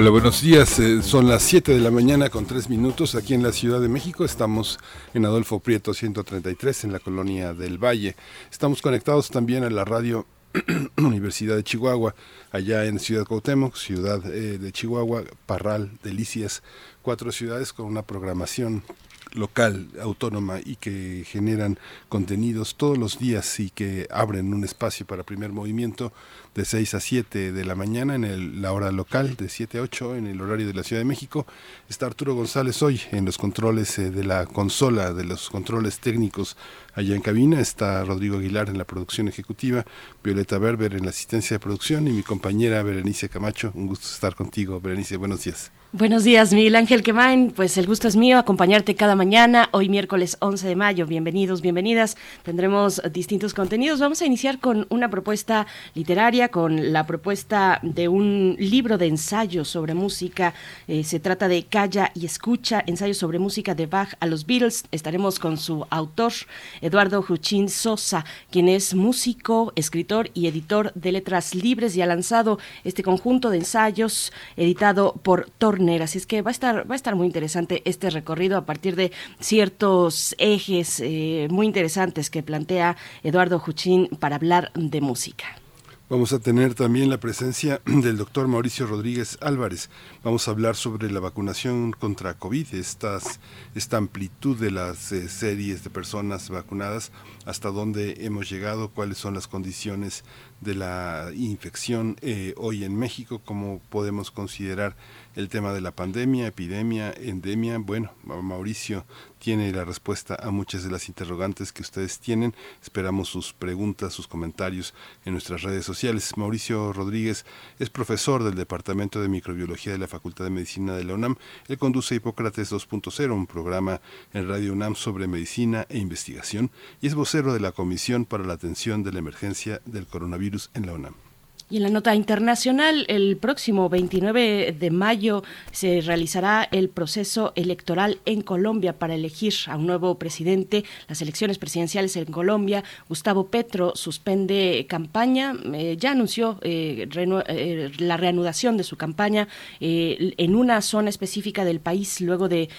[0.00, 0.78] Hola, buenos días.
[0.78, 3.88] Eh, son las 7 de la mañana con 3 minutos aquí en la Ciudad de
[3.88, 4.24] México.
[4.24, 4.78] Estamos
[5.12, 8.14] en Adolfo Prieto 133 en la colonia del Valle.
[8.48, 10.24] Estamos conectados también a la radio
[10.98, 12.14] Universidad de Chihuahua,
[12.52, 16.62] allá en Ciudad Cuauhtémoc, Ciudad eh, de Chihuahua, Parral, Delicias,
[17.02, 18.84] cuatro ciudades con una programación
[19.32, 21.78] local, autónoma y que generan
[22.08, 26.12] contenidos todos los días y que abren un espacio para primer movimiento
[26.58, 30.16] de 6 a 7 de la mañana en la hora local, de 7 a 8
[30.16, 31.46] en el horario de la Ciudad de México.
[31.88, 36.56] Está Arturo González hoy en los controles eh, de la consola, de los controles técnicos
[36.94, 37.60] allá en cabina.
[37.60, 39.86] Está Rodrigo Aguilar en la producción ejecutiva,
[40.24, 43.70] Violeta Berber en la asistencia de producción y mi compañera Berenice Camacho.
[43.76, 45.16] Un gusto estar contigo, Berenice.
[45.16, 45.70] Buenos días.
[45.92, 47.50] Buenos días, Miguel Ángel Quemain.
[47.50, 49.70] Pues el gusto es mío acompañarte cada mañana.
[49.72, 51.06] Hoy miércoles 11 de mayo.
[51.06, 52.18] Bienvenidos, bienvenidas.
[52.42, 53.98] Tendremos distintos contenidos.
[53.98, 59.68] Vamos a iniciar con una propuesta literaria, con la propuesta de un libro de ensayos
[59.68, 60.54] sobre música.
[60.86, 64.84] Eh, se trata de Calla y Escucha, ensayos sobre música de Bach a los Beatles.
[64.92, 66.32] Estaremos con su autor,
[66.80, 72.58] Eduardo Juchín Sosa, quien es músico, escritor y editor de Letras Libres y ha lanzado
[72.84, 76.96] este conjunto de ensayos editado por Tor Así es que va a estar, va a
[76.96, 82.96] estar muy interesante este recorrido a partir de ciertos ejes eh, muy interesantes que plantea
[83.22, 85.67] Eduardo Juchín para hablar de música.
[86.10, 89.90] Vamos a tener también la presencia del doctor Mauricio Rodríguez Álvarez.
[90.24, 95.90] Vamos a hablar sobre la vacunación contra COVID, esta amplitud de las eh, series de
[95.90, 97.12] personas vacunadas,
[97.44, 100.24] hasta dónde hemos llegado, cuáles son las condiciones
[100.62, 104.96] de la infección eh, hoy en México, cómo podemos considerar
[105.38, 107.78] el tema de la pandemia, epidemia, endemia.
[107.78, 109.06] Bueno, Mauricio
[109.38, 112.56] tiene la respuesta a muchas de las interrogantes que ustedes tienen.
[112.82, 114.94] Esperamos sus preguntas, sus comentarios
[115.24, 116.36] en nuestras redes sociales.
[116.36, 117.46] Mauricio Rodríguez
[117.78, 121.36] es profesor del Departamento de Microbiología de la Facultad de Medicina de la UNAM.
[121.68, 124.00] Él conduce Hipócrates 2.0, un programa
[124.32, 128.54] en Radio UNAM sobre medicina e investigación, y es vocero de la Comisión para la
[128.54, 131.27] Atención de la Emergencia del Coronavirus en la UNAM.
[131.70, 138.20] Y en la nota internacional, el próximo 29 de mayo se realizará el proceso electoral
[138.24, 140.84] en Colombia para elegir a un nuevo presidente.
[141.08, 142.84] Las elecciones presidenciales en Colombia.
[143.06, 145.54] Gustavo Petro suspende campaña.
[145.74, 149.46] Eh, ya anunció eh, eh, la reanudación de su campaña
[149.80, 152.70] en una zona específica del país luego de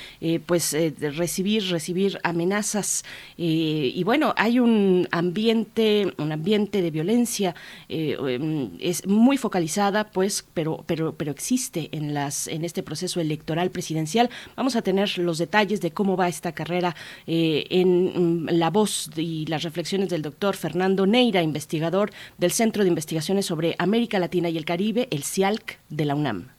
[0.45, 3.03] pues recibir recibir amenazas.
[3.37, 7.55] y bueno, hay un ambiente un ambiente de violencia
[7.87, 13.71] em, es muy focalizada, pues, pero, pero, pero existe en las, en este proceso electoral
[13.71, 14.29] presidencial.
[14.55, 16.95] Vamos a tener los detalles de cómo va esta carrera
[17.27, 22.83] eh, en mm, la voz y las reflexiones del doctor Fernando Neira, investigador del Centro
[22.83, 26.49] de Investigaciones sobre América Latina y el Caribe, el CIALC de la UNAM.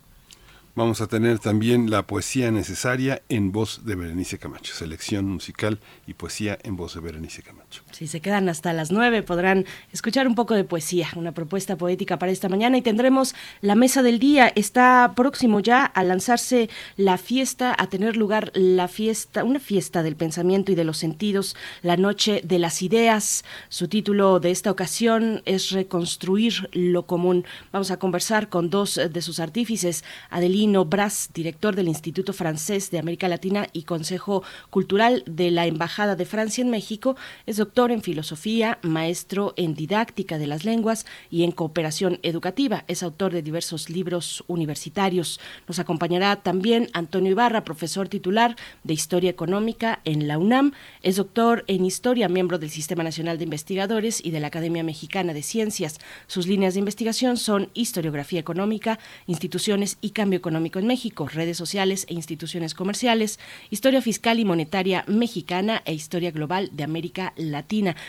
[0.77, 6.15] Vamos a tener también la poesía necesaria en voz de Berenice Camacho, selección musical y
[6.15, 7.60] poesía en voz de Berenice Camacho.
[7.91, 12.19] Si se quedan hasta las nueve podrán escuchar un poco de poesía, una propuesta poética
[12.19, 14.53] para esta mañana y tendremos la mesa del día.
[14.55, 20.17] Está próximo ya a lanzarse la fiesta, a tener lugar la fiesta, una fiesta del
[20.17, 23.45] pensamiento y de los sentidos, la noche de las ideas.
[23.69, 27.45] Su título de esta ocasión es Reconstruir lo común.
[27.73, 32.91] Vamos a conversar con dos de sus artífices, Adelina Lino Bras, director del Instituto Francés
[32.91, 37.17] de América Latina y Consejo Cultural de la Embajada de Francia en México.
[37.47, 42.85] Es doctor en filosofía, maestro en didáctica de las lenguas y en cooperación educativa.
[42.89, 45.41] Es autor de diversos libros universitarios.
[45.69, 50.73] Nos acompañará también Antonio Ibarra, profesor titular de Historia Económica en la UNAM.
[51.03, 55.35] Es doctor en Historia, miembro del Sistema Nacional de Investigadores y de la Academia Mexicana
[55.35, 55.99] de Ciencias.
[56.29, 62.07] Sus líneas de investigación son historiografía económica, instituciones y cambio económico en México, redes sociales
[62.09, 63.39] e instituciones comerciales,
[63.69, 67.50] historia fiscal y monetaria mexicana e historia global de América Latina.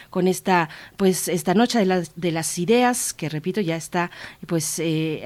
[0.09, 4.11] Con esta, pues, esta noche de las, de las ideas, que repito, ya está
[4.47, 5.21] pues eh,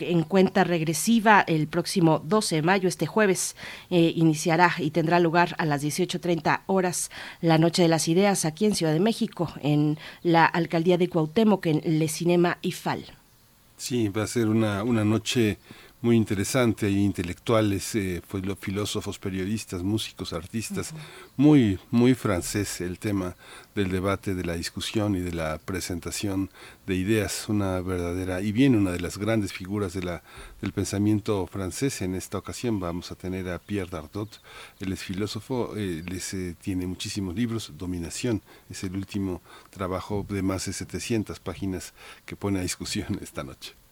[0.00, 3.56] en cuenta regresiva el próximo 12 de mayo, este jueves,
[3.90, 7.10] eh, iniciará y tendrá lugar a las 18.30 horas
[7.40, 11.66] la Noche de las Ideas aquí en Ciudad de México, en la alcaldía de Cuauhtémoc,
[11.66, 13.04] en Le Cinema IFAL.
[13.76, 15.58] Sí, va a ser una, una noche
[16.02, 16.86] muy interesante.
[16.86, 18.22] Hay intelectuales, eh,
[18.60, 20.92] filósofos, periodistas, músicos, artistas.
[21.36, 23.34] Muy, muy francés el tema
[23.74, 26.50] del debate, de la discusión y de la presentación
[26.86, 27.48] de ideas.
[27.48, 30.22] Una verdadera, y bien una de las grandes figuras de la,
[30.60, 32.02] del pensamiento francés.
[32.02, 34.40] En esta ocasión vamos a tener a Pierre Dardot.
[34.80, 37.72] Él es filósofo, eh, eh, tiene muchísimos libros.
[37.76, 39.40] Dominación es el último
[39.70, 41.94] trabajo de más de 700 páginas
[42.26, 43.85] que pone a discusión esta noche.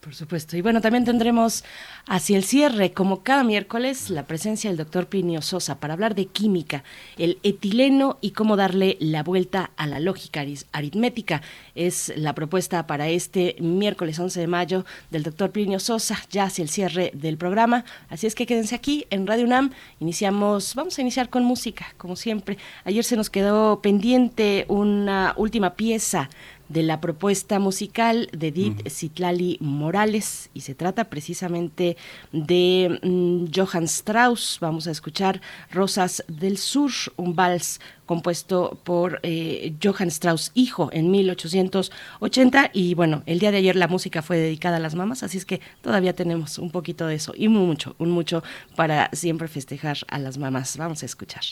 [0.00, 0.56] Por supuesto.
[0.56, 1.64] Y bueno, también tendremos
[2.06, 6.26] hacia el cierre, como cada miércoles, la presencia del doctor Plinio Sosa para hablar de
[6.26, 6.84] química,
[7.16, 11.42] el etileno y cómo darle la vuelta a la lógica aritmética.
[11.74, 16.62] Es la propuesta para este miércoles 11 de mayo del doctor Plinio Sosa, ya hacia
[16.62, 17.84] el cierre del programa.
[18.08, 19.70] Así es que quédense aquí en Radio UNAM.
[20.00, 22.58] Iniciamos, vamos a iniciar con música, como siempre.
[22.84, 26.28] Ayer se nos quedó pendiente una última pieza
[26.70, 31.96] de la propuesta musical de Edith Citlali Morales y se trata precisamente
[32.32, 34.58] de mm, Johann Strauss.
[34.60, 35.40] Vamos a escuchar
[35.72, 43.22] Rosas del Sur, un vals compuesto por eh, Johann Strauss hijo en 1880 y bueno,
[43.26, 46.14] el día de ayer la música fue dedicada a las mamás, así es que todavía
[46.14, 48.44] tenemos un poquito de eso y mucho, un mucho
[48.76, 50.76] para siempre festejar a las mamás.
[50.76, 51.42] Vamos a escuchar.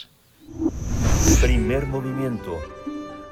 [1.41, 2.59] Primer movimiento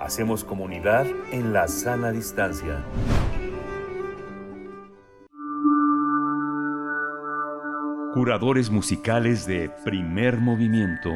[0.06, 2.80] Hacemos comunidad en la sana distancia.
[8.14, 11.10] Curadores musicales de primer movimiento.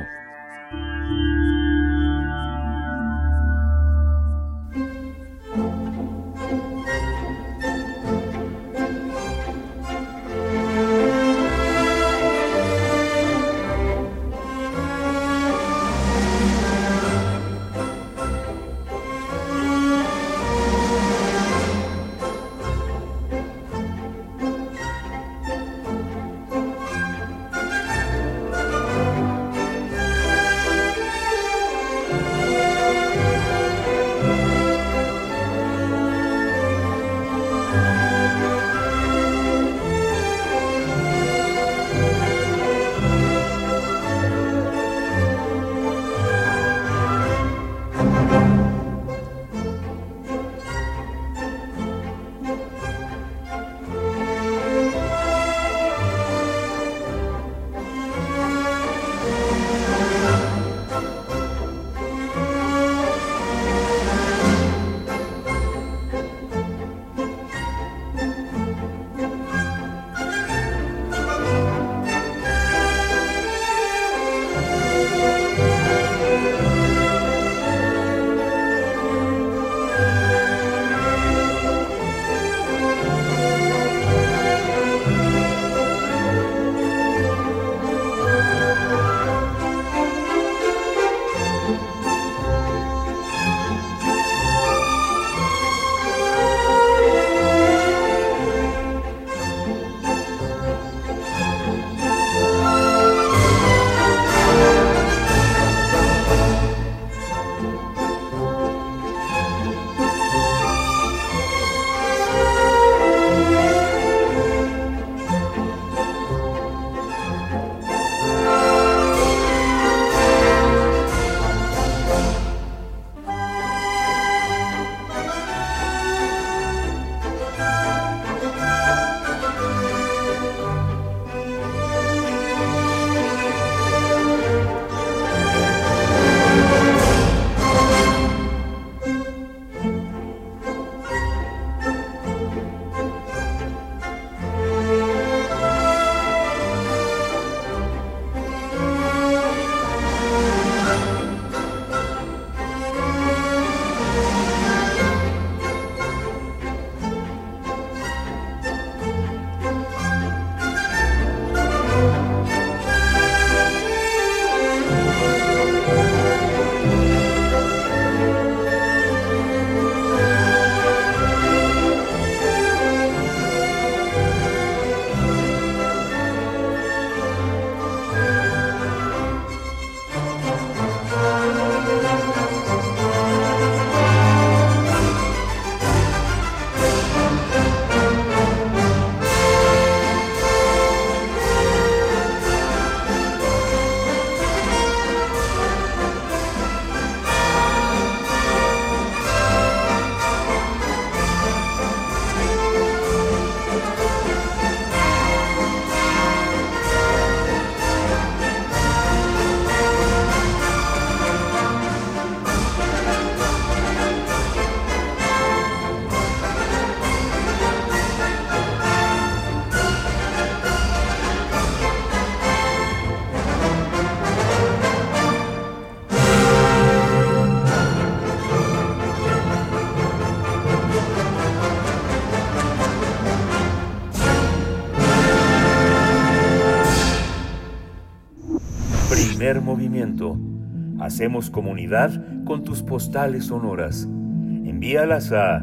[241.11, 244.05] Hacemos comunidad con tus postales sonoras.
[244.05, 245.61] Envíalas a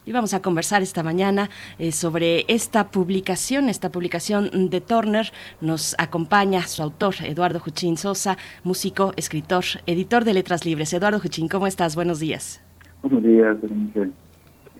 [0.09, 5.31] Y vamos a conversar esta mañana eh, sobre esta publicación, esta publicación de Turner.
[5.61, 10.91] Nos acompaña su autor, Eduardo Juchín Sosa, músico, escritor, editor de Letras Libres.
[10.93, 11.93] Eduardo Juchín, ¿cómo estás?
[11.93, 12.59] Buenos días.
[13.03, 14.11] Buenos días, Miguel.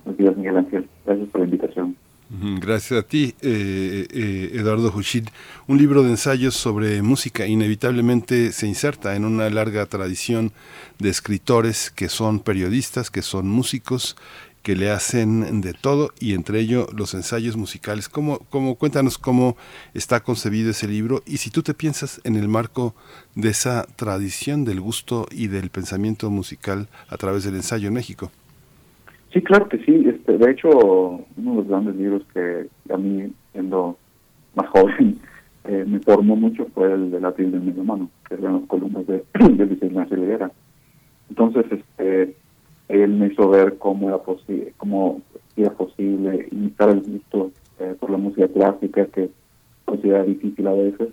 [0.04, 0.90] Buenos días, Miguel Ángel.
[1.06, 1.96] Gracias por la invitación.
[2.32, 5.26] Gracias a ti, eh, eh, Eduardo Juchín.
[5.68, 10.52] Un libro de ensayos sobre música inevitablemente se inserta en una larga tradición
[11.00, 14.16] de escritores que son periodistas, que son músicos
[14.64, 18.10] que le hacen de todo y entre ello los ensayos musicales.
[18.10, 19.56] ¿Cómo, cómo, cuéntanos cómo
[19.94, 22.94] está concebido ese libro y si tú te piensas en el marco
[23.36, 28.32] de esa tradición del gusto y del pensamiento musical a través del ensayo en México.
[29.32, 30.06] Sí, claro que sí.
[30.08, 33.98] Este, de hecho, uno de los grandes libros que a mí, siendo
[34.56, 35.20] más joven,
[35.66, 38.68] eh, me formó mucho fue el de la piel del medio humano, que eran las
[38.68, 40.18] columnas de, de Luis Ignacio
[41.30, 42.36] Entonces, este
[42.90, 45.22] él me hizo ver cómo era posible, cómo
[45.56, 49.30] era posible imitar el gusto eh, por la música clásica que
[49.86, 51.10] considera difícil a veces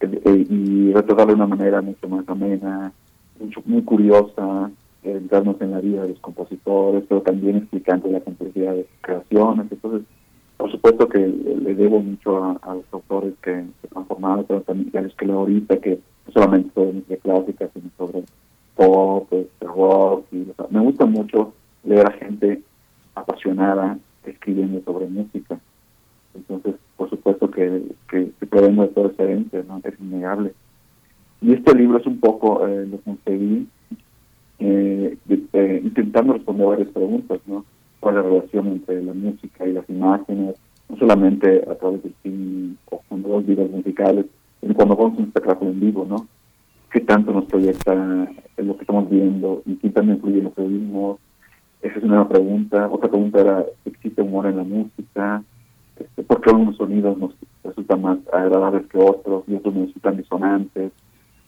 [0.00, 2.92] eh, eh, y retratarlo de una manera mucho más amena,
[3.38, 4.70] mucho, muy curiosa,
[5.02, 9.66] entrarnos en la vida de los compositores, pero también explicando la complejidad de sus creaciones.
[9.70, 10.06] Entonces,
[10.58, 14.94] por supuesto que le debo mucho a, los autores que se han formado, pero también
[14.98, 18.24] a los que leo ahorita, que no solamente sobre música clásica, sino sobre
[18.80, 20.26] pop, este, rock.
[20.32, 21.52] Y, me gusta mucho
[21.84, 22.62] leer a gente
[23.14, 25.58] apasionada escribiendo sobre música.
[26.34, 29.80] Entonces, por supuesto que, que, que podemos de diferente, ¿no?
[29.84, 30.54] Es innegable.
[31.42, 33.66] Y este libro es un poco, eh, lo conseguí
[34.58, 35.16] eh,
[35.52, 37.64] eh, intentando responder varias preguntas, ¿no?
[37.98, 40.56] ¿Cuál es la relación entre la música y las imágenes?
[40.88, 44.26] No solamente a través del cine o con dos videos musicales,
[44.60, 46.26] sino cuando vamos a un espectáculo en vivo, ¿no?
[46.90, 47.94] Qué tanto nos proyecta
[48.56, 51.18] lo que estamos viendo y qué tanto influye lo que vimos.
[51.82, 52.88] Esa es una pregunta.
[52.90, 55.42] Otra pregunta era, ¿existe humor en la música?
[55.98, 60.16] Este, ¿Por qué algunos sonidos nos resultan más agradables que otros y otros nos resultan
[60.16, 60.92] disonantes?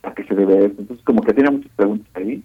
[0.03, 0.75] ¿A qué se debe eso?
[0.79, 2.43] Entonces, como que tenía muchas preguntas ahí,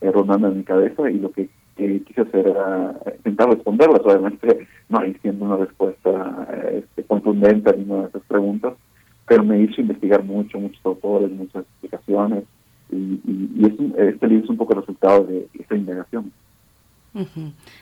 [0.00, 5.00] eh, rondando en mi cabeza y lo que, quise hacer era intentar responderlas, obviamente no
[5.00, 8.74] diciendo una respuesta este, contundente a ninguna de esas preguntas,
[9.26, 12.44] pero me hizo investigar mucho, muchos autores, muchas explicaciones,
[12.90, 13.66] y, y,
[13.96, 16.32] este libro es un poco el resultado de esta indagación.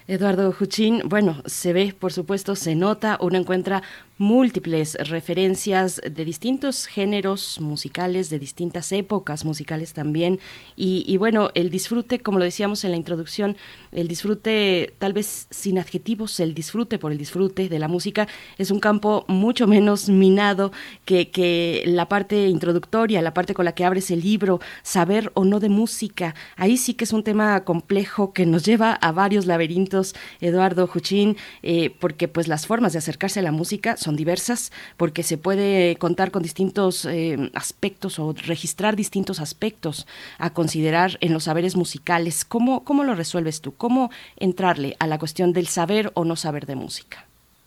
[0.07, 3.83] Eduardo Juchín, bueno, se ve, por supuesto, se nota, uno encuentra
[4.19, 10.39] múltiples referencias de distintos géneros musicales, de distintas épocas musicales también.
[10.77, 13.57] Y, bueno, el disfrute, como lo decíamos en la introducción,
[13.91, 18.71] el disfrute, tal vez sin adjetivos, el disfrute por el disfrute de la música es
[18.71, 20.73] un campo mucho menos minado
[21.05, 25.45] que, que la parte introductoria, la parte con la que abres el libro, saber o
[25.45, 26.35] no de música.
[26.57, 31.37] Ahí sí que es un tema complejo que nos lleva a varios laberintos, Eduardo Juchín,
[31.63, 35.95] eh, porque pues las formas de acercarse a la música son diversas porque se puede
[35.95, 40.09] contar con distintos eh, aspectos o registrar distintos aspectos
[40.41, 42.45] a considerar en los saberes musicales.
[42.45, 43.73] ¿Cómo, ¿Cómo lo resuelves tú?
[43.77, 44.11] ¿Cómo
[44.41, 47.25] entrarle a la cuestión del saber o no saber de música?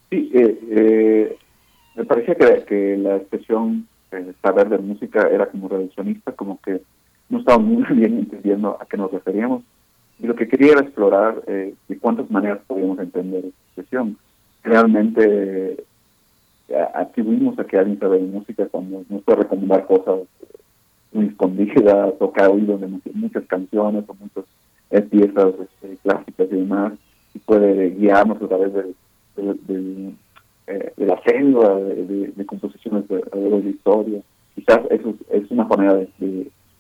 [0.10, 1.38] Sí, eh,
[1.96, 3.88] me parecía que, la expresión
[4.42, 6.82] saber de música era como reduccionista, como que
[7.30, 9.64] no estaba muy bien entendiendo a qué nos referíamos.
[10.20, 14.18] Y lo que quería era explorar de cuántas maneras podíamos entender esta expresión.
[14.64, 15.84] Realmente
[16.94, 20.22] atribuimos a que alguien sabe de música cuando nos puede recomendar cosas
[21.16, 24.46] muy escondidas o que ha oído de muchas canciones o muchas
[24.92, 26.94] eh, piezas este, clásicas y demás
[27.34, 28.94] y puede guiarnos a través de,
[29.36, 30.14] de,
[30.68, 34.22] eh, la senda de, composiciones de, de, historia.
[34.56, 36.08] Quizás eso es, una manera de,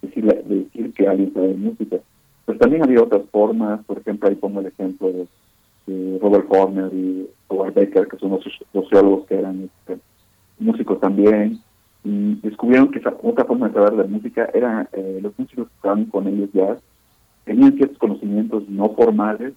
[0.01, 2.01] decir, de decir que alguien sabe de
[2.47, 2.63] música.
[2.63, 5.27] también había otras formas, por ejemplo, ahí pongo el ejemplo de,
[6.19, 10.01] Robert Horner y Howard Becker, que son los sociólogos que eran este,
[10.57, 11.59] músicos también,
[12.03, 15.75] y descubrieron que esa otra forma de saber de música era eh, los músicos que
[15.75, 16.77] estaban con ellos ya
[17.45, 19.53] tenían ciertos conocimientos no formales,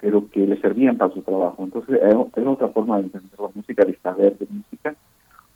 [0.00, 1.62] pero que les servían para su trabajo.
[1.62, 4.94] Entonces era, otra forma de entender la música, de saber de música.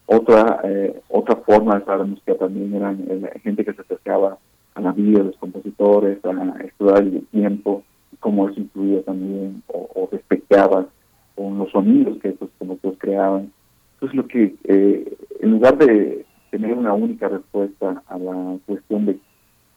[0.07, 4.39] Otra eh, otra forma de saber de música también eran la gente que se acercaba
[4.75, 7.83] a la vida de los compositores, a estudiar el tiempo,
[8.21, 10.87] cómo eso influía también o, o respectaba
[11.35, 13.53] con los sonidos que estos compositores creaban.
[13.95, 19.19] Entonces lo que, eh, en lugar de tener una única respuesta a la cuestión de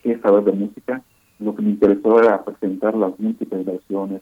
[0.01, 1.01] qué es saber de música,
[1.39, 4.21] lo que me interesó era presentar las múltiples versiones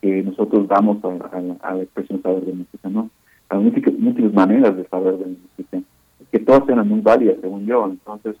[0.00, 1.40] que nosotros damos a,
[1.74, 3.10] la expresión saber de música, ¿no?
[3.50, 5.80] Las múltiples, múltiples maneras de saber de música,
[6.30, 7.86] que todas eran muy válidas, según yo.
[7.86, 8.36] Entonces,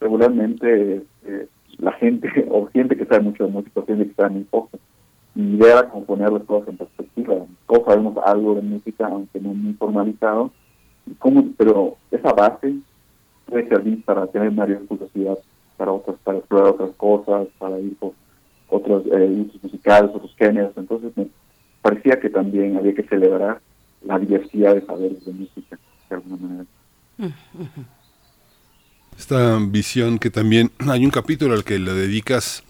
[0.00, 1.48] regularmente eh,
[1.78, 4.78] la gente, o gente que sabe mucho de música, tiene que sabe muy poco.
[5.34, 7.34] Mi idea era como poner las cosas en perspectiva.
[7.66, 10.50] Todos sabemos algo de música, aunque no muy formalizado,
[11.18, 12.74] ¿Cómo, pero esa base
[13.46, 15.38] puede servir para tener mayor curiosidad
[15.76, 18.12] para otras, para explorar otras cosas, para ir por
[18.68, 20.72] otros eh, musicales, otros géneros.
[20.76, 21.28] Entonces me
[21.80, 23.60] parecía que también había que celebrar
[24.02, 26.66] la diversidad de saberes de música, de alguna manera.
[29.18, 32.62] Esta visión que también hay un capítulo al que le dedicas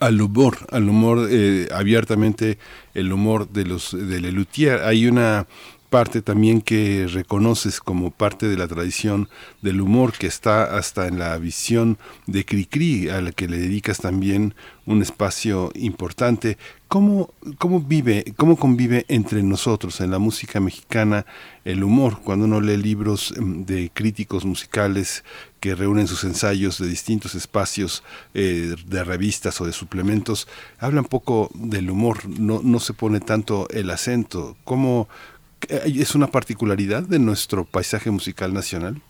[0.00, 2.58] al humor, al humor eh, abiertamente,
[2.94, 4.80] el humor de los de Lelutier.
[4.82, 5.46] Hay una
[5.88, 9.28] parte también que reconoces como parte de la tradición
[9.62, 13.98] del humor que está hasta en la visión de Cricri, a la que le dedicas
[13.98, 14.54] también
[14.86, 16.56] un espacio importante.
[16.88, 21.26] ¿Cómo, ¿Cómo vive, cómo convive entre nosotros en la música mexicana
[21.64, 22.20] el humor?
[22.22, 25.24] Cuando uno lee libros em, de críticos musicales
[25.60, 30.48] que reúnen sus ensayos de distintos espacios eh, de revistas o de suplementos,
[30.78, 34.56] habla un poco del humor, no, no se pone tanto el acento.
[34.64, 35.08] ¿Cómo,
[35.68, 39.00] ¿Es una particularidad de nuestro paisaje musical nacional?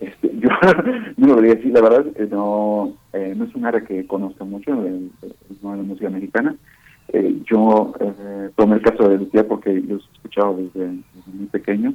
[0.00, 0.48] Este, yo
[1.16, 4.74] no debería decir, la verdad, eh, no, eh, no es un área que conozco mucho,
[4.82, 5.08] de,
[5.62, 6.56] la música mexicana.
[7.12, 7.92] Eh, yo
[8.56, 10.86] tomé el caso de Lucía porque yo he escuchado desde,
[11.26, 11.94] muy pequeño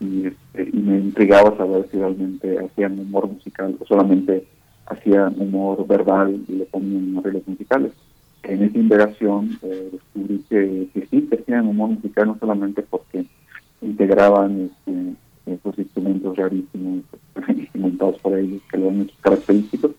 [0.00, 4.46] y, este, y me intrigaba saber si realmente hacían humor musical o solamente
[4.86, 7.92] hacían humor verbal y le ponían arreglos musicales
[8.44, 13.24] en esa indagación eh, descubrí que, que, sí, que hacían humor musical no solamente porque
[13.80, 15.14] integraban este,
[15.46, 17.04] esos instrumentos rarísimos
[17.74, 19.92] inventados por ellos, que le dan muchos característicos,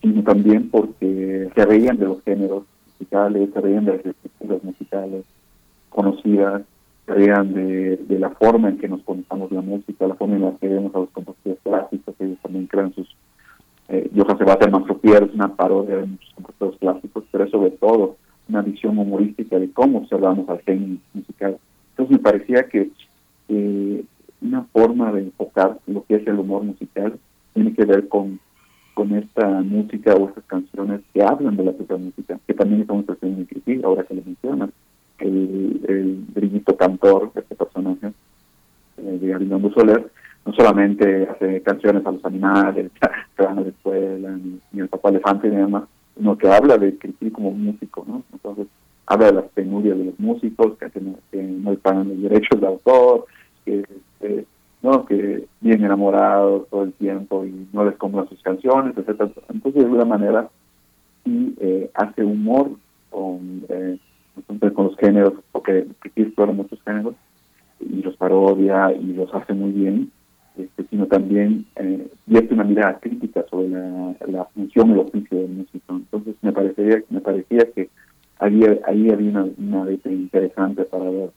[0.00, 5.24] sino también porque se reían de los géneros musicales, se reían de las estructuras musicales
[5.88, 6.62] conocidas,
[7.06, 10.52] se reían de, la forma en que nos conectamos la música, la forma en la
[10.56, 13.08] que vemos a los compositores clásicos, ellos también crean sus
[13.88, 18.16] eh, Johann Sebastian Mastropier es una parodia de muchos compositores clásicos, pero es sobre todo
[18.48, 21.58] una visión humorística de cómo observamos al genio musical.
[21.90, 22.90] Entonces me parecía que
[23.48, 24.04] eh,
[24.40, 27.18] una forma de enfocar lo que es el humor musical
[27.54, 28.38] tiene que ver con,
[28.94, 33.06] con esta música o estas canciones que hablan de la propia música, que también estamos
[33.08, 34.70] haciendo inclusive ahora que lo mencionas,
[35.18, 38.12] el, el brillito cantor, este personaje
[38.98, 40.10] eh, de Arinondo Soler,
[40.44, 42.90] no solamente hace canciones a los animales,
[43.36, 44.30] que a la escuela,
[44.72, 45.84] ni, el papá elefante ni demás,
[46.16, 48.22] sino que habla de Cristi como músico, ¿no?
[48.32, 48.66] Entonces,
[49.06, 50.90] habla de las penurias de los músicos, que,
[51.30, 53.26] que no pagan los derechos de autor,
[53.64, 54.46] que, este,
[54.82, 55.04] ¿no?
[55.06, 59.86] que bien enamorados todo el tiempo y no les compran sus canciones, etcétera Entonces, de
[59.86, 60.48] alguna manera,
[61.24, 62.70] sí eh, hace humor
[63.10, 63.98] con, eh,
[64.74, 67.14] con los géneros, porque Cristi explora muchos géneros,
[67.80, 70.10] y los parodia y los hace muy bien
[70.58, 75.48] este, sino también eh, vierte una mirada crítica sobre la, función y el oficio del
[75.50, 75.94] músico.
[75.94, 77.88] Entonces me parecía, me parecía que
[78.38, 81.30] había, ahí había una, una interesante para ver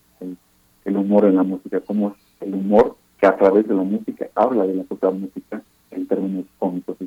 [0.85, 4.65] el, humor en la música, cómo el humor que a través de la música habla
[4.65, 6.97] de la propia música en términos cómicos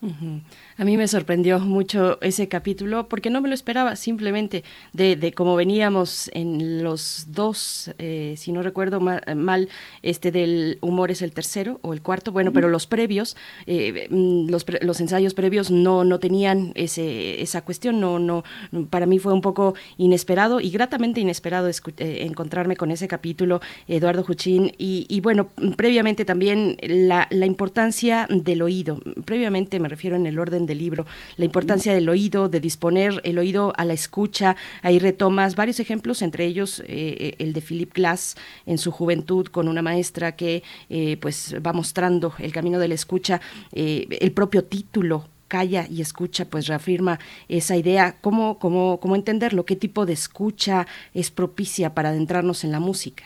[0.00, 5.32] A mí me sorprendió mucho ese capítulo porque no me lo esperaba simplemente de, de
[5.32, 9.68] cómo veníamos en los dos, eh, si no recuerdo mal,
[10.02, 14.48] este del humor es el tercero o el cuarto, bueno, pero los previos, eh, mm,
[14.48, 18.44] los, los, ensayos previos no, no tenían ese, esa cuestión, no, no,
[18.90, 21.72] para mí fue un poco inesperado y gratamente inesperado eh,
[22.20, 28.62] encontrarme con ese capítulo, Eduardo Juchín, y, y bueno, previamente también la, la importancia del
[28.62, 33.20] oído, previamente me refiero en el orden del libro, la importancia del oído, de disponer
[33.24, 34.56] el oído a la escucha.
[34.82, 39.68] Ahí retomas varios ejemplos, entre ellos eh, el de Philip Glass en su juventud con
[39.68, 43.40] una maestra que eh, pues va mostrando el camino de la escucha,
[43.72, 48.16] eh, el propio título calla y escucha, pues reafirma esa idea.
[48.20, 49.64] ¿Cómo, cómo, cómo entenderlo?
[49.64, 53.24] ¿Qué tipo de escucha es propicia para adentrarnos en la música?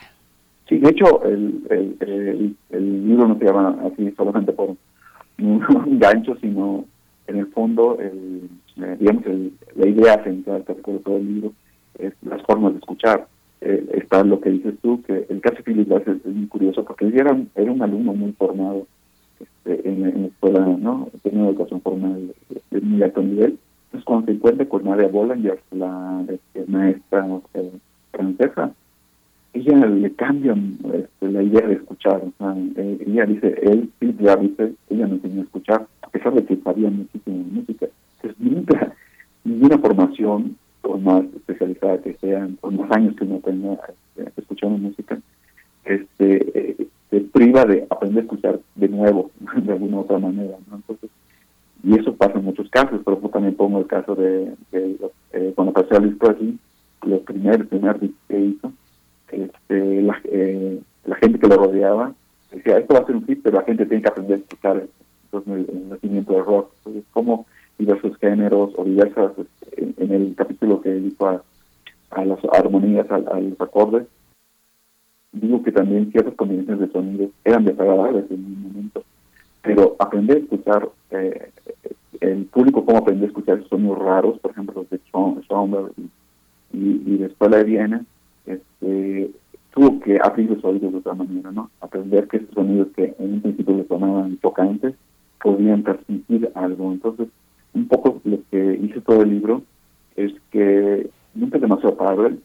[0.67, 1.61] Sí, de hecho, el,
[2.69, 4.75] el, libro no se llama así solamente por
[5.39, 5.59] un
[5.99, 6.85] gancho, sino
[7.27, 9.23] en el fondo, el, eh, digamos,
[9.75, 11.53] la idea central que todo el libro
[11.97, 13.27] es las formas de escuchar.
[13.61, 16.83] Eh, está lo que dices tú, que el caso de Philip Glass es, muy curioso
[16.83, 18.85] porque él era, era un alumno muy formado
[19.39, 21.09] este, en, la escuela, ¿no?
[21.21, 22.33] Tenía una educación formal
[22.71, 23.57] de, muy alto nivel.
[23.85, 27.25] Entonces, cuando se encuentra con Nadia Bollinger, la este, maestra
[28.11, 28.73] francesa,
[29.53, 32.21] ella le cambian este, la idea de escuchar.
[32.23, 36.33] O sea, eh, ella dice, él, Glass dice, ella no enseñó a escuchar, a pesar
[36.33, 37.87] de que sabía muchísimo música.
[38.21, 38.93] Entonces, nunca,
[39.43, 43.79] ninguna formación por más especializada que sean, por más años que uno tenga
[44.17, 45.19] este, escuchando música,
[45.85, 50.57] este, eh, se priva de aprender a escuchar de nuevo, de alguna otra manera.
[50.69, 50.77] ¿no?
[50.77, 51.09] Entonces,
[51.83, 54.97] y eso pasa en muchos casos, pero yo también pongo el caso de, de
[55.33, 56.57] eh, cuando pasé a Luis Presley,
[57.03, 58.71] los primeros, primer que hizo,
[59.33, 62.13] este, la, eh, la gente que lo rodeaba
[62.51, 64.87] decía, esto va a ser un hit, pero la gente tiene que aprender a escuchar
[65.25, 66.71] entonces, el, nacimiento del rock.
[66.77, 67.45] Entonces, como
[67.77, 71.43] diversos géneros o diversas, este, en, el capítulo que dijo a,
[72.11, 74.07] a las armonías, a, los acordes,
[75.31, 79.03] digo que también ciertas combinaciones de sonidos eran desagradables en un momento,
[79.63, 81.51] pero aprender a escuchar, eh,
[82.21, 85.91] el público cómo aprender a escuchar sonidos raros, por ejemplo los de Schoenberg
[86.71, 88.05] y, y, después la de Viena,
[88.45, 89.31] este,
[89.73, 91.69] tuvo que abrir los oídos de otra manera, ¿no?
[91.81, 94.93] Aprender que esos sonidos que en un principio le sonaban tocantes
[95.41, 96.91] podían transmitir algo.
[96.91, 97.27] Entonces,
[97.73, 99.63] un poco lo que hice todo el libro
[100.15, 102.37] es que nunca es demasiado tarde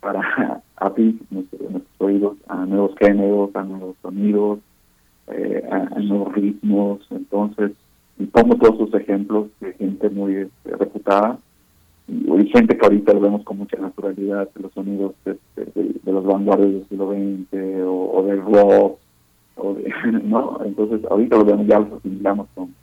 [0.00, 1.60] para abrir nuestros,
[1.98, 4.58] oídos a nuevos géneros, a nuevos sonidos,
[5.28, 7.06] eh, a, nuevos ritmos.
[7.10, 7.72] Entonces,
[8.18, 11.38] y pongo todos esos ejemplos de gente muy este, reputada
[12.08, 15.36] y, gente que ahorita lo vemos con mucha naturalidad, de los sonidos de,
[16.04, 18.98] los vanguardias del siglo XX o, del rock,
[19.56, 19.76] o
[20.24, 20.60] ¿no?
[20.64, 22.74] Entonces, ahorita lo vemos, ya los asimilamos con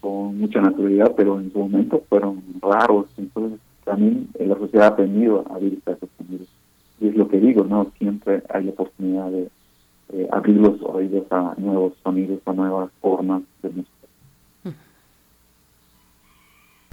[0.00, 3.06] con mucha naturalidad, pero en su momento fueron raros.
[3.16, 6.48] Entonces, también la sociedad ha aprendido a vivir esos sonidos.
[7.00, 7.90] Y es lo que digo, ¿no?
[7.98, 9.48] Siempre hay la oportunidad de
[10.30, 13.97] abrir los oídos a nuevos sonidos, a nuevas formas de música.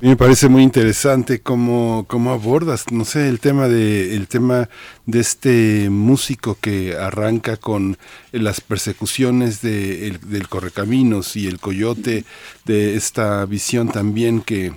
[0.01, 4.69] Me parece muy interesante cómo, cómo abordas, no sé, el tema de el tema
[5.05, 7.97] de este músico que arranca con
[8.31, 12.25] las persecuciones de, del correcaminos y el coyote,
[12.65, 14.73] de esta visión también que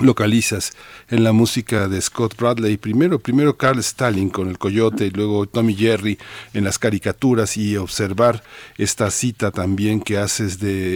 [0.00, 0.72] localizas
[1.08, 2.76] en la música de Scott Bradley.
[2.76, 6.18] Primero, primero Carl Stalin con el Coyote, y luego Tommy Jerry
[6.54, 8.42] en las caricaturas y observar
[8.76, 10.94] esta cita también que haces de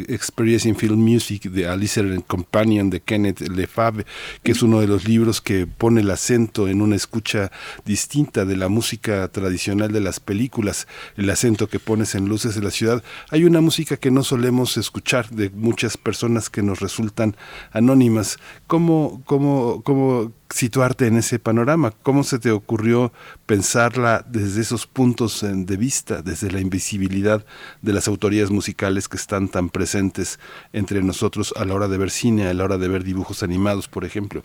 [0.00, 4.06] eh, Experiencing Film Music de Alice and Companion de Kenneth Lefebvre,
[4.42, 7.50] que es uno de los libros que pone el acento en una escucha
[7.84, 12.62] distinta de la música tradicional de las películas, el acento que pones en Luces de
[12.62, 13.02] la Ciudad.
[13.30, 17.36] Hay una música que no solemos escuchar de muchas personas que nos resultan
[17.72, 18.35] anónimas.
[18.66, 21.92] ¿Cómo, cómo cómo, situarte en ese panorama.
[22.02, 23.12] ¿Cómo se te ocurrió
[23.46, 27.44] pensarla desde esos puntos de vista, desde la invisibilidad
[27.82, 30.38] de las autorías musicales que están tan presentes
[30.72, 33.88] entre nosotros a la hora de ver cine, a la hora de ver dibujos animados,
[33.88, 34.42] por ejemplo?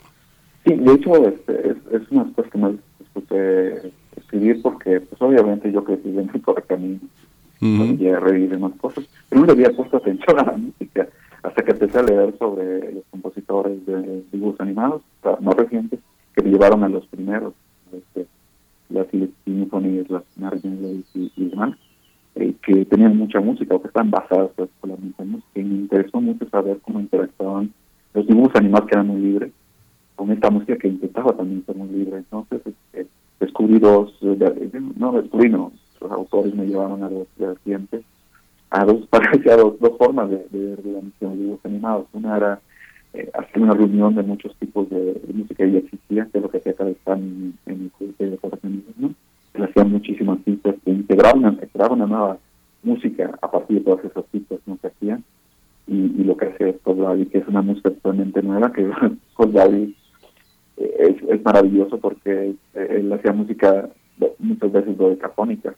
[0.64, 5.72] Sí, de hecho este, es, es, una de que me disfruté escribir porque pues obviamente
[5.72, 7.00] yo crecí en el camino
[7.60, 11.08] y revivir más cosas, pero no le había puesto atención a la música
[11.42, 15.02] hasta que empecé a leer sobre los compositores de dibujos animados,
[15.40, 16.00] más recientes,
[16.34, 17.54] que me llevaron a los primeros,
[17.92, 18.26] este,
[18.88, 19.06] las
[19.44, 21.76] sinfonías, las Margin y, y demás,
[22.36, 25.60] eh, que tenían mucha música o que están basadas particularmente en música.
[25.60, 27.72] Y me interesó mucho saber cómo interactuaban
[28.14, 29.52] los dibujos animados que eran muy libres
[30.14, 32.18] con esta música que intentaba también ser muy libre.
[32.18, 33.06] Entonces, este,
[33.40, 38.04] descubrí dos, no descubrí, no, los autores me llevaron a dos vertientes
[38.72, 42.06] a dos, parecía dos, dos formas de, ver la misión de dibujos animados.
[42.12, 42.60] Una era
[43.12, 46.50] eh, hacer una reunión de muchos tipos de, música que ya existía, que es lo
[46.50, 49.14] que hacía cada en, en el curso de Correcaminos, ¿no?
[49.54, 52.38] Se hacían muchísimas citas que integraban, una nueva
[52.82, 55.22] música a partir de todas esas citas que hacían.
[55.86, 58.90] Y, y lo que hace Scott David, que es una música totalmente nueva, que
[59.32, 59.90] Scott David
[60.78, 63.90] eh, es, es maravilloso porque eh, él hacía música
[64.38, 65.74] muchas veces dodecafónica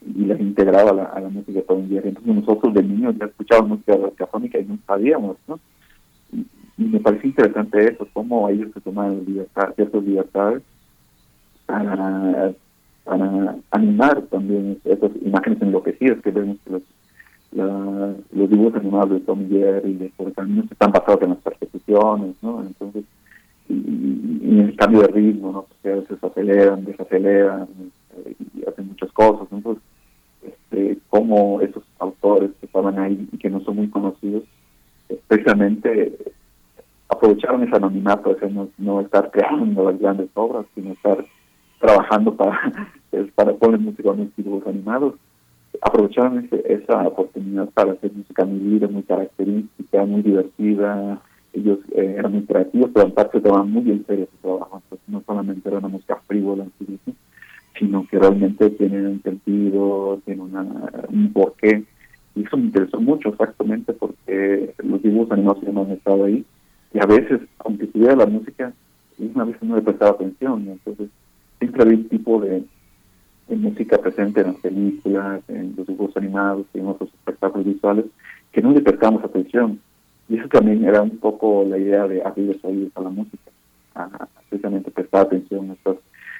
[0.00, 2.00] y las integraba a la, a la música día.
[2.04, 5.58] Entonces nosotros de niños ya escuchábamos música radiofónica y no sabíamos, ¿no?
[6.32, 10.62] Y, me parece interesante eso, cómo ellos se toman libertad, ciertas libertades
[11.66, 12.54] para,
[13.70, 16.82] animar también esas imágenes enloquecidas que vemos que los
[17.52, 20.28] los dibujos animados de Tom y Jerry, de se
[20.70, 22.62] están basados en las persecuciones, ¿no?
[22.62, 23.04] Entonces,
[23.68, 23.74] y,
[24.42, 25.62] y, el cambio de ritmo, ¿no?
[25.62, 27.68] Porque a veces aceleran, desaceleran
[28.26, 29.48] y hacen muchas cosas.
[29.50, 29.82] Entonces,
[30.42, 34.44] este, como esos autores que estaban ahí y que no son muy conocidos,
[35.08, 36.16] especialmente
[37.08, 41.24] aprovecharon ese anonimato, ese no, no estar creando las grandes obras, sino estar
[41.80, 42.72] trabajando para,
[43.34, 45.14] para poner música en dibujos animados
[45.80, 51.20] aprovecharon esa oportunidad para hacer música muy libre, muy característica, muy divertida.
[51.52, 54.82] Ellos eh, eran muy creativos, pero en parte tomaban muy en serio su trabajo.
[54.82, 56.98] Entonces, no solamente era una música frívola en sí
[57.78, 60.66] sino que realmente tienen un sentido, tienen una,
[61.08, 61.84] un porqué.
[62.34, 66.44] Y eso me interesó mucho exactamente porque los dibujos animados no han estado ahí.
[66.92, 68.72] Y a veces, aunque estuviera la música,
[69.18, 70.68] una vez no le prestaba atención.
[70.68, 71.08] Entonces,
[71.58, 72.64] siempre había un tipo de
[73.48, 78.04] música presente en las películas, en los dibujos animados en otros espectáculos visuales,
[78.52, 79.80] que no le prestamos atención.
[80.28, 83.50] Y eso también era un poco la idea de abrir los oídos a la música,
[83.94, 85.96] a precisamente prestar atención a estas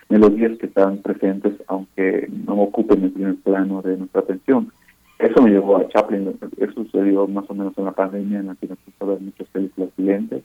[0.09, 4.73] melodías que están presentes, aunque no ocupen el primer plano de nuestra atención.
[5.19, 8.55] Eso me llevó a Chaplin, eso sucedió más o menos en la pandemia en la
[8.55, 10.45] que nos puso a ver muchas películas silentes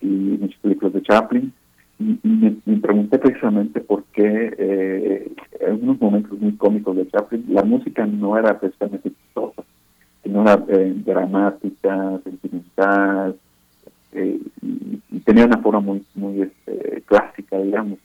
[0.00, 1.52] y muchas películas de Chaplin.
[1.98, 7.44] Y, me, pregunté precisamente por qué eh, en unos momentos muy cómicos de Chaplin.
[7.48, 9.62] La música no era precisamente chistosa,
[10.22, 13.36] sino era eh, dramática, sentimental,
[14.12, 17.98] eh, y, tenía una forma muy muy este, clásica, digamos,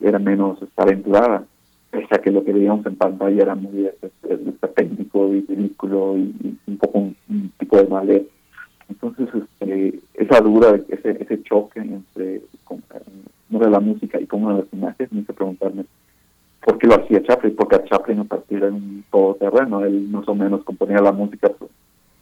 [0.00, 1.44] era menos aventurada,
[1.90, 6.56] pese que lo que veíamos en pantalla era muy este, este técnico y ridículo y,
[6.66, 7.16] un poco un,
[7.58, 8.28] tipo de ballet.
[8.88, 12.42] Entonces, este, esa duda, ese, ese choque entre
[13.50, 15.84] no de la música y como de las imágenes, me hice preguntarme
[16.64, 20.28] por qué lo hacía Chaplin, porque a Chaplin a partir de un todoterreno, él más
[20.28, 21.70] o menos componía la música, pues,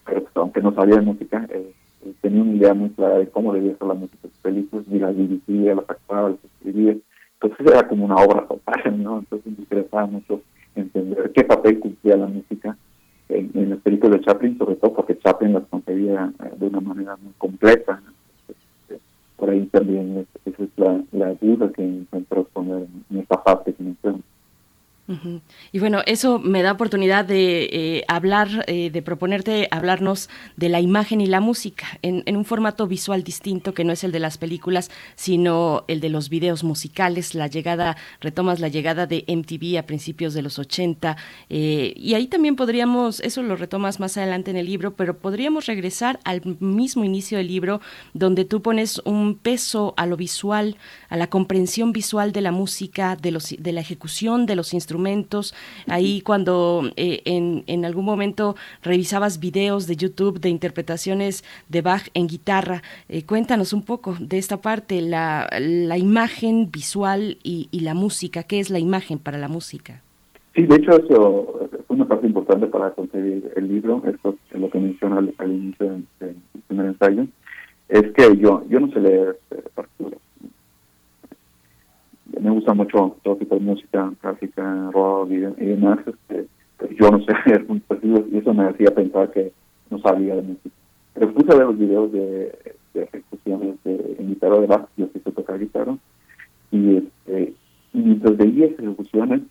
[0.07, 1.73] pero pues, aunque no sabía de música, eh,
[2.21, 4.99] tenía una idea muy clara de cómo debía ser la música de sus películas, y
[4.99, 6.97] las dirigía, las actuaba, las escribía,
[7.41, 9.21] entonces era como una obra total, ¿no?
[9.21, 10.43] Entonces me interesaba mucho
[10.75, 12.77] entender qué papel cumplía la música
[13.29, 16.81] en, en las películas de Chaplin, sobre todo porque Chaplin las concebía eh, de una
[16.81, 18.01] manera muy completa,
[19.37, 20.69] por ahí también esa es
[21.13, 23.85] la, duda que encuentro poner en esta parte que.
[25.73, 30.81] Y bueno, eso me da oportunidad de eh, hablar, eh, de proponerte hablarnos de la
[30.81, 34.37] imagen y la música en, un formato visual distinto que no es el de las
[34.37, 37.35] películas, sino el de los videos musicales.
[37.35, 41.17] La llegada, retomas la llegada de MTV a principios de los 80
[41.49, 45.65] eh, y ahí también podríamos, eso lo retomas más adelante en el libro, pero podríamos
[45.65, 47.81] regresar al mismo inicio del libro
[48.13, 50.77] donde tú pones un peso a lo visual,
[51.09, 54.98] a la comprensión visual de la música, de, los, de la ejecución de los instrumentos
[55.87, 62.09] Ahí cuando eh, en, en, algún momento revisabas videos de YouTube de interpretaciones de Bach
[62.15, 67.95] en guitarra, eh, cuéntanos un poco de esta parte, la, la imagen visual y, la
[67.95, 68.43] música.
[68.43, 70.03] ¿Qué es la imagen para la música?
[70.55, 74.69] Sí, de hecho eso fue una parte importante para conseguir el libro, esto es lo
[74.69, 77.27] que menciona al, inicio del primer ensayo,
[77.89, 80.19] es que yo yo no sé leer eh, partituras
[82.41, 86.47] me gusta mucho todo tipo de música clásica, rock y, demás, este,
[86.99, 87.33] yo no sé
[88.31, 89.53] y eso me hacía pensar que
[89.91, 90.75] no sabía de música.
[91.15, 92.53] Pero puse a ver los videos de,
[92.95, 95.97] de ejecuciones de, en guitarra de Bach, yo quise tocar guitarra,
[96.71, 97.55] y, este,
[97.93, 99.43] y mientras veía esas ejecuciones,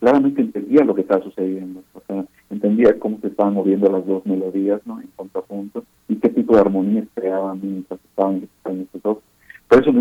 [0.00, 4.26] claramente entendía lo que estaba sucediendo, o sea, entendía cómo se estaban moviendo las dos
[4.26, 5.00] melodías, ¿no?
[5.00, 9.18] En contrapunto, y qué tipo de armonías creaban mientras estaban ejecutando esos dos
[9.74, 9.92] por eso,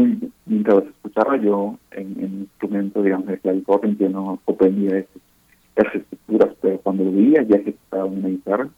[0.46, 6.78] mientras escuchaba yo en, en instrumento, digamos, de clavicordio, yo no comprendía esas, estructuras, pero
[6.78, 8.70] cuando lo veía ya que estaba una guitarra,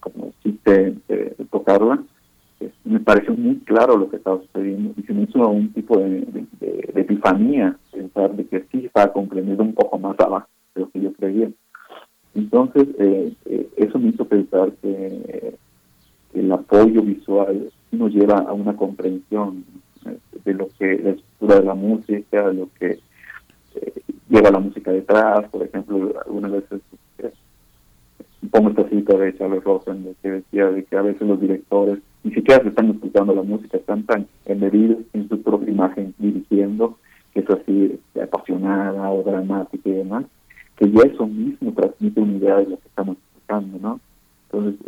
[0.00, 0.96] como si te,
[1.52, 2.02] tocarla,
[2.58, 5.96] pues, me pareció muy claro lo que estaba sucediendo y se me hizo un tipo
[6.00, 6.26] de,
[6.58, 11.00] de, epifanía pensar de que sí estaba comprendiendo un poco más abajo de lo que
[11.00, 11.48] yo creía.
[12.34, 15.54] Entonces, eh, eh, eso me hizo pensar que
[16.34, 19.64] el apoyo visual nos lleva a una comprensión
[20.44, 22.98] de lo que la estructura de la música, de lo que
[23.74, 23.92] eh,
[24.28, 26.80] lleva la música detrás, por ejemplo, algunas veces
[27.18, 27.32] eh,
[28.50, 32.32] pongo esta cita de Charles Rosen que decía de que a veces los directores ni
[32.32, 36.98] siquiera se están escuchando la música, están tan embebidos en su propia imagen dirigiendo,
[37.32, 40.24] que es así este, apasionada o dramática y demás,
[40.76, 44.00] que ya eso mismo transmite una idea de lo que estamos escuchando, ¿no?
[44.52, 44.80] Entonces,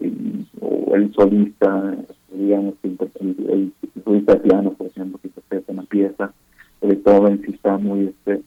[0.60, 1.96] o el solista,
[2.34, 3.72] digamos, el,
[4.04, 6.32] el, de piano, por ejemplo, que interpreta una pieza,
[7.04, 8.42] todo en sí está muy, este,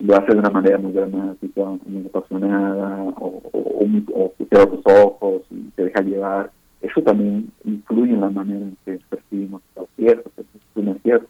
[0.00, 5.42] lo hace de una manera muy dramática, muy apasionada, o, o, o, cierra los ojos
[5.50, 6.50] y te deja llevar.
[6.80, 11.22] Eso también influye en la manera en que percibimos los cierto, es.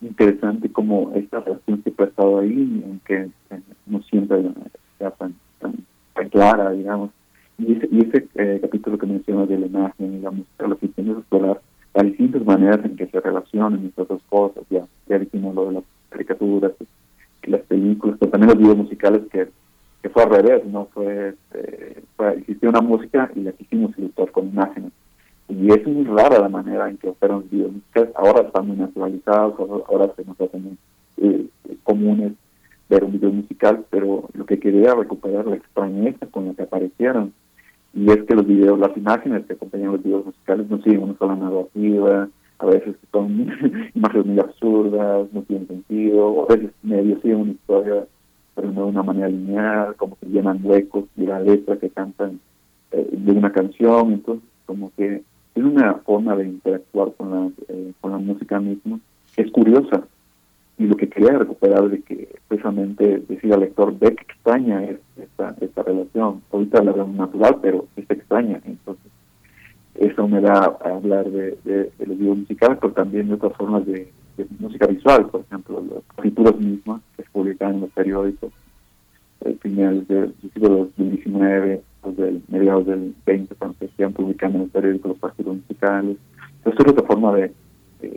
[0.00, 3.30] Interesante como esta relación siempre ha estado ahí, aunque
[3.86, 4.42] no siempre
[4.98, 7.10] sea tan, tan, clara, digamos.
[7.58, 10.78] Y ese, y ese eh, capítulo que mencionas de la imagen y la música, lo
[10.78, 11.60] que explorar
[11.94, 14.64] las distintas maneras en que se relacionan estas dos cosas.
[14.70, 16.72] Ya, ya dijimos lo de las caricaturas,
[17.44, 19.48] las películas, pero también los videos musicales que,
[20.02, 20.86] que fue al revés, ¿no?
[20.86, 24.92] Fue, eh, fue, existió una música y la quisimos ilustrar con imágenes.
[25.48, 28.10] Y es muy rara la manera en que operan los videos musicales.
[28.14, 30.78] Ahora están muy naturalizados, ahora, se nos hacen
[31.18, 31.46] eh,
[31.82, 32.32] comunes
[32.88, 37.32] ver un video musical, pero lo que quería recuperar la extrañeza con la que aparecieron.
[37.94, 41.18] Y es que los videos, las imágenes que acompañan los videos musicales no siguen una
[41.18, 42.28] sola narrativa,
[42.58, 43.48] a veces son
[43.94, 48.06] imágenes muy absurdas, no tienen sentido, o a veces medio siguen una historia,
[48.54, 52.40] pero no de una manera lineal, como que llenan huecos y la letra que cantan
[52.92, 55.22] eh, de una canción, entonces como que
[55.54, 59.00] es una forma de interactuar con la, eh, con la música misma,
[59.36, 60.04] es curiosa,
[60.82, 64.98] y lo que quería recuperar de que precisamente decir al lector ve que extraña es
[65.16, 69.12] esta, esta relación, ahorita la veo natural, pero es extraña, entonces
[69.94, 73.86] eso me da a hablar de, de, los videos musicales, pero también de otras formas
[73.86, 74.10] de,
[74.58, 78.52] música visual, por ejemplo, las escrituras mismas que se publican en los periódicos,
[79.44, 84.64] el finales del siglo XIX, pues del mediados del 20, cuando se están publicando en
[84.64, 86.16] los periódicos los partidos musicales.
[86.56, 87.52] Entonces, es otra forma de,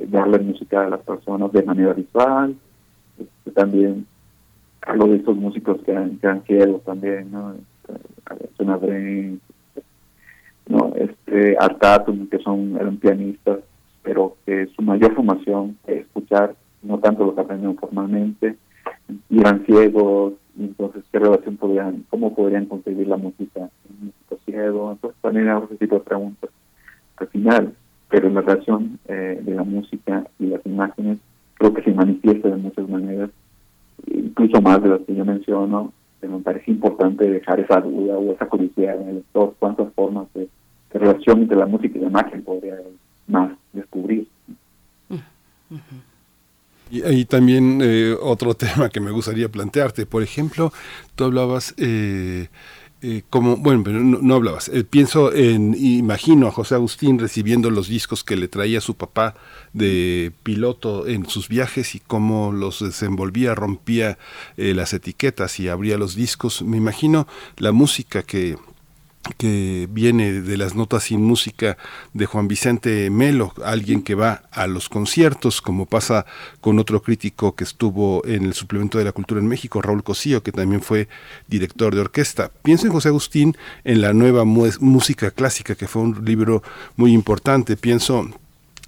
[0.08, 2.56] darle música a las personas de manera visual.
[3.18, 4.06] Este, también
[4.82, 7.56] hablo de estos músicos que han, que también, ¿no?
[8.78, 9.40] Brain,
[10.68, 13.60] no este Artatum que son eran pianistas
[14.04, 18.56] pero que su mayor formación es escuchar no tanto lo que formalmente
[19.30, 24.06] y eran ciegos y entonces qué relación podrían cómo podrían conseguir la música en un
[24.08, 26.50] músico ciego entonces también hago ese tipo de preguntas
[27.18, 27.74] al final
[28.10, 31.18] pero la relación eh, de la música y las imágenes
[31.56, 33.30] creo que se manifiesta de muchas maneras
[34.08, 35.94] incluso más de las que yo menciono
[36.28, 40.48] me parece importante dejar esa duda o esa curiosidad en el lector, cuántas formas de,
[40.94, 42.76] relación entre la música y la imagen podría
[43.28, 44.28] más descubrir.
[46.90, 50.72] Y ahí también eh, otro tema que me gustaría plantearte, por ejemplo,
[51.16, 52.48] tú hablabas eh,
[53.02, 54.70] eh, como, bueno, pero no, hablabas.
[54.70, 59.36] Eh, pienso en, imagino a José Agustín recibiendo los discos que le traía su papá
[59.74, 64.18] de piloto en sus viajes y cómo los desenvolvía, rompía
[64.58, 66.62] eh, las etiquetas y abría los discos.
[66.62, 67.28] Me imagino
[67.58, 68.58] la música que,
[69.38, 71.78] que viene de las notas sin música
[72.14, 76.26] de Juan Vicente Melo, alguien que va a los conciertos, como pasa
[76.62, 80.44] con otro crítico que estuvo en el suplemento de la cultura en México, Raúl Cosío,
[80.44, 81.08] que también fue
[81.48, 82.52] director de orquesta.
[82.64, 86.64] Pienso en José Agustín en la nueva música clásica, que fue un libro
[86.96, 87.78] muy importante.
[87.78, 88.30] Pienso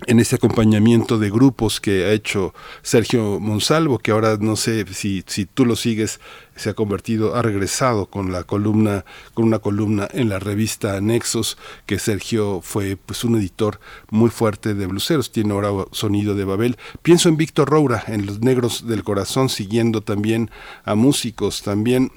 [0.06, 5.24] en ese acompañamiento de grupos que ha hecho Sergio Monsalvo, que ahora no sé si,
[5.26, 6.20] si tú lo sigues,
[6.56, 11.58] se ha convertido, ha regresado con la columna, con una columna en la revista Nexos,
[11.88, 13.80] que Sergio fue pues un editor
[14.12, 16.78] muy fuerte de bluseros, tiene ahora sonido de Babel.
[17.02, 20.52] Pienso en Víctor Roura, en Los Negros del Corazón, siguiendo también
[20.84, 22.12] a músicos, también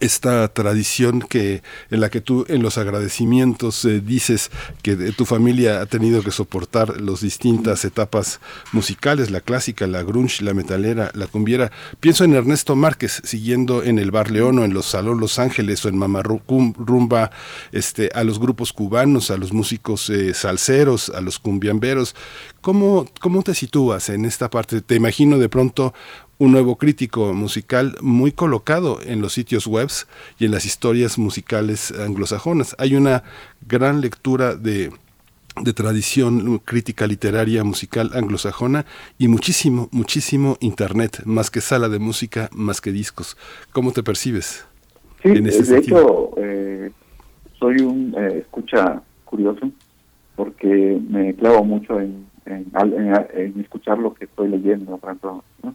[0.00, 4.50] esta tradición que en la que tú en los agradecimientos eh, dices
[4.82, 8.40] que tu familia ha tenido que soportar las distintas etapas
[8.72, 11.70] musicales, la clásica, la grunge, la metalera, la cumbiera.
[12.00, 15.84] Pienso en Ernesto Márquez siguiendo en el Bar León o en los Salón Los Ángeles
[15.84, 16.00] o en
[16.78, 17.30] Rumba
[17.72, 22.14] este a los grupos cubanos, a los músicos eh, salseros, a los cumbiamberos.
[22.60, 24.80] ¿Cómo, ¿Cómo te sitúas en esta parte?
[24.80, 25.94] Te imagino de pronto
[26.38, 30.06] un nuevo crítico musical muy colocado en los sitios webs
[30.38, 32.76] y en las historias musicales anglosajonas.
[32.78, 33.22] Hay una
[33.66, 34.90] gran lectura de,
[35.62, 38.84] de tradición crítica literaria musical anglosajona
[39.18, 43.36] y muchísimo, muchísimo internet, más que sala de música, más que discos.
[43.72, 44.66] ¿Cómo te percibes?
[45.22, 46.90] Sí, en ese de hecho, eh,
[47.58, 49.70] soy un eh, escucha curioso
[50.36, 55.00] porque me clavo mucho en, en, escuchar lo que estoy leyendo,
[55.62, 55.74] ¿no?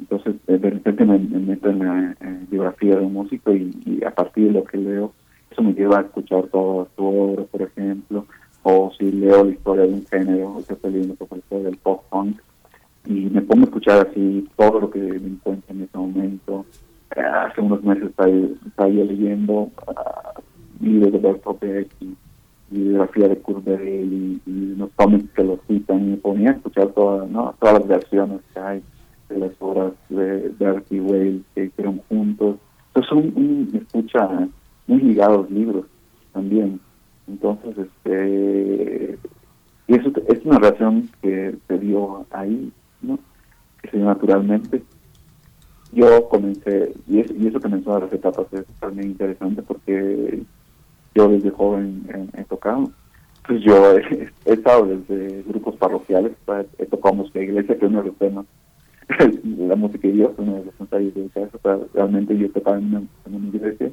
[0.00, 2.16] Entonces, de repente me, meto en la
[2.50, 5.12] biografía de un músico y, a partir de lo que leo,
[5.50, 8.26] eso me lleva a escuchar toda su obra, por ejemplo,
[8.62, 12.40] o si leo la historia de un género, o estoy leyendo por historia del pop-punk,
[13.06, 16.66] y me pongo a escuchar así todo lo que me encuentro en ese momento.
[17.10, 19.70] Hace unos meses estaba, leyendo uh,
[20.80, 22.16] libros de Bertolt y,
[22.70, 26.86] biografía de Kurt y, y, los cómics que lo citan y me ponía a escuchar
[26.88, 27.52] todas ¿no?
[27.58, 28.82] todas las versiones que hay
[29.30, 32.56] de las obras de Darcy Whale que hicieron juntos.
[32.88, 34.48] Entonces son un, escucha
[34.86, 35.86] muy ligados libros
[36.32, 36.80] también.
[37.28, 39.18] Entonces, este,
[39.86, 42.72] y eso es una relación que se dio ahí,
[43.02, 43.18] ¿no?
[43.82, 44.82] Que se dio naturalmente.
[45.92, 50.44] Yo comencé, y eso, y eso comenzó a las etapas es también interesante porque
[51.14, 52.90] yo desde joven he, tocado.
[53.46, 56.32] Pues yo he, estado desde grupos parroquiales,
[56.78, 58.46] he tocado música de iglesia, que es uno de los temas.
[59.58, 61.78] la música uno de los de casa.
[61.94, 63.90] realmente yo tocaba en una, en una iglesia.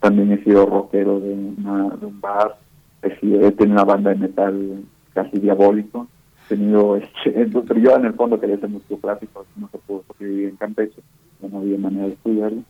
[0.00, 2.58] También he sido rockero de, una, de un bar.
[3.02, 6.06] He, he tenido una banda de metal casi diabólico.
[6.46, 10.02] He tenido, este, pero yo en el fondo quería ser músico clásico, no se pudo
[10.06, 11.00] porque vivía en Campeche,
[11.40, 12.62] no había manera de estudiarlo.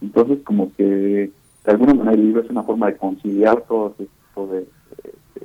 [0.00, 1.30] Entonces, como que
[1.64, 4.08] de alguna manera el libro es una forma de conciliar todo ese
[4.46, 4.66] de,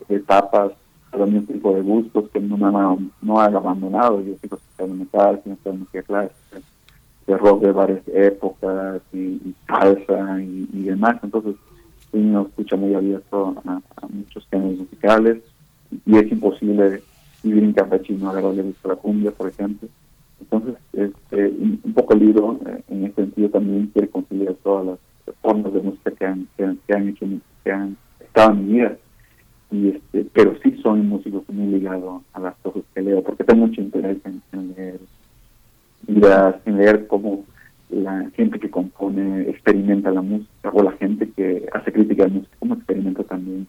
[0.09, 0.71] etapas,
[1.17, 4.21] los mismos tipo de gustos que no me han, no han abandonado.
[4.21, 6.67] Yo sigo escuchando metal, sigo escuchando música clásica,
[7.27, 11.17] de rock de varias épocas y, salsa y, demás.
[11.23, 11.55] Entonces,
[12.11, 15.43] uno escucha muy abierto a, muchos géneros musicales
[16.05, 17.01] y es imposible
[17.43, 19.87] vivir en campechino agarrarle gusto a la cumbia, por ejemplo.
[20.39, 25.73] Entonces, este, un, poco libro, eh, en ese sentido, también quiere conciliar todas las formas
[25.73, 27.25] de música que han, que, han hecho,
[27.63, 28.97] que han estado en mi vida.
[29.75, 33.67] Y este, pero sí soy músico muy ligado a las cosas que leo, porque tengo
[33.67, 34.99] mucho interés en, leer,
[36.65, 37.43] en leer cómo
[37.89, 42.55] la gente que compone experimenta la música, o la gente que hace crítica de música,
[42.59, 43.67] cómo experimenta también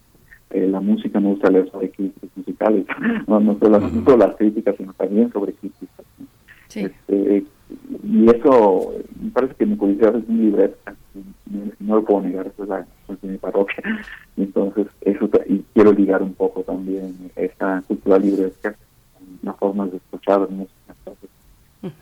[0.51, 2.85] eh, la música, me gusta leer sobre críticas musicales,
[3.27, 6.05] no, no, solo, las críticas, sino también sobre críticas.
[6.73, 7.43] Este,
[8.03, 10.95] y eso, me parece que mi curiosidad es muy libreta,
[11.79, 12.85] no lo puedo negar, eso es, la,
[13.21, 13.83] mi parroquia.
[14.37, 18.75] Entonces, eso y quiero ligar un poco también esta cultura libresca
[19.43, 20.73] las formas de escuchar la música.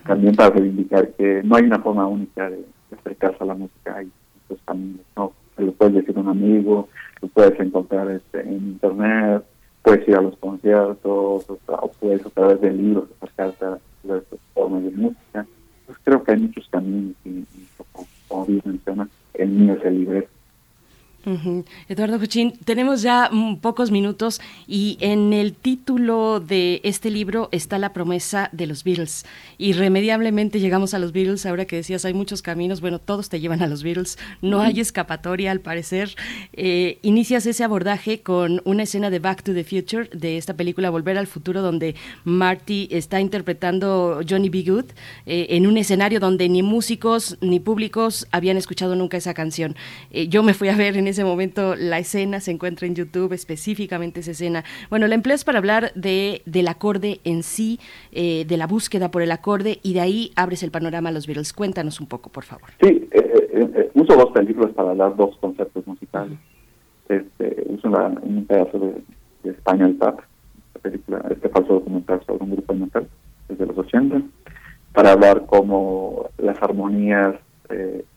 [0.06, 2.66] También para reivindicar que no hay una forma única de,
[2.98, 4.10] acercarse a la música, hay
[4.50, 5.34] muchos caminos, ¿no?
[5.58, 6.88] Lo puedes decir a un amigo,
[7.22, 9.44] lo puedes encontrar este, en internet,
[9.82, 14.84] puedes ir a los conciertos, o, puedes a través de libros acercarte a las formas
[14.84, 15.46] de música.
[15.86, 17.44] Pues creo que hay muchos caminos y,
[18.28, 20.30] como bien menciona, el mío es el libreto.
[21.90, 27.94] Eduardo Juchín, tenemos ya pocos minutos y en el título de este libro está la
[27.94, 29.26] promesa de los Beatles.
[29.58, 33.64] Irremediablemente llegamos a los Beatles, ahora que decías hay muchos caminos, bueno, todos te llevan
[33.64, 36.16] a los Beatles, no hay escapatoria al parecer.
[36.54, 40.92] Eh, inicias ese abordaje con una escena de Back to the Future, de esta película
[40.92, 44.64] Volver al Futuro, donde Marty está interpretando Johnny B.
[44.64, 44.86] Good
[45.26, 49.76] eh, en un escenario donde ni músicos ni públicos habían escuchado nunca esa canción.
[50.12, 53.34] Eh, yo me fui a ver en ese momento la escena, se encuentra en YouTube
[53.34, 54.64] específicamente esa escena.
[54.90, 57.80] Bueno, la empleas para hablar de, del acorde en sí,
[58.12, 61.28] eh, de la búsqueda por el acorde, y de ahí abres el panorama a los
[61.28, 61.54] Beatles.
[61.54, 62.70] Cuéntanos un poco, por favor.
[62.82, 66.38] Sí, eh, eh, uso dos películas para hablar dos conceptos musicales.
[67.10, 70.22] Este, uso un pedazo de, España el Tap,
[70.82, 73.08] película, este falso documental sobre un grupo de metal
[73.48, 74.22] desde los 80,
[74.92, 77.36] para hablar cómo las armonías,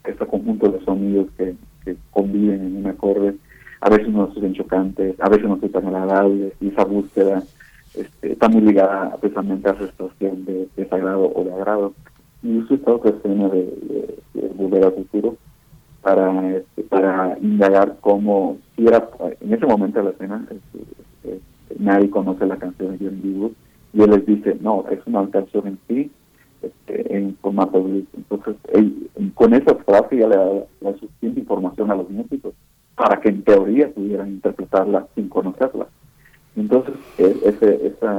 [0.05, 1.55] este conjunto de sonidos que
[2.11, 3.34] conviven en un acorde,
[3.80, 7.43] a veces no son chocantes, a veces no son tan agradables, y esa búsqueda
[7.95, 11.95] este, está muy ligada precisamente a esa situación de desagrado o de agrado.
[12.43, 14.18] Y uso esta otra escena de,
[14.55, 15.36] Volver al Futuro
[16.03, 19.09] para, este, para indagar cómo, si era,
[19.41, 21.41] en ese momento de la escena, este,
[21.78, 23.55] nadie conoce la canción de John
[23.93, 26.11] y él les dice, no, es una canción en sí,
[26.63, 28.05] este, en formato blues.
[28.17, 28.57] Entonces,
[29.35, 32.55] con esa frase ya le da la suficiente información a los músicos
[32.95, 35.87] para que en teoría pudieran interpretarla sin conocerla.
[36.57, 38.19] Entonces, e, ese, esa,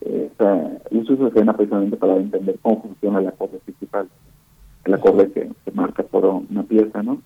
[0.00, 4.08] esa, uso esa escena precisamente para entender cómo funciona el acorde principal,
[4.84, 7.20] el acorde que, se marca por una pieza, ¿no?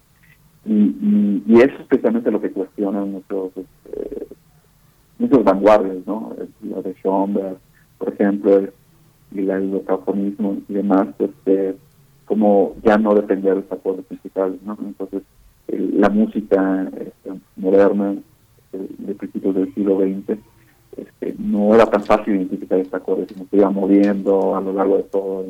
[0.67, 4.27] Y, eso es precisamente lo que cuestionan muchos, este,
[5.19, 6.35] muchos vanguardias, ¿no?
[6.63, 6.95] Lo de
[7.99, 8.69] por ejemplo,
[9.35, 11.77] y el locafonismo y demás, este,
[12.25, 14.79] como ya no dependía de los acordes principales, ¿no?
[14.81, 15.23] Entonces,
[15.69, 18.15] la música este, moderna
[18.73, 20.39] de principios del siglo XX
[20.97, 24.97] este, no era tan fácil identificar estos acordes, sino se iba moviendo a lo largo
[24.99, 25.45] de todo,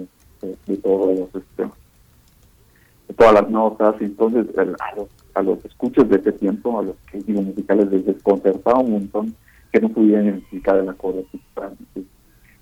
[0.66, 1.64] de, todos los, este,
[3.16, 6.96] todas las notas, y entonces a los, a los escuchos de ese tiempo, a los
[7.10, 9.34] críticos musicales les desconcertaba un montón
[9.72, 11.76] que no pudieran identificar el acorde principal.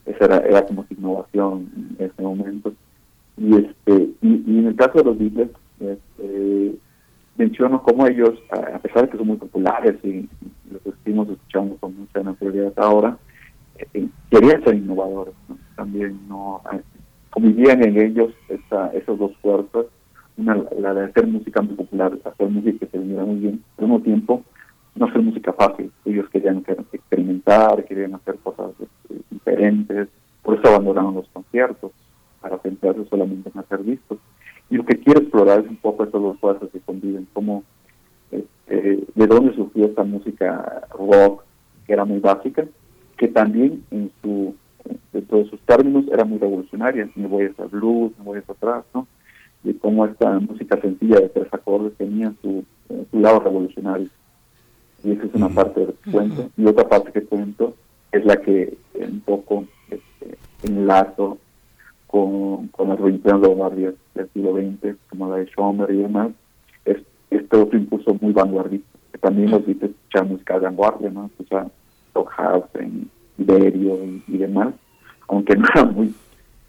[0.06, 2.72] Esa era, era como su innovación en ese momento.
[3.36, 5.50] Y, este, y, en el caso de los Beatles,
[5.80, 6.74] este,
[7.36, 10.28] menciono cómo ellos, a pesar de que son muy populares y
[10.70, 13.16] los estamos escuchando con mucha naturalidad ahora,
[13.94, 15.34] eh, querían ser innovadores.
[15.76, 16.62] También no
[17.30, 19.86] convivían en ellos esta, esas dos fuerzas,
[20.36, 23.84] una, la de hacer música muy popular, hacer música que se venía muy bien, al
[23.86, 24.44] mismo tiempo
[24.94, 30.08] no hacer música fácil, ellos querían experimentar, querían hacer cosas este, diferentes,
[30.42, 31.92] por eso abandonaron los conciertos,
[32.40, 34.18] para centrarse solamente en hacer discos.
[34.68, 37.62] Y lo que quiero explorar es un poco esas dos fuerzas que conviven, cómo,
[38.30, 41.44] este, de dónde surgió esta música rock,
[41.86, 42.64] que era muy básica,
[43.16, 44.54] que también en su
[45.12, 48.56] de sus términos era muy revolucionaria, me voy a hacer blues, me voy a hacer
[48.56, 49.06] atrás, ¿no?
[49.62, 52.64] De cómo esta música sencilla de tres acordes tenía su
[53.12, 54.08] lado revolucionario.
[55.04, 56.50] Y esa es una parte del cuento.
[56.56, 57.74] Y otra parte que cuento
[58.12, 61.38] es la que un poco este, enlazo
[62.06, 66.30] con, con las revoluciones de vanguardias del siglo XX, como la de Schomer y demás,
[66.84, 66.98] es
[67.30, 71.26] este otro impulso muy vanguardista, que también nos dice escuchar música de vanguardia, ¿no?
[71.26, 71.68] Escuchar
[72.08, 73.98] Stock House en Iberio
[74.28, 74.74] y, demás,
[75.28, 76.14] aunque no era muy,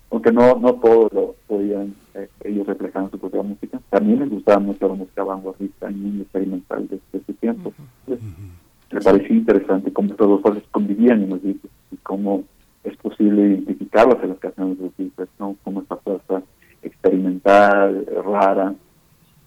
[0.09, 4.29] aunque no, no todo lo podían eh, ellos reflejar en su propia música, también les
[4.29, 7.73] gustaba mucho la música vanguardista y muy experimental de, ese tiempo.
[8.07, 12.43] me parecía interesante cómo todos los convivían en los discos y cómo
[12.83, 15.55] es posible identificarlos en las canciones de los discos, ¿no?
[15.63, 16.43] Como esta fuerza
[16.81, 18.73] experimental, rara,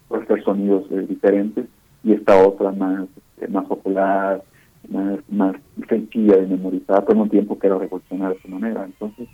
[0.09, 1.67] por hacer sonidos eh, diferentes,
[2.03, 3.09] y esta otra más,
[3.41, 4.43] eh, más popular,
[4.89, 5.57] más, más
[5.89, 8.85] sencilla de memorizar, pero un tiempo que era revolucionar de esa manera.
[8.85, 9.29] Entonces,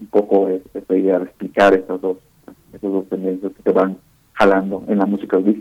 [0.00, 2.18] un poco es, es idea de explicar estas dos,
[2.76, 3.98] esas dos tendencias que se van
[4.34, 5.54] jalando en la música y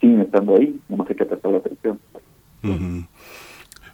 [0.00, 1.98] siguen estando ahí, nomás hay que prestar la atención.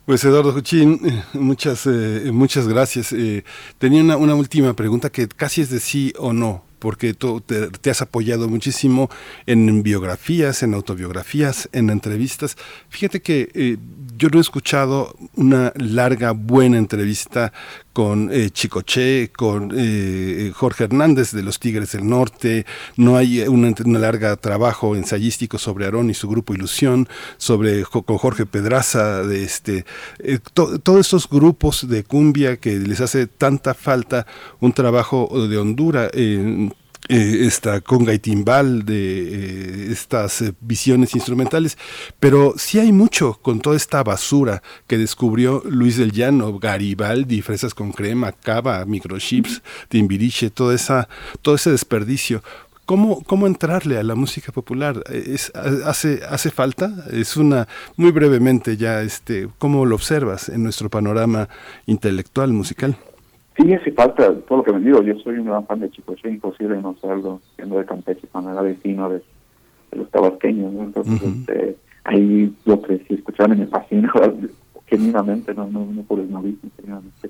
[0.05, 3.13] Pues Eduardo Juchín, eh, muchas, eh, muchas gracias.
[3.13, 3.45] Eh,
[3.79, 7.91] tenía una, una última pregunta que casi es de sí o no porque tú te,
[7.91, 9.09] has apoyado muchísimo
[9.47, 12.59] en biografías, en autobiografías, en entrevistas.
[12.91, 13.79] Fíjate que eh,
[14.17, 17.53] yo no he escuchado una larga, buena entrevista
[17.93, 23.73] con eh, Chicoche, con eh, Jorge Hernández de los Tigres del Norte, no hay una,
[23.99, 29.85] larga trabajo ensayístico sobre Aarón y su grupo Ilusión, sobre con Jorge Pedraza, de este,
[30.53, 34.27] todos estos grupos de cumbia que les hace tanta falta
[34.61, 36.11] un trabajo de Honduras.
[37.09, 41.77] Eh, esta conga y timbal, de eh, estas eh, visiones instrumentales,
[42.19, 47.75] pero sí hay mucho con toda esta basura que descubrió Luis del Llano, Garibaldi, fresas
[47.75, 51.07] con crema, cava, microchips, timbiriche, toda esa,
[51.43, 52.43] todo ese desperdicio.
[52.87, 55.05] ¿Cómo, ¿Cómo entrarle a la música popular?
[55.11, 57.05] Es, hace, ¿Hace falta?
[57.11, 61.51] Es una, muy brevemente ya, este, ¿cómo lo observas en nuestro panorama
[61.85, 62.97] intelectual, musical?
[63.57, 65.03] Sí, hace falta todo lo que me digo.
[65.03, 68.51] Yo soy un gran fan de Chico, es imposible no serlo, siendo de Campeche, cuando
[68.51, 69.23] era vecino de,
[69.93, 70.73] los tabasqueños.
[70.73, 70.83] ¿no?
[70.85, 74.13] Entonces, este, ahí lo que si escucharon me fascina,
[74.87, 77.29] genuinamente, no, no, no por el novicio, genuinamente.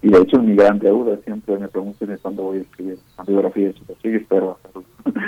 [0.00, 3.66] Y de hecho, mi gran deuda siempre me preguntan cuándo voy a escribir la biografía
[3.66, 4.84] de Chico, sí, espero hacerlo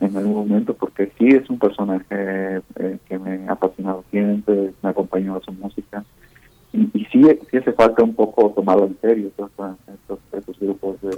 [0.00, 4.88] en algún momento, porque sí es un personaje eh, que me ha apasionado siempre, me
[4.88, 6.02] ha acompañado a su música
[6.74, 9.50] y, y sí, sí, hace falta un poco tomarlo en serio estos,
[10.32, 11.10] estos, grupos de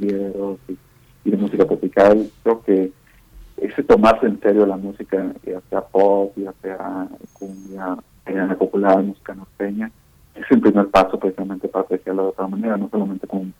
[0.00, 0.78] y,
[1.24, 2.28] y, de música tropical.
[2.42, 2.90] Creo que
[3.58, 7.96] ese tomarse en serio la música ya sea pop ya sea cumbia
[8.26, 9.90] ya popular música norteña.
[10.34, 13.54] Es el primer paso precisamente para apreciarlo de otra manera no solamente con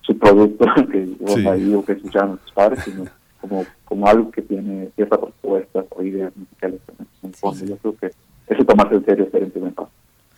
[0.00, 1.46] su producto que sí.
[1.46, 3.04] ahí o que escucharon sus padres sino
[3.40, 6.80] como como algo que tiene ciertas propuestas o ideas musicales
[7.22, 8.10] en el fondo yo creo que
[8.48, 9.90] ese tomarse en serio es el primer paso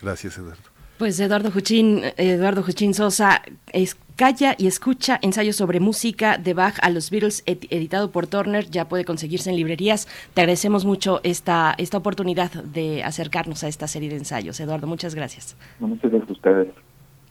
[0.03, 0.63] Gracias, Eduardo.
[0.99, 3.43] Pues Eduardo Juchín, Eduardo Juchín Sosa,
[3.73, 8.69] es Calla y escucha ensayo sobre música de Bach a los Beatles, editado por Turner,
[8.71, 10.07] ya puede conseguirse en librerías.
[10.35, 14.61] Te agradecemos mucho esta, esta oportunidad de acercarnos a esta serie de ensayos.
[14.61, 15.57] Eduardo, muchas gracias.
[15.81, 16.69] muchas gracias a ustedes.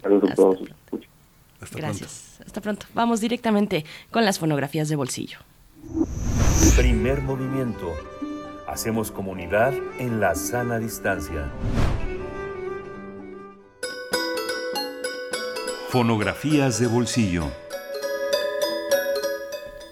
[0.01, 0.59] Saludos a todos.
[1.61, 2.41] Hasta gracias.
[2.45, 2.87] Hasta pronto.
[2.95, 5.37] Vamos directamente con las fonografías de bolsillo.
[6.75, 7.93] Primer movimiento.
[8.67, 11.51] Hacemos comunidad en la sana distancia.
[15.91, 17.51] Fonografías de bolsillo.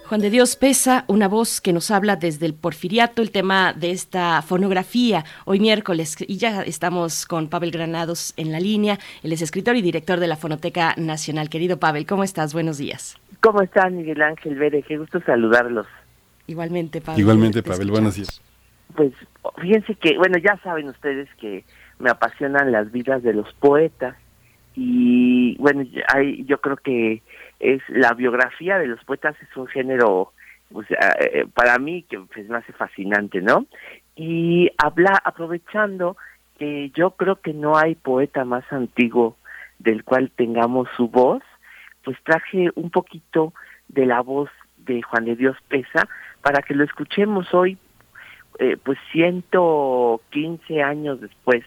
[0.07, 3.91] Juan de Dios Pesa, una voz que nos habla desde el porfiriato, el tema de
[3.91, 9.41] esta fonografía, hoy miércoles, y ya estamos con Pavel Granados en la línea, él es
[9.41, 11.49] escritor y director de la Fonoteca Nacional.
[11.49, 12.53] Querido Pavel, ¿cómo estás?
[12.53, 13.17] Buenos días.
[13.41, 14.85] ¿Cómo están, Miguel Ángel Vélez?
[14.87, 15.85] Qué gusto saludarlos.
[16.47, 17.19] Igualmente, Pavel.
[17.19, 18.41] Igualmente, Pavel, buenos días.
[18.95, 19.11] Pues
[19.59, 21.65] fíjense que, bueno, ya saben ustedes que
[21.99, 24.15] me apasionan las vidas de los poetas
[24.81, 27.21] y bueno, hay, yo creo que
[27.59, 30.31] es la biografía de los poetas es un género
[30.71, 33.65] pues, eh, para mí que pues, me hace fascinante, ¿no?
[34.15, 36.15] Y habla aprovechando
[36.57, 39.35] que yo creo que no hay poeta más antiguo
[39.79, 41.43] del cual tengamos su voz,
[42.05, 43.53] pues traje un poquito
[43.89, 46.07] de la voz de Juan de Dios Pesa
[46.41, 47.77] para que lo escuchemos hoy,
[48.59, 51.65] eh, pues 115 años después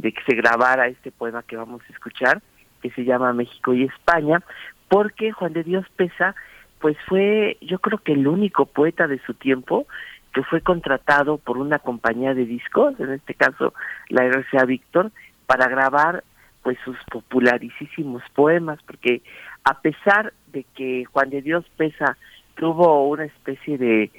[0.00, 2.42] de que se grabara este poema que vamos a escuchar,
[2.82, 4.42] que se llama México y España,
[4.88, 6.34] porque Juan de Dios Pesa,
[6.80, 9.86] pues fue, yo creo que el único poeta de su tiempo
[10.32, 13.74] que fue contratado por una compañía de discos, en este caso
[14.08, 15.10] la RCA Víctor,
[15.46, 16.24] para grabar
[16.62, 19.22] pues sus popularísimos poemas, porque
[19.64, 22.16] a pesar de que Juan de Dios Pesa
[22.54, 24.10] tuvo una especie de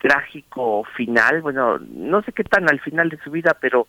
[0.00, 3.86] trágico final, bueno, no sé qué tan al final de su vida, pero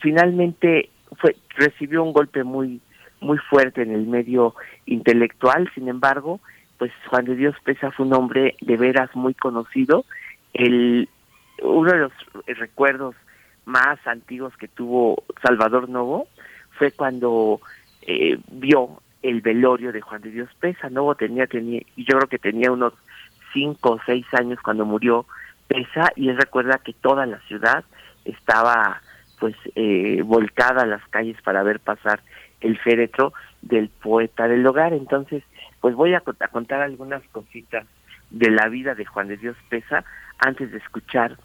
[0.00, 2.80] finalmente fue recibió un golpe muy
[3.20, 6.40] muy fuerte en el medio intelectual, sin embargo,
[6.78, 10.04] pues Juan de Dios Pesa fue un hombre de veras muy conocido,
[10.52, 11.08] el
[11.62, 12.12] uno de los
[12.46, 13.14] recuerdos
[13.64, 16.28] más antiguos que tuvo Salvador Novo
[16.78, 17.60] fue cuando
[18.02, 20.88] eh, vio el velorio de Juan de Dios Pesa.
[20.90, 22.92] Novo tenía, tenía, yo creo que tenía unos
[23.52, 25.26] cinco o seis años cuando murió
[25.66, 27.84] Pesa y él recuerda que toda la ciudad
[28.24, 29.00] estaba
[29.38, 32.20] pues eh, volcada a las calles para ver pasar
[32.60, 33.32] el féretro
[33.62, 34.92] del poeta del hogar.
[34.92, 35.42] Entonces,
[35.80, 37.86] pues voy a, contar algunas cositas
[38.30, 40.04] de la vida de Juan de Dios Pesa
[40.38, 41.36] antes de escuchar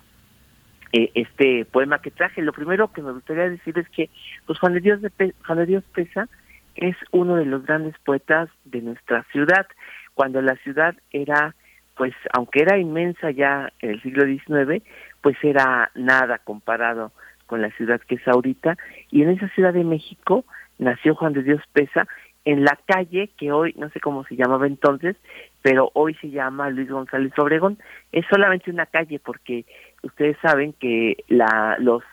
[0.93, 2.41] eh, este poema que traje.
[2.41, 4.09] Lo primero que me gustaría decir es que
[4.45, 6.27] pues Juan de Dios de Juan de Dios Pesa
[6.75, 9.67] es uno de los grandes poetas de nuestra ciudad.
[10.13, 11.55] Cuando la ciudad era,
[11.95, 14.83] pues, aunque era inmensa ya en el siglo XIX,
[15.21, 17.11] pues era nada comparado
[17.51, 18.77] con la ciudad que es ahorita.
[19.11, 20.45] Y en esa Ciudad de México
[20.79, 22.07] nació Juan de Dios Pesa
[22.45, 25.17] en la calle que hoy, no sé cómo se llamaba entonces,
[25.61, 27.77] pero hoy se llama Luis González Obregón.
[28.13, 29.65] Es solamente una calle porque
[30.01, 32.03] ustedes saben que la, los,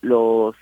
[0.00, 0.56] los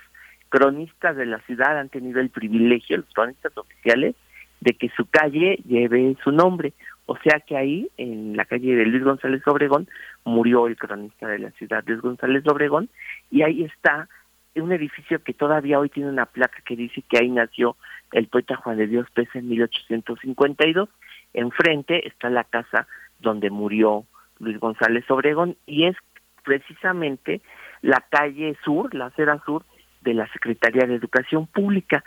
[0.49, 4.13] cronistas de la ciudad han tenido el privilegio, los cronistas oficiales,
[4.61, 6.73] de que su calle lleve su nombre.
[7.11, 9.87] O sea que ahí, en la calle de Luis González Obregón,
[10.25, 12.87] murió el cronista de la ciudad, Luis González Obregón,
[13.31, 14.07] y ahí está
[14.53, 17.77] un edificio que todavía hoy tiene una placa que dice que ahí nació
[18.11, 20.87] el poeta Juan de Dios Pérez en 1852.
[21.33, 22.85] Enfrente está la casa
[23.19, 24.05] donde murió
[24.37, 25.95] Luis González Obregón y es
[26.43, 27.41] precisamente
[27.81, 29.65] la calle sur, la acera sur
[30.01, 32.03] de la Secretaría de Educación Pública.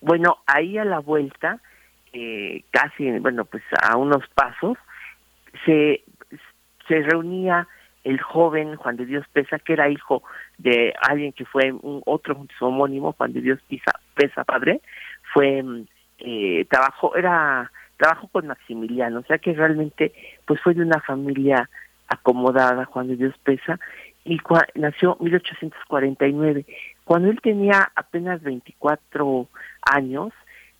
[0.00, 1.60] Bueno, ahí a la vuelta,
[2.12, 4.76] eh, casi, bueno, pues a unos pasos,
[5.64, 6.02] se,
[6.88, 7.68] se reunía
[8.04, 10.22] el joven Juan de Dios Pesa, que era hijo
[10.58, 13.60] de alguien que fue un otro su homónimo, Juan de Dios
[14.14, 14.80] Pesa padre,
[15.34, 15.62] fue
[16.18, 20.12] eh, trabajó era trabajó con Maximiliano, o sea que realmente
[20.46, 21.68] pues fue de una familia
[22.08, 23.78] acomodada, Juan de Dios Pesa,
[24.24, 24.38] y
[24.74, 26.66] nació en 1849.
[27.04, 29.48] Cuando él tenía apenas 24
[29.82, 30.32] años,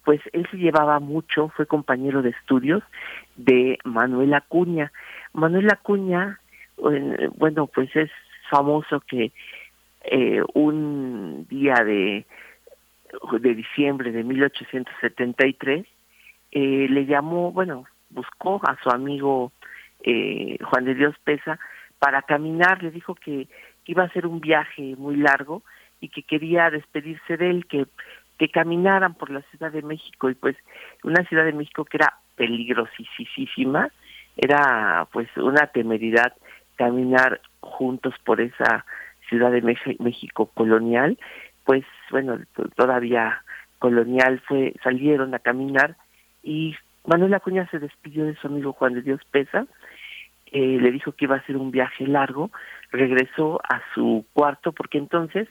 [0.04, 2.82] pues él se llevaba mucho, fue compañero de estudios
[3.36, 4.92] de Manuel Acuña.
[5.32, 6.40] Manuel Acuña,
[7.36, 8.10] bueno, pues es
[8.50, 9.32] famoso que
[10.02, 12.24] eh, un día de,
[13.40, 15.86] de diciembre de 1873
[16.52, 19.52] eh, le llamó, bueno, buscó a su amigo
[20.02, 21.58] eh, Juan de Dios Pesa
[21.98, 23.46] para caminar, le dijo que
[23.86, 25.62] iba a hacer un viaje muy largo
[26.00, 27.86] y que quería despedirse de él, que,
[28.40, 30.56] que caminaran por la Ciudad de México y pues
[31.04, 33.90] una Ciudad de México que era peligrosísima,
[34.34, 36.32] era pues una temeridad
[36.76, 38.86] caminar juntos por esa
[39.28, 41.18] Ciudad de México colonial,
[41.64, 42.38] pues bueno,
[42.76, 43.44] todavía
[43.78, 45.96] colonial fue salieron a caminar
[46.42, 46.74] y
[47.04, 49.66] Manuel Acuña se despidió de su amigo Juan de Dios Pesa
[50.52, 52.50] eh, le dijo que iba a ser un viaje largo,
[52.90, 55.46] regresó a su cuarto porque entonces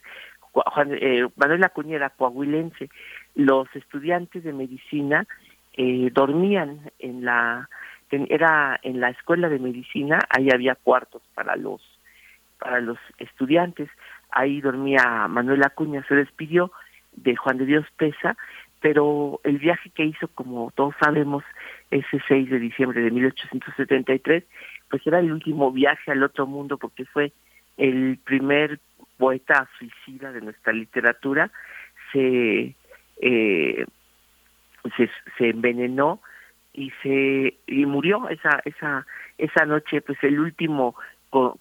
[0.51, 2.89] Juan, eh, Manuel Acuña era coahuilense,
[3.35, 5.25] los estudiantes de medicina
[5.73, 7.69] eh, dormían en la
[8.11, 11.81] era en la escuela de medicina ahí había cuartos para los
[12.57, 13.89] para los estudiantes.
[14.31, 16.71] Ahí dormía Manuel Acuña se despidió
[17.13, 18.35] de Juan de Dios Pesa
[18.81, 21.43] pero el viaje que hizo como todos sabemos
[21.91, 24.43] ese 6 de diciembre de 1873
[24.89, 27.31] pues era el último viaje al otro mundo porque fue
[27.77, 28.79] el primer
[29.19, 31.51] poeta suicida de nuestra literatura,
[32.11, 32.73] se,
[33.21, 33.85] eh,
[35.37, 36.21] se, envenenó
[36.73, 39.05] y se y murió esa esa
[39.37, 40.95] esa noche pues el último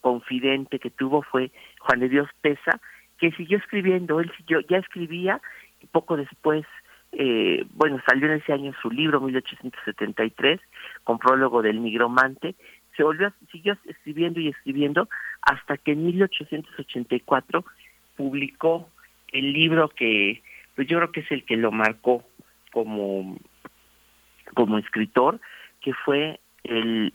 [0.01, 1.51] confidente que tuvo fue
[1.81, 2.81] Juan de Dios Pesa
[3.19, 5.41] que siguió escribiendo él siguió, ya escribía
[5.83, 6.65] y poco después
[7.13, 10.61] eh, bueno salió en ese año su libro 1873
[11.05, 12.55] con prólogo del nigromante
[12.99, 15.09] se volvió, siguió escribiendo y escribiendo
[15.49, 17.65] hasta que en 1884
[18.17, 18.89] publicó
[19.33, 20.43] el libro que
[20.77, 22.23] pues yo creo que es el que lo marcó
[22.71, 23.39] como
[24.55, 25.41] como escritor,
[25.81, 27.13] que fue el,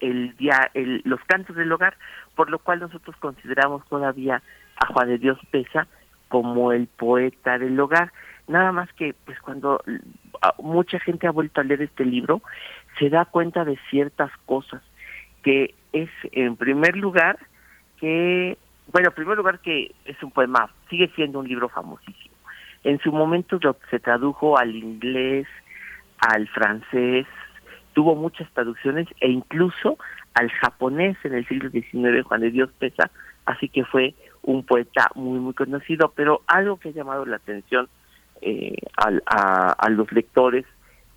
[0.00, 0.34] el,
[0.74, 1.96] el, los cantos del hogar,
[2.34, 4.42] por lo cual nosotros consideramos todavía
[4.76, 5.86] a Juan de Dios Pesa
[6.28, 8.12] como el poeta del hogar.
[8.48, 9.82] Nada más que, pues cuando
[10.58, 12.42] mucha gente ha vuelto a leer este libro,
[12.98, 14.82] se da cuenta de ciertas cosas,
[15.42, 17.38] que es, en primer lugar,
[18.02, 22.34] que, bueno, en primer lugar que es un poema, sigue siendo un libro famosísimo.
[22.82, 25.46] En su momento se tradujo al inglés,
[26.18, 27.26] al francés,
[27.92, 29.98] tuvo muchas traducciones e incluso
[30.34, 33.08] al japonés en el siglo XIX, Juan de Dios Pesa,
[33.46, 37.88] así que fue un poeta muy, muy conocido, pero algo que ha llamado la atención
[38.40, 40.66] eh, a, los lectores,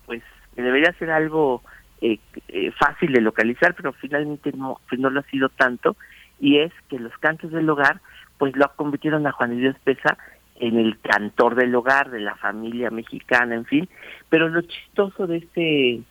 [0.04, 0.22] pues
[0.54, 1.62] debería ser algo
[2.00, 5.96] eh, eh, fácil de localizar, pero finalmente no, pues no lo ha sido tanto,
[6.40, 8.00] y es que los cantos del hogar,
[8.38, 10.18] pues lo convirtieron a Juan de Dios Pesa
[10.56, 13.88] en el cantor del hogar, de la familia mexicana, en fin,
[14.28, 16.02] pero lo chistoso de este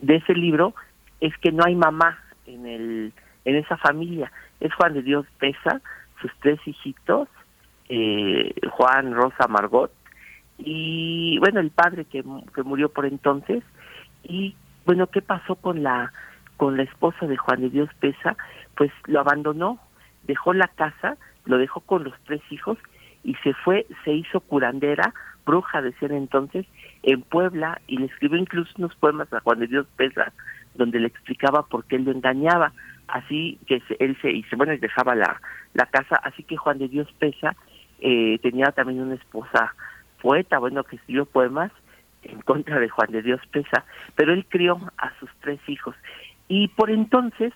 [0.00, 0.74] de ese libro
[1.20, 3.12] es que no hay mamá en el
[3.44, 5.80] en esa familia, es Juan de Dios Pesa,
[6.20, 7.28] sus tres hijitos,
[7.88, 9.92] eh, Juan, Rosa, Margot,
[10.58, 13.64] y bueno, el padre que, que murió por entonces,
[14.22, 14.54] y
[14.86, 16.12] bueno, ¿qué pasó con la
[16.56, 18.36] con la esposa de Juan de Dios Pesa?
[18.76, 19.78] Pues lo abandonó,
[20.24, 22.78] dejó la casa, lo dejó con los tres hijos
[23.24, 26.66] y se fue, se hizo curandera, bruja decían entonces,
[27.02, 30.32] en Puebla y le escribió incluso unos poemas a Juan de Dios Pesa
[30.74, 32.72] donde le explicaba por qué él lo engañaba,
[33.08, 35.40] así que él se, y se bueno, dejaba la,
[35.74, 37.56] la casa, así que Juan de Dios Pesa
[38.00, 39.74] eh, tenía también una esposa
[40.20, 41.72] poeta, bueno, que escribió poemas
[42.22, 43.84] en contra de Juan de Dios Pesa,
[44.14, 45.94] pero él crió a sus tres hijos
[46.52, 47.50] y por entonces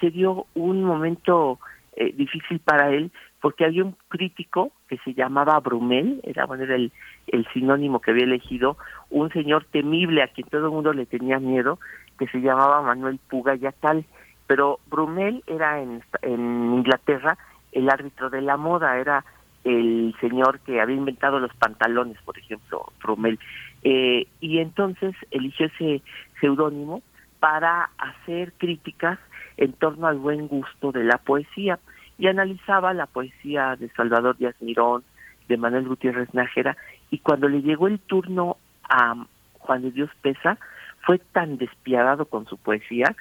[0.00, 1.58] se dio un momento
[1.96, 6.76] eh, difícil para él porque había un crítico que se llamaba Brumel, era bueno, era
[6.76, 6.90] el,
[7.26, 8.78] el sinónimo que había elegido,
[9.10, 11.78] un señor temible a quien todo el mundo le tenía miedo,
[12.18, 14.06] que se llamaba Manuel Puga Yacal,
[14.46, 17.36] pero Brumel era en, en Inglaterra
[17.72, 19.26] el árbitro de la moda, era
[19.64, 23.38] el señor que había inventado los pantalones, por ejemplo, Brumel,
[23.82, 26.00] eh, y entonces eligió ese
[26.40, 27.02] seudónimo
[27.40, 29.18] para hacer críticas
[29.56, 31.78] en torno al buen gusto de la poesía.
[32.18, 35.04] Y analizaba la poesía de Salvador Díaz Mirón,
[35.48, 36.76] de Manuel Gutiérrez Nájera,
[37.10, 39.14] y cuando le llegó el turno a
[39.58, 40.58] Juan de Dios Pesa,
[41.00, 43.14] fue tan despiadado con su poesía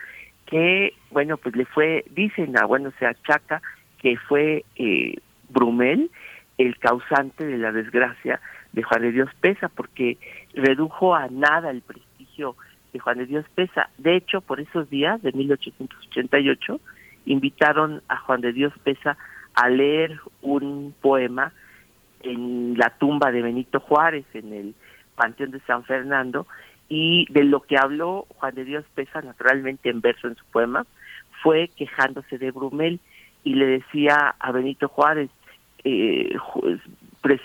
[0.45, 3.61] que, bueno, pues le fue, dicen, a, bueno, se achaca
[3.99, 5.15] que fue eh,
[5.49, 6.09] Brumel
[6.57, 8.39] el causante de la desgracia
[8.73, 10.17] de Juan de Dios Pesa, porque
[10.53, 12.55] redujo a nada el prestigio
[12.99, 13.89] Juan de Dios Pesa.
[13.97, 16.79] De hecho, por esos días de 1888,
[17.25, 19.17] invitaron a Juan de Dios Pesa
[19.53, 21.53] a leer un poema
[22.21, 24.75] en la tumba de Benito Juárez, en el
[25.15, 26.47] Panteón de San Fernando,
[26.89, 30.85] y de lo que habló Juan de Dios Pesa, naturalmente en verso en su poema,
[31.43, 32.99] fue quejándose de Brumel
[33.43, 35.29] y le decía a Benito Juárez,
[35.83, 36.35] eh,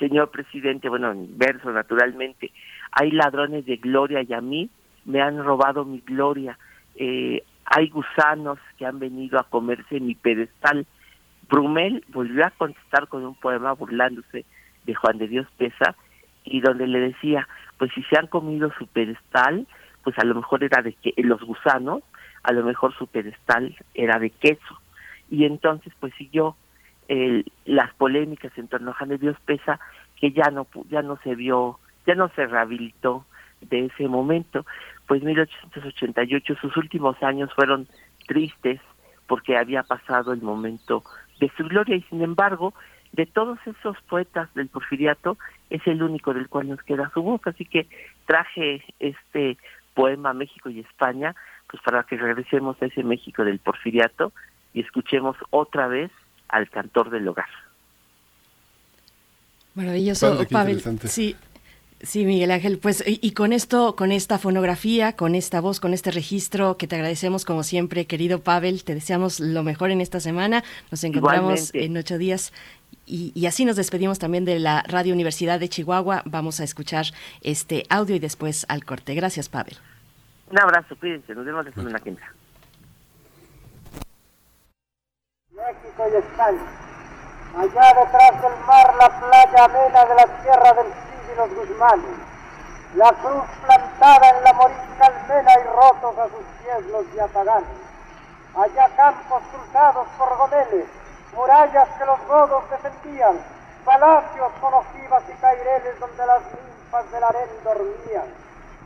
[0.03, 2.51] señor presidente, bueno, en verso naturalmente,
[2.91, 4.69] hay ladrones de gloria y a mí
[5.05, 6.59] me han robado mi gloria,
[6.97, 10.87] eh, hay gusanos que han venido a comerse mi pedestal.
[11.49, 14.45] Brumel volvió a contestar con un poema burlándose
[14.85, 15.95] de Juan de Dios Pesa
[16.45, 17.49] y donde le decía,
[17.79, 19.67] pues si se han comido su pedestal,
[20.03, 22.03] pues a lo mejor era de que los gusanos,
[22.43, 24.81] a lo mejor su pedestal era de queso.
[25.31, 26.57] Y entonces pues siguió
[27.09, 29.79] el, las polémicas en torno a Juan de Dios Pesa
[30.17, 33.25] que ya no ya no se vio, ya no se rehabilitó
[33.61, 34.67] de ese momento
[35.07, 37.87] pues 1888 sus últimos años fueron
[38.27, 38.81] tristes
[39.27, 41.03] porque había pasado el momento
[41.41, 41.97] de su gloria.
[41.97, 42.75] Y sin embargo
[43.13, 45.37] de todos esos poetas del porfiriato
[45.71, 47.41] es el único del cual nos queda su voz.
[47.45, 47.87] Así que
[48.27, 49.59] traje este
[49.95, 51.35] poema México y España
[51.71, 54.33] pues para que regresemos a ese México del porfiriato
[54.75, 56.11] y escuchemos otra vez
[56.49, 57.49] al cantor del hogar.
[59.75, 60.81] Maravilloso, Pavel.
[61.05, 61.35] Sí,
[62.03, 66.11] Sí, Miguel Ángel, pues y, con esto, con esta fonografía, con esta voz, con este
[66.11, 70.65] registro que te agradecemos como siempre, querido Pavel, te deseamos lo mejor en esta semana.
[70.91, 72.53] Nos encontramos en ocho días
[73.07, 76.23] y, así nos despedimos también de la Radio Universidad de Chihuahua.
[76.25, 77.07] Vamos a escuchar
[77.41, 79.15] este audio y después al corte.
[79.15, 79.79] Gracias, Pavel.
[80.51, 82.29] Un abrazo, cuídense, nos vemos la semana que México
[86.13, 86.61] y España.
[87.55, 92.19] Allá detrás del mar, la playa amena de la tierra del los Guzmanes,
[92.95, 97.69] la cruz plantada en la morisca almena y rotos a sus pies los yataganes.
[98.55, 100.87] Allá campos cruzados por gomeles,
[101.35, 103.39] murallas que los godos defendían,
[103.85, 108.29] palacios con ojivas y caireles donde las ninfas del harén dormían.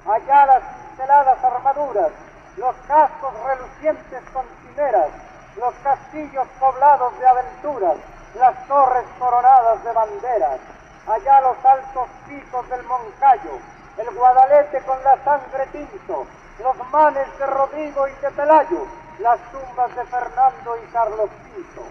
[0.07, 2.11] allá las cinceladas armaduras,
[2.57, 5.09] los cascos relucientes con cimeras,
[5.57, 7.97] los castillos poblados de aventuras,
[8.39, 10.61] las torres coronadas de banderas,
[11.07, 13.59] allá los altos picos del Moncayo,
[13.99, 16.27] el Guadalete con la sangre tinto,
[16.63, 18.87] los manes de Rodrigo y de Pelayo,
[19.21, 21.83] las tumbas de Fernando y Carlos V.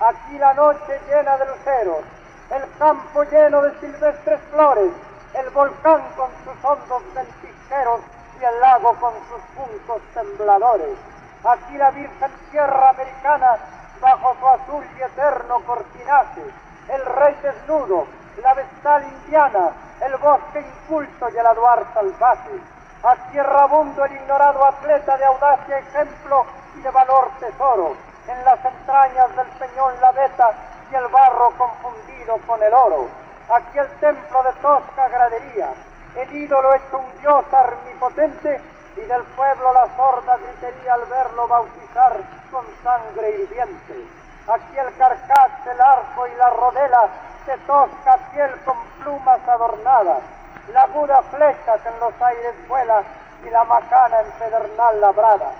[0.00, 2.04] Aquí la noche llena de luceros,
[2.50, 4.92] el campo lleno de silvestres flores,
[5.34, 8.00] el volcán con sus hondos ventisqueros
[8.40, 10.96] y el lago con sus puntos tembladores.
[11.44, 13.58] Aquí la virgen tierra americana
[14.00, 16.42] bajo su azul y eterno cortinaje,
[16.88, 18.06] el rey desnudo,
[18.42, 19.70] la vestal indiana,
[20.00, 22.60] el bosque inculto y el aduar salvaje.
[23.02, 26.44] Aquí errabundo el ignorado atleta de audacia ejemplo
[26.76, 27.94] y de valor tesoro,
[28.26, 30.50] en las entrañas del peñón la veta
[30.90, 33.08] y el barro confundido con el oro.
[33.50, 35.70] Aquí el templo de tosca gradería,
[36.16, 38.60] el ídolo hecho un dios armipotente
[38.96, 42.16] y del pueblo la sorda gritería al verlo bautizar
[42.50, 44.06] con sangre hirviente.
[44.48, 47.08] Aquí el carcaj, el arco y la rodela
[47.48, 50.22] de tosca piel con plumas adornadas,
[50.70, 53.02] la aguda flecha que en los aires vuela
[53.42, 55.50] y la macana en pedernal labrada.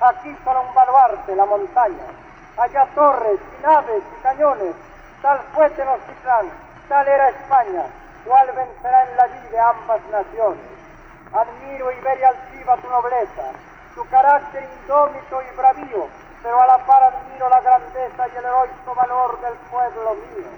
[0.00, 2.06] Aquí solo un baluarte, la montaña,
[2.56, 4.74] allá torres y naves y cañones,
[5.20, 6.50] tal fue Tenochtitlán,
[6.88, 7.84] tal era España,
[8.24, 10.64] cual vencerá en la vida ambas naciones.
[11.30, 13.52] Admiro y veré altiva tu nobleza,
[13.94, 16.08] tu carácter indómito y bravío,
[16.44, 20.52] pero a la par admiro la grandeza y el heroico valor del pueblo mío.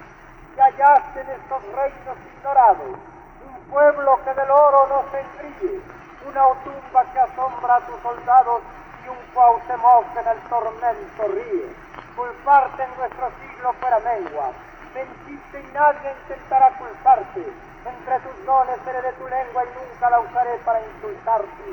[0.53, 2.99] Y hallaste en estos reinos ignorados
[3.47, 5.81] un pueblo que del oro no se engríe,
[6.27, 8.61] una tumba que asombra a tus soldados
[9.05, 11.75] y un Cuauhtémoc que en el tormento ríe.
[12.17, 14.51] Culparte en nuestro siglo fuera mengua,
[14.93, 17.47] mentiste y nadie intentará culparte.
[17.87, 21.63] Entre tus dones de tu lengua y nunca la usaré para insultarte.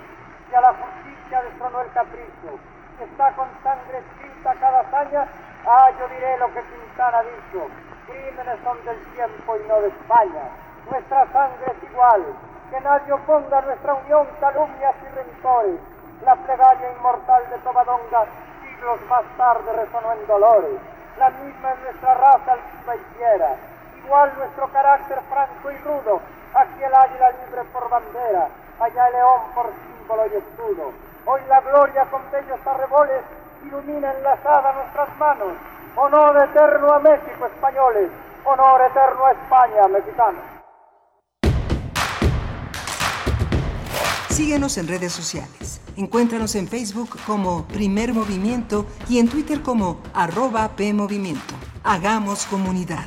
[0.53, 2.61] Y a la justicia destronó el capricho,
[3.03, 5.27] está con sangre escrita cada hazaña,
[5.67, 7.67] ah, yo diré lo que Quintana dicho,
[8.07, 10.45] crímenes son del tiempo y no de España.
[10.91, 12.23] Nuestra sangre es igual,
[12.71, 15.81] que nadie oponga nuestra unión calumnias y rencores.
[16.25, 18.27] La plegaria inmortal de Tobadonga
[18.63, 20.79] siglos más tarde resonó en dolores.
[21.19, 23.57] La misma es nuestra raza altiva y fiera,
[24.05, 26.21] igual nuestro carácter franco y rudo.
[26.55, 28.49] Aquí el águila libre por bandera,
[28.81, 30.93] allá el león por símbolo y escudo.
[31.27, 33.23] Hoy la gloria con bellos arreboles
[33.67, 35.55] ilumina enlazada nuestras manos.
[35.97, 38.11] Honor eterno a México, españoles.
[38.45, 40.43] Honor eterno a España, mexicanos.
[44.29, 45.81] Síguenos en redes sociales.
[45.97, 51.55] Encuéntranos en Facebook como Primer Movimiento y en Twitter como arroba PMovimiento.
[51.85, 53.07] Hagamos comunidad.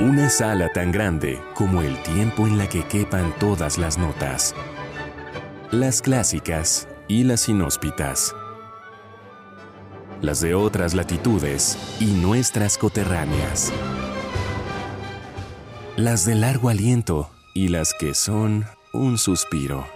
[0.00, 4.52] Una sala tan grande como el tiempo en la que quepan todas las notas.
[5.70, 8.34] Las clásicas y las inhóspitas.
[10.20, 13.72] Las de otras latitudes y nuestras coterráneas.
[15.94, 19.86] Las de largo aliento y las que son un suspiro.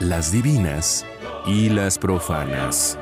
[0.00, 1.06] Las divinas
[1.46, 2.98] y las profanas.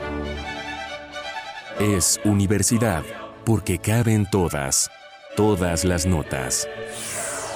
[1.81, 3.03] Es universidad
[3.47, 4.91] porque caben todas,
[5.37, 6.69] todas las notas.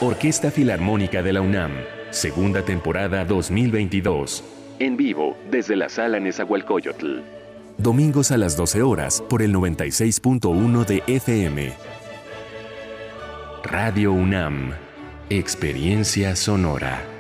[0.00, 1.72] Orquesta Filarmónica de la UNAM,
[2.10, 4.44] segunda temporada 2022.
[4.78, 7.18] En vivo desde la sala Nezahualcóyotl.
[7.76, 11.72] Domingos a las 12 horas por el 96.1 de FM.
[13.64, 14.72] Radio UNAM.
[15.28, 17.19] Experiencia sonora.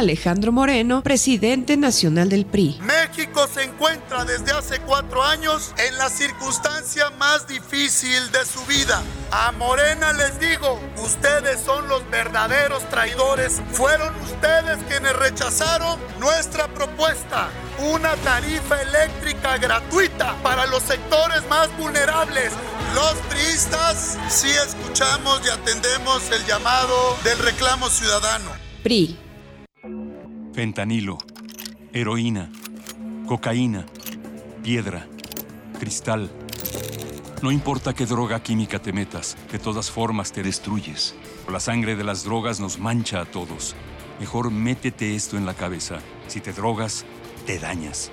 [0.00, 2.78] Alejandro Moreno, presidente nacional del PRI.
[2.80, 9.02] México se encuentra desde hace cuatro años en la circunstancia más difícil de su vida.
[9.30, 13.60] A Morena les digo, ustedes son los verdaderos traidores.
[13.72, 17.50] Fueron ustedes quienes rechazaron nuestra propuesta.
[17.92, 22.52] Una tarifa eléctrica gratuita para los sectores más vulnerables.
[22.94, 28.50] Los priistas sí escuchamos y atendemos el llamado del reclamo ciudadano.
[28.82, 29.19] PRI.
[30.52, 31.16] Fentanilo,
[31.92, 32.50] heroína,
[33.26, 33.86] cocaína,
[34.64, 35.06] piedra,
[35.78, 36.28] cristal.
[37.40, 41.14] No importa qué droga química te metas, de todas formas te destruyes.
[41.48, 43.76] La sangre de las drogas nos mancha a todos.
[44.18, 46.00] Mejor métete esto en la cabeza.
[46.26, 47.04] Si te drogas,
[47.46, 48.10] te dañas.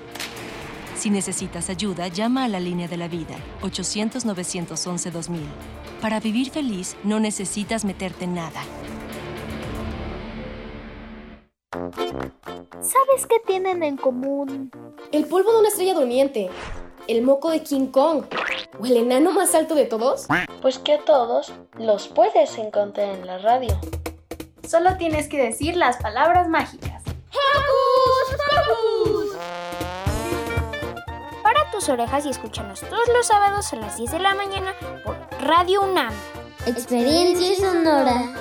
[0.96, 5.40] Si necesitas ayuda, llama a la línea de la vida, 800-911-2000.
[6.02, 8.62] Para vivir feliz, no necesitas meterte en nada.
[11.72, 14.72] ¿Sabes qué tienen en común?
[15.11, 16.49] El polvo de una estrella durmiente,
[17.07, 18.24] el moco de King Kong
[18.80, 20.28] o el enano más alto de todos.
[20.61, 23.78] Pues que a todos los puedes encontrar en la radio.
[24.65, 27.03] Solo tienes que decir las palabras mágicas.
[27.32, 28.38] ¡Hocus
[28.68, 29.38] Pocus!
[31.43, 35.18] Para tus orejas y escúchanos todos los sábados a las 10 de la mañana por
[35.41, 36.13] Radio UNAM.
[36.65, 38.34] Experiencia sonora.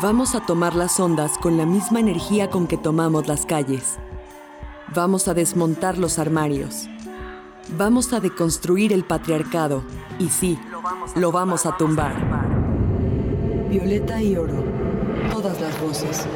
[0.00, 3.98] Vamos a tomar las ondas con la misma energía con que tomamos las calles.
[4.94, 6.88] Vamos a desmontar los armarios.
[7.76, 9.82] Vamos a deconstruir el patriarcado.
[10.20, 10.56] Y sí,
[11.16, 12.14] lo vamos a tumbar.
[13.68, 14.62] Violeta y oro.
[15.32, 16.26] Todas las voces.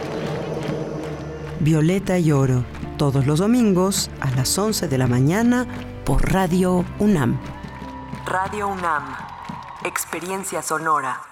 [1.61, 2.65] Violeta y oro.
[2.99, 5.69] Todos los domingos a las 11 de la mañana
[6.05, 7.39] por Radio UNAM.
[8.27, 9.05] Radio UNAM.
[9.85, 11.32] Experiencia sonora.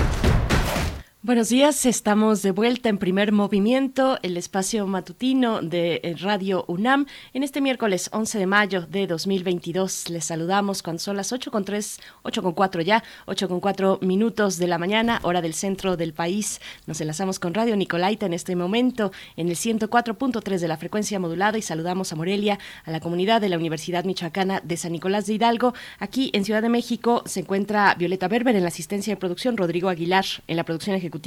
[1.31, 7.05] Buenos días, estamos de vuelta en primer movimiento, el espacio matutino de eh, Radio UNAM.
[7.33, 11.63] En este miércoles 11 de mayo de 2022 les saludamos cuando son las 8 con
[11.63, 15.95] 3, 8 con 4 ya, 8 con 4 minutos de la mañana, hora del centro
[15.95, 16.59] del país.
[16.85, 21.57] Nos enlazamos con Radio Nicolaita en este momento en el 104.3 de la frecuencia modulada
[21.57, 25.35] y saludamos a Morelia, a la comunidad de la Universidad Michoacana de San Nicolás de
[25.35, 25.73] Hidalgo.
[25.97, 29.87] Aquí en Ciudad de México se encuentra Violeta Berber en la asistencia de producción, Rodrigo
[29.87, 31.20] Aguilar en la producción ejecutiva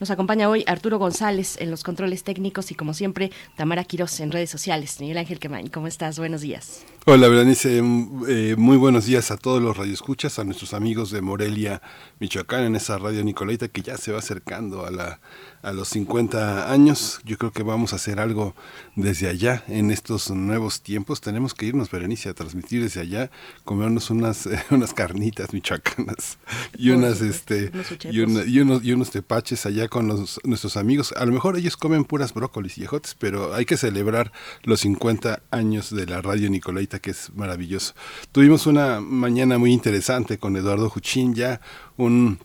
[0.00, 4.30] nos acompaña hoy Arturo González en los controles técnicos y como siempre Tamara Quiroz en
[4.30, 4.98] redes sociales.
[5.00, 6.18] Miguel Ángel Quemain, ¿cómo estás?
[6.18, 6.84] Buenos días.
[7.06, 7.78] Hola, Berenice.
[7.78, 11.82] Eh, muy buenos días a todos los radioescuchas, a nuestros amigos de Morelia,
[12.20, 15.20] Michoacán, en esa radio Nicolaita que ya se va acercando a la
[15.62, 17.20] a los 50 años.
[17.24, 18.54] Yo creo que vamos a hacer algo
[18.96, 21.20] desde allá en estos nuevos tiempos.
[21.20, 23.30] Tenemos que irnos, Berenice, a transmitir desde allá,
[23.64, 26.38] comernos unas, unas carnitas michoacanas
[26.76, 27.70] y unas este
[28.10, 28.20] y, y,
[28.60, 31.14] unos, y unos tepaches allá con los, nuestros amigos.
[31.16, 34.32] A lo mejor ellos comen puras brócolis y ejotes, pero hay que celebrar
[34.64, 37.94] los 50 años de la radio Nicolaita, que es maravilloso.
[38.32, 41.60] Tuvimos una mañana muy interesante con Eduardo Juchín, ya
[41.96, 42.38] un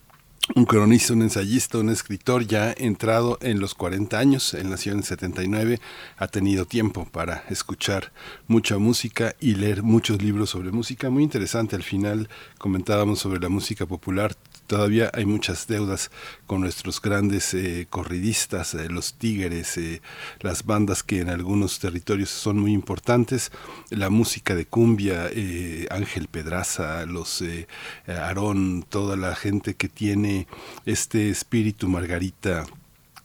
[0.56, 5.04] un cronista, un ensayista, un escritor ya entrado en los 40 años, él nació en
[5.04, 5.80] 79,
[6.18, 8.12] ha tenido tiempo para escuchar
[8.48, 13.50] mucha música y leer muchos libros sobre música, muy interesante, al final comentábamos sobre la
[13.50, 14.36] música popular,
[14.68, 16.12] todavía hay muchas deudas
[16.46, 20.02] con nuestros grandes eh, corridistas, eh, los tigres, eh,
[20.42, 23.52] las bandas que en algunos territorios son muy importantes,
[23.90, 25.30] la música de cumbia,
[25.90, 27.44] Ángel Pedraza, los
[28.08, 30.48] Aarón, toda la gente que tiene
[30.86, 32.66] este espíritu Margarita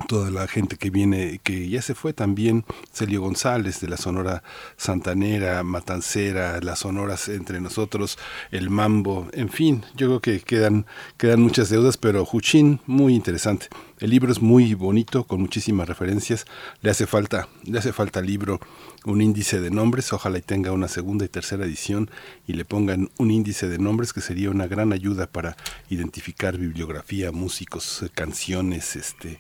[0.06, 4.42] toda la gente que viene, que ya se fue también, Celio González de la Sonora
[4.76, 8.18] Santanera, Matancera, las Sonoras entre nosotros,
[8.50, 10.86] el Mambo, en fin, yo creo que quedan,
[11.16, 13.68] quedan muchas deudas, pero Juchín, muy interesante.
[14.02, 16.44] El libro es muy bonito, con muchísimas referencias.
[16.80, 18.58] Le hace falta, le hace falta al libro
[19.04, 20.12] un índice de nombres.
[20.12, 22.10] Ojalá y tenga una segunda y tercera edición
[22.48, 25.56] y le pongan un índice de nombres que sería una gran ayuda para
[25.88, 29.38] identificar bibliografía, músicos, canciones, este,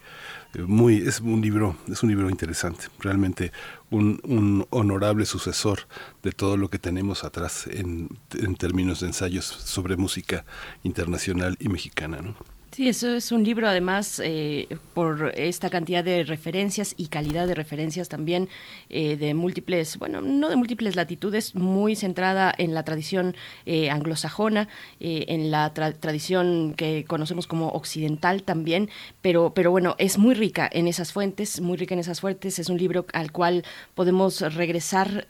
[0.58, 3.52] muy, es un libro, es un libro interesante, realmente
[3.90, 5.86] un, un honorable sucesor
[6.22, 10.44] de todo lo que tenemos atrás en, en términos de ensayos sobre música
[10.82, 12.20] internacional y mexicana.
[12.20, 12.34] ¿no?
[12.74, 17.54] Sí, eso es un libro además eh, por esta cantidad de referencias y calidad de
[17.54, 18.48] referencias también
[18.88, 24.68] eh, de múltiples, bueno, no de múltiples latitudes, muy centrada en la tradición eh, anglosajona,
[25.00, 28.88] en la tradición que conocemos como occidental también,
[29.20, 32.70] pero, pero bueno, es muy rica en esas fuentes, muy rica en esas fuentes, es
[32.70, 33.64] un libro al cual
[33.94, 35.26] podemos regresar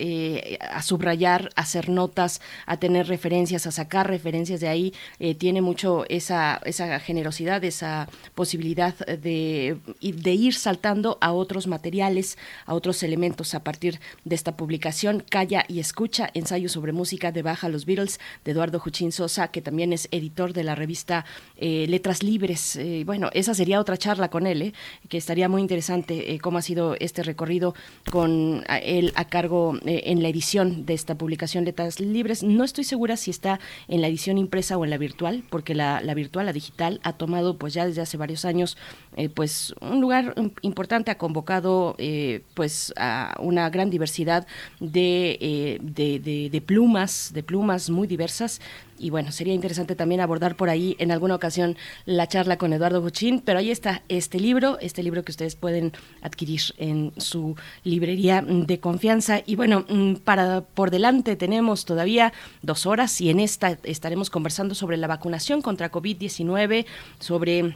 [0.60, 4.94] a subrayar, a hacer notas, a tener referencias, a sacar referencias de ahí,
[5.38, 12.74] tiene mucho esa, esa generosidad esa posibilidad de, de ir saltando a otros materiales, a
[12.74, 15.24] otros elementos a partir de esta publicación.
[15.28, 19.62] Calla y escucha, ensayo sobre música de Baja los Beatles, de Eduardo Juchín Sosa, que
[19.62, 21.24] también es editor de la revista
[21.56, 22.76] eh, Letras Libres.
[22.76, 24.72] Eh, bueno, esa sería otra charla con él, eh,
[25.08, 27.74] que estaría muy interesante cómo ha sido este recorrido
[28.10, 32.42] con él a cargo en la edición de esta publicación Letras Libres.
[32.42, 36.00] No estoy segura si está en la edición impresa o en la virtual, porque la,
[36.00, 38.76] la virtual, la digital, ha tomado pues ya desde hace varios años
[39.16, 44.44] eh, pues un lugar importante ha convocado eh, pues a una gran diversidad
[44.80, 48.60] eh, de, de, plumas de plumas muy diversas
[49.02, 51.76] y bueno, sería interesante también abordar por ahí en alguna ocasión
[52.06, 55.92] la charla con Eduardo Buchín, pero ahí está este libro, este libro que ustedes pueden
[56.22, 59.42] adquirir en su librería de confianza.
[59.44, 62.32] Y bueno, mm, para por delante tenemos todavía
[62.62, 66.86] dos horas y en esta estaremos conversando sobre la vacunación contra COVID-19,
[67.18, 67.74] sobre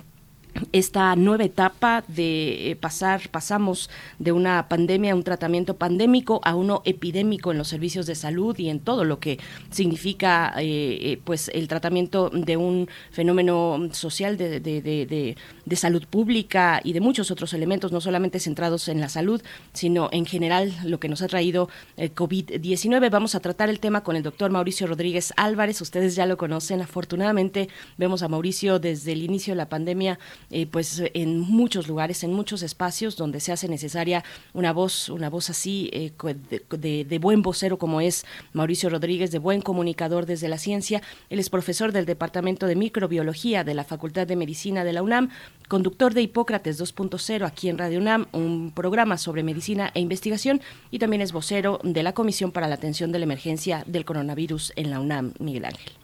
[0.73, 6.83] esta nueva etapa de eh, pasar, pasamos de una pandemia un tratamiento pandémico a uno
[6.85, 9.39] epidémico en los servicios de salud y en todo lo que
[9.71, 16.05] significa eh, eh, pues el tratamiento de un fenómeno social de, de, de, de, salud
[16.09, 19.43] pública y de muchos otros elementos, no solamente centrados en la salud,
[19.75, 23.11] sino en general lo que nos ha traído el COVID-19.
[23.11, 26.81] Vamos a tratar el tema con el doctor Mauricio Rodríguez Álvarez, ustedes ya lo conocen,
[26.81, 30.19] afortunadamente vemos a Mauricio desde el inicio de la pandemia
[30.51, 34.25] eh, pues en muchos lugares, en muchos espacios donde se hace necesaria
[34.55, 36.13] una voz, una voz así eh,
[36.71, 41.03] de, de, buen vocero como es Mauricio Rodríguez, de buen comunicador desde la ciencia.
[41.31, 45.31] Él es profesor del Departamento de Microbiología de la Facultad de Medicina de la UNAM,
[45.69, 50.99] conductor de Hipócrates 2.0 aquí en Radio UNAM, un programa sobre medicina e investigación y
[50.99, 54.91] también es vocero de la Comisión para la Atención de la Emergencia del Coronavirus en
[54.91, 55.96] la UNAM, Miguel Ángel.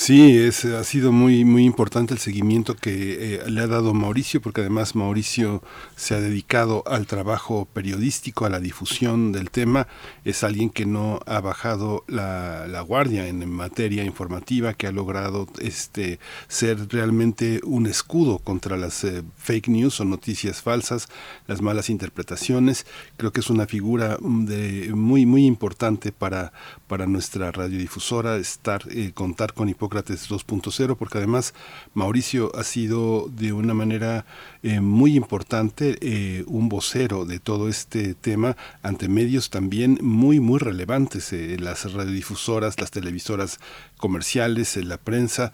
[0.00, 4.40] Sí, es, ha sido muy, muy importante el seguimiento que eh, le ha dado Mauricio,
[4.40, 5.60] porque además Mauricio
[5.96, 9.88] se ha dedicado al trabajo periodístico, a la difusión del tema.
[10.24, 15.48] Es alguien que no ha bajado la, la guardia en, materia informativa, que ha logrado
[15.60, 21.08] este, ser realmente un escudo contra las eh, fake news o noticias falsas,
[21.48, 22.86] las malas interpretaciones.
[23.16, 26.52] Creo que es una figura mm, de, muy, muy importante para,
[26.86, 31.54] para nuestra radiodifusora, estar, eh, contar con Hipócrates 2.0, porque además
[31.94, 34.26] Mauricio ha sido de una manera
[34.62, 40.58] eh, muy importante eh, un vocero de todo este tema ante medios también muy, muy
[40.58, 43.60] relevantes, las radiodifusoras, las televisoras
[43.96, 45.52] comerciales, la prensa,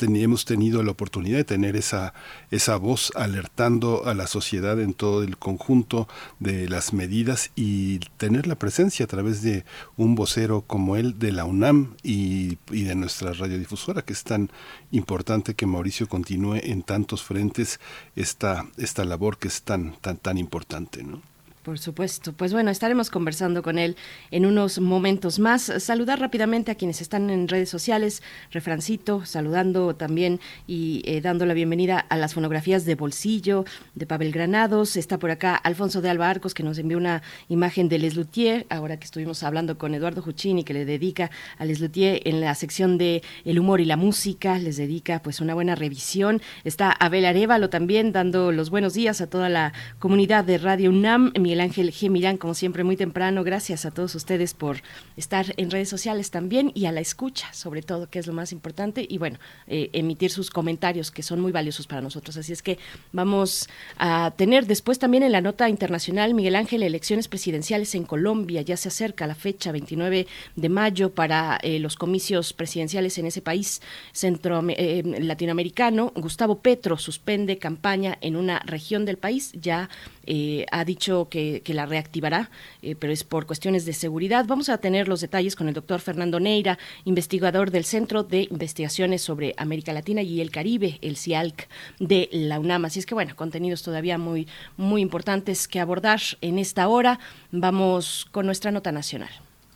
[0.00, 2.14] hemos tenido la oportunidad de tener esa,
[2.50, 8.46] esa voz alertando a la sociedad en todo el conjunto de las medidas y tener
[8.46, 9.64] la presencia a través de
[9.96, 14.50] un vocero como él de la UNAM y, de nuestra radiodifusora, que es tan
[14.90, 17.80] importante que Mauricio continúe en tantos frentes
[18.16, 21.02] esta, esta labor que es tan, tan, tan importante.
[21.02, 21.22] ¿no?
[21.62, 22.32] Por supuesto.
[22.32, 23.94] Pues bueno, estaremos conversando con él
[24.30, 25.70] en unos momentos más.
[25.78, 28.22] Saludar rápidamente a quienes están en redes sociales.
[28.50, 34.32] Refrancito, saludando también y eh, dando la bienvenida a las fonografías de Bolsillo, de Pavel
[34.32, 34.96] Granados.
[34.96, 38.64] Está por acá Alfonso de Alba Arcos, que nos envió una imagen de Les Luthier,
[38.70, 42.54] ahora que estuvimos hablando con Eduardo Juchini, que le dedica a Les Luthier en la
[42.54, 44.58] sección de El humor y la música.
[44.58, 46.40] Les dedica pues una buena revisión.
[46.64, 51.32] Está Abel Arevalo también dando los buenos días a toda la comunidad de Radio UNAM.
[51.50, 52.38] Miguel Ángel G.
[52.38, 53.42] como siempre, muy temprano.
[53.42, 54.82] Gracias a todos ustedes por
[55.16, 58.52] estar en redes sociales también y a la escucha, sobre todo, que es lo más
[58.52, 59.04] importante.
[59.08, 62.36] Y bueno, eh, emitir sus comentarios, que son muy valiosos para nosotros.
[62.36, 62.78] Así es que
[63.10, 68.62] vamos a tener después también en la nota internacional, Miguel Ángel, elecciones presidenciales en Colombia.
[68.62, 73.42] Ya se acerca la fecha 29 de mayo para eh, los comicios presidenciales en ese
[73.42, 76.12] país centro eh, latinoamericano.
[76.14, 79.50] Gustavo Petro suspende campaña en una región del país.
[79.60, 79.90] Ya
[80.32, 82.50] eh, ha dicho que, la reactivará,
[82.82, 84.44] eh, pero es por cuestiones de seguridad.
[84.46, 89.22] Vamos a tener los detalles con el doctor Fernando Neira, investigador del Centro de Investigaciones
[89.22, 92.84] sobre América Latina y el Caribe, el CIALC de la UNAM.
[92.84, 94.46] Así es que, bueno, contenidos todavía muy,
[94.76, 97.18] muy importantes que abordar en esta hora.
[97.50, 99.30] Vamos con nuestra nota nacional.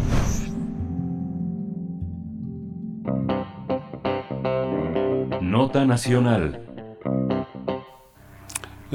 [5.41, 6.65] Nota Nacional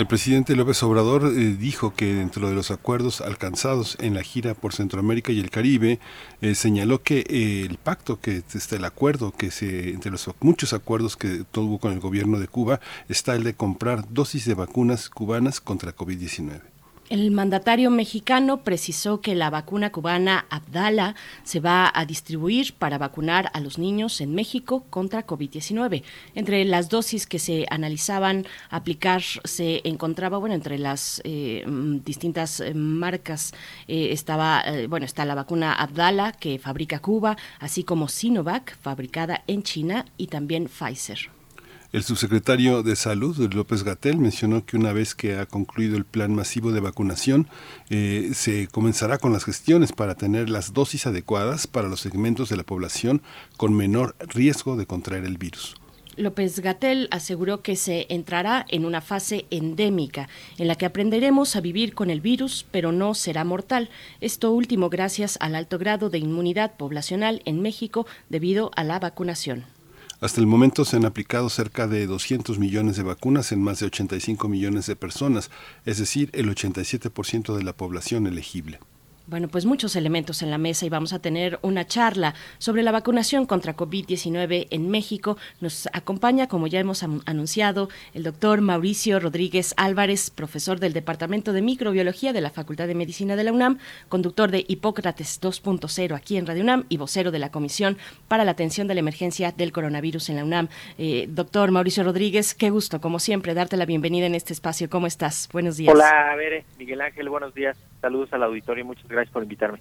[0.01, 4.55] el presidente López Obrador eh, dijo que dentro de los acuerdos alcanzados en la gira
[4.55, 6.01] por Centroamérica y el Caribe,
[6.41, 10.73] eh, señaló que eh, el pacto, que está el acuerdo, que se, entre los muchos
[10.73, 12.81] acuerdos que tuvo con el gobierno de Cuba,
[13.11, 16.70] está el de comprar dosis de vacunas cubanas contra COVID-19.
[17.11, 23.51] El mandatario mexicano precisó que la vacuna cubana Abdala se va a distribuir para vacunar
[23.53, 26.05] a los niños en México contra COVID-19.
[26.37, 32.61] Entre las dosis que se analizaban aplicar se encontraba, bueno, entre las eh, mm, distintas
[32.61, 33.55] eh, marcas
[33.89, 39.65] eh, estaba, bueno, está la vacuna Abdala que fabrica Cuba, así como Sinovac fabricada en
[39.65, 41.40] China y también Pfizer.
[41.93, 46.33] El subsecretario de Salud, López Gatel, mencionó que una vez que ha concluido el plan
[46.33, 47.49] masivo de vacunación,
[47.89, 52.57] eh, se comenzará con las gestiones para tener las dosis adecuadas para los segmentos de
[52.57, 53.23] la población
[53.57, 55.75] con menor riesgo de contraer el virus.
[56.17, 61.61] López Gatel aseguró que se entrará en una fase endémica, en la que aprenderemos a
[61.61, 63.91] vivir con el virus, pero no será mortal.
[64.21, 69.65] Esto último gracias al alto grado de inmunidad poblacional en México debido a la vacunación.
[70.21, 73.87] Hasta el momento se han aplicado cerca de 200 millones de vacunas en más de
[73.87, 75.51] 85 millones de personas,
[75.87, 78.81] es decir, el 87% de la población elegible.
[79.31, 82.91] Bueno, pues muchos elementos en la mesa y vamos a tener una charla sobre la
[82.91, 85.37] vacunación contra COVID-19 en México.
[85.61, 91.63] Nos acompaña, como ya hemos anunciado, el doctor Mauricio Rodríguez Álvarez, profesor del Departamento de
[91.63, 93.79] Microbiología de la Facultad de Medicina de la UNAM,
[94.09, 98.51] conductor de Hipócrates 2.0 aquí en Radio UNAM y vocero de la Comisión para la
[98.51, 100.67] Atención de la Emergencia del Coronavirus en la UNAM.
[100.99, 104.91] Eh, doctor Mauricio Rodríguez, qué gusto, como siempre, darte la bienvenida en este espacio.
[104.91, 105.49] ¿Cómo estás?
[105.53, 105.95] Buenos días.
[105.95, 107.77] Hola, Bere, Miguel Ángel, buenos días.
[108.01, 109.81] Saludos al auditorio y muchas gracias por invitarme.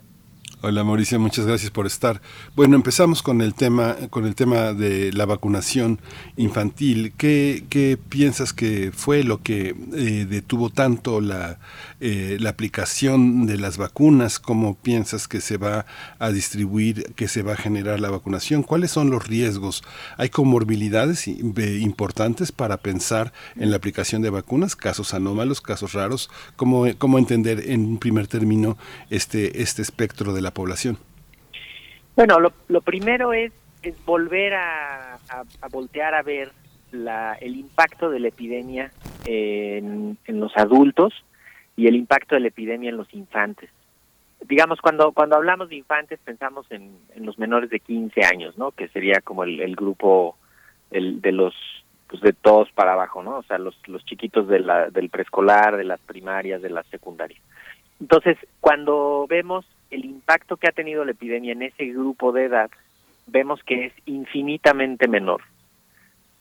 [0.61, 2.19] Hola Mauricio, muchas gracias por estar.
[2.53, 5.99] Bueno, empezamos con el tema, con el tema de la vacunación
[6.35, 7.13] infantil.
[7.15, 11.59] ¿Qué, qué piensas que fue lo que eh, detuvo tanto la,
[11.99, 14.39] eh, la aplicación de las vacunas?
[14.39, 15.85] ¿Cómo piensas que se va
[16.19, 18.63] a distribuir, que se va a generar la vacunación?
[18.63, 19.83] ¿Cuáles son los riesgos?
[20.17, 24.75] ¿Hay comorbilidades importantes para pensar en la aplicación de vacunas?
[24.75, 26.29] ¿Casos anómalos, casos raros?
[26.55, 28.77] ¿Cómo, cómo entender en primer término
[29.09, 30.97] este, este espectro de la población?
[32.19, 35.17] Bueno, lo, primero es, es volver a,
[35.71, 36.51] voltear a ver
[36.91, 38.91] la, el impacto de la epidemia
[39.25, 41.13] en, los adultos
[41.79, 43.69] y el impacto de la epidemia en los infantes.
[44.41, 48.71] Digamos, cuando, cuando hablamos de infantes pensamos en, los menores de 15 años, ¿no?
[48.71, 50.35] Que sería como el, grupo
[50.91, 51.53] el, de los
[52.07, 53.37] pues de todos para abajo, ¿no?
[53.37, 57.39] O sea, los, los chiquitos de la, del preescolar, de las primarias, de las secundarias.
[58.01, 62.69] Entonces, cuando vemos el impacto que ha tenido la epidemia en ese grupo de edad,
[63.27, 65.43] vemos que es infinitamente menor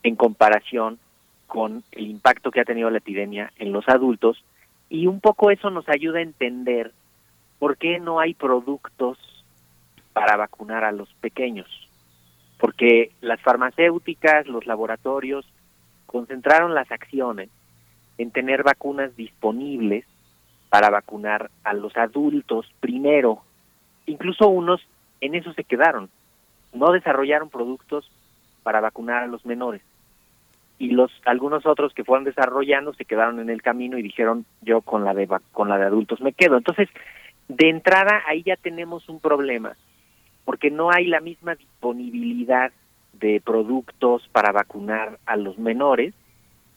[0.03, 0.99] en comparación
[1.47, 4.43] con el impacto que ha tenido la epidemia en los adultos
[4.91, 6.93] y un poco eso nos ayuda a entender
[7.59, 9.19] por qué no hay productos
[10.13, 11.69] para vacunar a los pequeños.
[12.59, 15.47] Porque las farmacéuticas, los laboratorios
[16.07, 17.51] concentraron las acciones
[18.17, 20.05] en tener vacunas disponibles
[20.69, 23.43] para vacunar a los adultos primero.
[24.07, 24.81] Incluso unos
[25.21, 26.11] en eso se quedaron.
[26.73, 28.11] No desarrollaron productos
[28.63, 29.83] para vacunar a los menores.
[30.79, 34.81] Y los algunos otros que fueron desarrollando se quedaron en el camino y dijeron, "Yo
[34.81, 36.89] con la de con la de adultos me quedo." Entonces,
[37.49, 39.77] de entrada ahí ya tenemos un problema,
[40.45, 42.73] porque no hay la misma disponibilidad
[43.15, 46.15] de productos para vacunar a los menores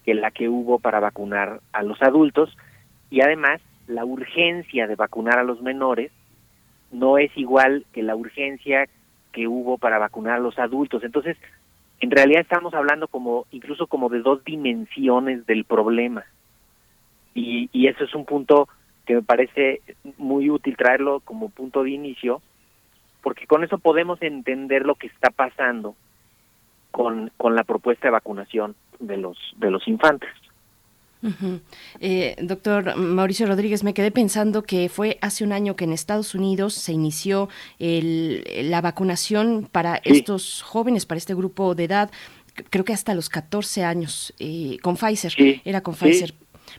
[0.05, 2.57] que la que hubo para vacunar a los adultos
[3.09, 6.11] y además la urgencia de vacunar a los menores
[6.91, 8.87] no es igual que la urgencia
[9.31, 11.03] que hubo para vacunar a los adultos.
[11.03, 11.37] Entonces,
[12.01, 16.25] en realidad estamos hablando como incluso como de dos dimensiones del problema.
[17.33, 18.67] Y, y eso es un punto
[19.05, 19.81] que me parece
[20.17, 22.41] muy útil traerlo como punto de inicio,
[23.21, 25.95] porque con eso podemos entender lo que está pasando
[26.91, 30.29] con, la propuesta de vacunación de los de los infantes.
[31.99, 36.35] Eh, doctor Mauricio Rodríguez, me quedé pensando que fue hace un año que en Estados
[36.35, 37.49] Unidos se inició
[37.79, 42.11] la vacunación para estos jóvenes, para este grupo de edad,
[42.69, 45.33] creo que hasta los 14 años, eh, con Pfizer,
[45.65, 46.33] era con Pfizer.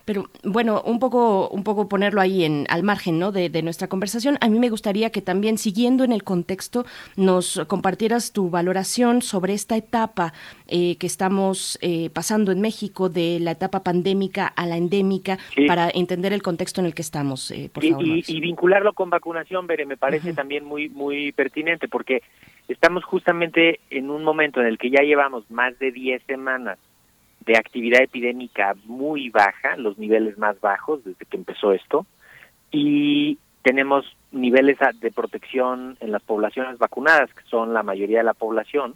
[0.04, 3.32] Pero bueno, un poco, un poco ponerlo ahí en, al margen ¿no?
[3.32, 4.38] de, nuestra conversación.
[4.40, 6.84] A mí me gustaría que también, siguiendo en el contexto,
[7.16, 10.32] nos compartieras tu valoración sobre esta etapa
[10.68, 15.90] eh, que estamos eh, pasando en México, de la etapa pandémica a la endémica, para
[15.90, 18.04] entender el contexto en el que estamos, eh, por favor.
[18.04, 22.22] Y, vincularlo con vacunación, Bere, me parece también muy, muy pertinente, porque
[22.68, 26.78] estamos justamente en un momento en el que ya llevamos más de 10 semanas
[27.44, 32.06] de actividad epidémica muy baja, los niveles más bajos desde que empezó esto,
[32.70, 38.34] y tenemos niveles de protección en las poblaciones vacunadas, que son la mayoría de la
[38.34, 38.94] población,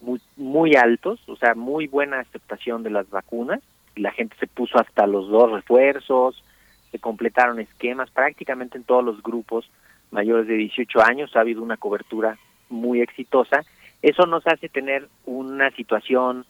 [0.00, 3.60] muy, muy altos, o sea, muy buena aceptación de las vacunas,
[3.96, 6.42] la gente se puso hasta los dos refuerzos,
[6.90, 9.70] se completaron esquemas prácticamente en todos los grupos
[10.10, 12.38] mayores de 18 años, ha habido una cobertura
[12.68, 13.64] muy exitosa.
[14.02, 16.44] Eso nos hace tener una situación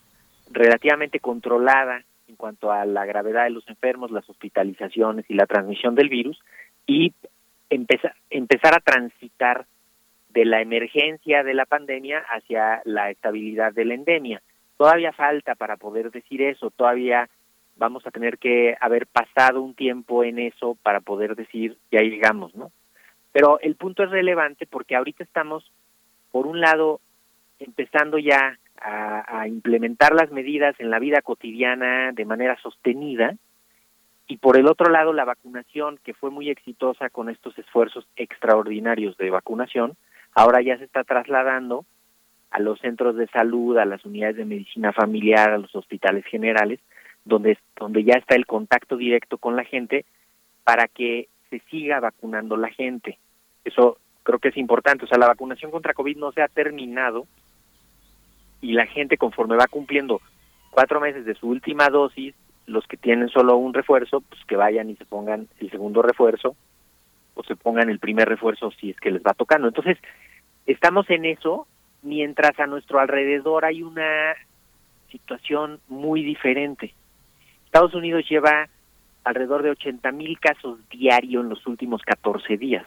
[0.53, 5.95] relativamente controlada en cuanto a la gravedad de los enfermos, las hospitalizaciones y la transmisión
[5.95, 6.39] del virus
[6.87, 7.13] y
[7.71, 9.67] empezar, empezar a transitar
[10.31, 14.43] de la emergencia de la pandemia hacia la estabilidad de la endemia.
[14.77, 17.29] Todavía falta para poder decir eso, todavía
[17.77, 22.55] vamos a tener que haber pasado un tiempo en eso para poder decir ya llegamos,
[22.55, 22.71] ¿no?
[23.33, 25.71] Pero el punto es relevante porque ahorita estamos,
[26.31, 27.01] por un lado,
[27.59, 33.35] empezando ya a, implementar las medidas en la vida cotidiana de manera sostenida.
[34.27, 39.17] Y por el otro lado, la vacunación, que fue muy exitosa con estos esfuerzos extraordinarios
[39.17, 39.97] de vacunación,
[40.35, 41.85] ahora ya se está trasladando
[42.51, 46.81] a los centros de salud, a las unidades de medicina familiar, a los hospitales generales,
[47.25, 50.05] donde, donde ya está el contacto directo con la gente
[50.65, 53.19] para que se siga vacunando la gente.
[53.65, 55.05] Eso creo que es importante.
[55.05, 57.27] O sea, la vacunación contra COVID no se ha terminado
[58.63, 60.23] y la gente conforme va cumpliendo
[60.71, 62.35] cuatro meses de su última dosis,
[62.67, 66.57] los que tienen solo un refuerzo, pues que vayan y se pongan el segundo refuerzo
[67.35, 69.69] o se pongan el primer refuerzo si es que les va tocando.
[69.69, 69.99] Entonces,
[70.65, 71.67] estamos en eso
[72.03, 74.35] mientras a nuestro alrededor hay una
[75.11, 76.95] situación muy diferente.
[77.67, 78.69] Estados Unidos lleva
[79.25, 82.87] alrededor de 80 mil casos diarios en los últimos 14 días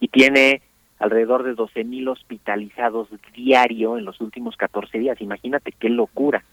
[0.00, 0.62] y tiene
[1.02, 5.20] alrededor de 12 mil hospitalizados diario en los últimos 14 días.
[5.20, 6.44] Imagínate qué locura.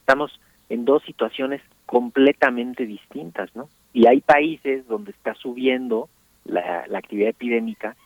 [0.00, 0.38] Estamos
[0.68, 3.70] en dos situaciones completamente distintas, ¿no?
[3.94, 6.10] Y hay países donde está subiendo
[6.44, 7.96] la, la actividad epidémica,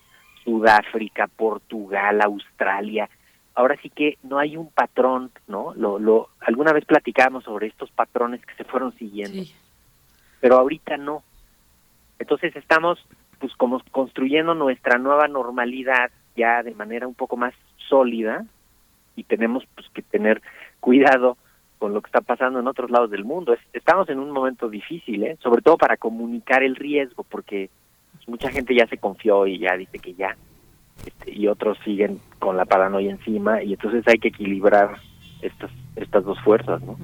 [0.44, 3.10] Sudáfrica, Portugal, Australia.
[3.56, 5.74] Ahora sí que no hay un patrón, ¿no?
[5.74, 9.42] Lo, lo, alguna vez platicábamos sobre estos patrones que se fueron siguiendo,
[10.40, 11.24] pero ahorita no.
[12.20, 13.04] Entonces estamos
[13.43, 17.52] pues como construyendo nuestra nueva normalidad ya de manera un poco más
[17.89, 18.47] sólida
[19.16, 20.40] y tenemos pues que tener
[20.78, 21.36] cuidado
[21.81, 23.56] con lo que está pasando en otros lados del mundo.
[23.73, 25.36] Estamos en un momento difícil, ¿eh?
[25.43, 27.69] sobre todo para comunicar el riesgo, porque
[28.12, 30.36] pues, mucha gente ya se confió y ya dice que ya,
[31.05, 34.98] este, y otros siguen con la paranoia encima, y entonces hay que equilibrar
[35.43, 36.97] estas estas dos fuerzas, ¿no?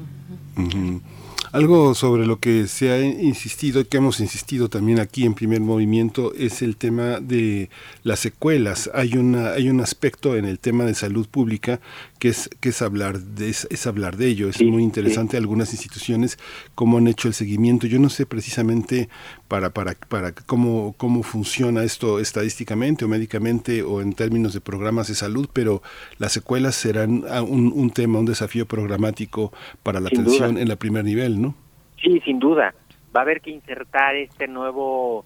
[1.51, 5.61] Algo sobre lo que se ha insistido, y que hemos insistido también aquí en primer
[5.61, 7.70] movimiento, es el tema de
[8.03, 8.91] las secuelas.
[8.93, 11.81] Hay, una, hay un aspecto en el tema de salud pública
[12.19, 14.49] que es, que es, hablar, de, es, hablar de ello.
[14.49, 16.39] Es muy interesante algunas instituciones
[16.74, 17.86] cómo han hecho el seguimiento.
[17.86, 19.09] Yo no sé precisamente
[19.47, 25.09] para, para, para cómo, cómo funciona esto estadísticamente o médicamente o en términos de programas
[25.09, 25.82] de salud, pero
[26.19, 31.05] las secuelas serán un, un tema, un desafío programático para la atención en el primer
[31.05, 31.55] nivel, ¿no?
[32.03, 32.74] Sí, sin duda.
[33.16, 35.24] Va a haber que insertar este nuevo,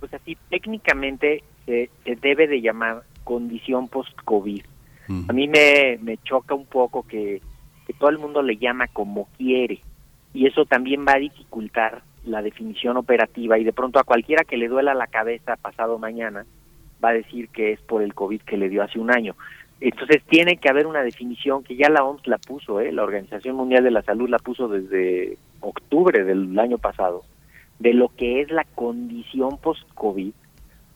[0.00, 4.62] pues así técnicamente se, se debe de llamar condición post-COVID
[5.28, 7.42] a mí me, me choca un poco que,
[7.98, 9.80] todo el mundo le llama como quiere
[10.32, 14.56] y eso también va a dificultar la definición operativa y de pronto a cualquiera que
[14.56, 16.46] le duela la cabeza pasado mañana
[17.04, 19.34] va a decir que es por el COVID que le dio hace un año.
[19.80, 22.92] Entonces tiene que haber una definición que ya la OMS la puso, ¿eh?
[22.92, 27.24] la Organización Mundial de la Salud la puso desde octubre del año pasado,
[27.80, 30.32] de lo que es la condición post-COVID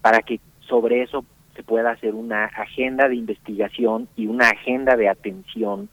[0.01, 1.25] para que sobre eso
[1.55, 5.89] se pueda hacer una agenda de investigación y una agenda de atención,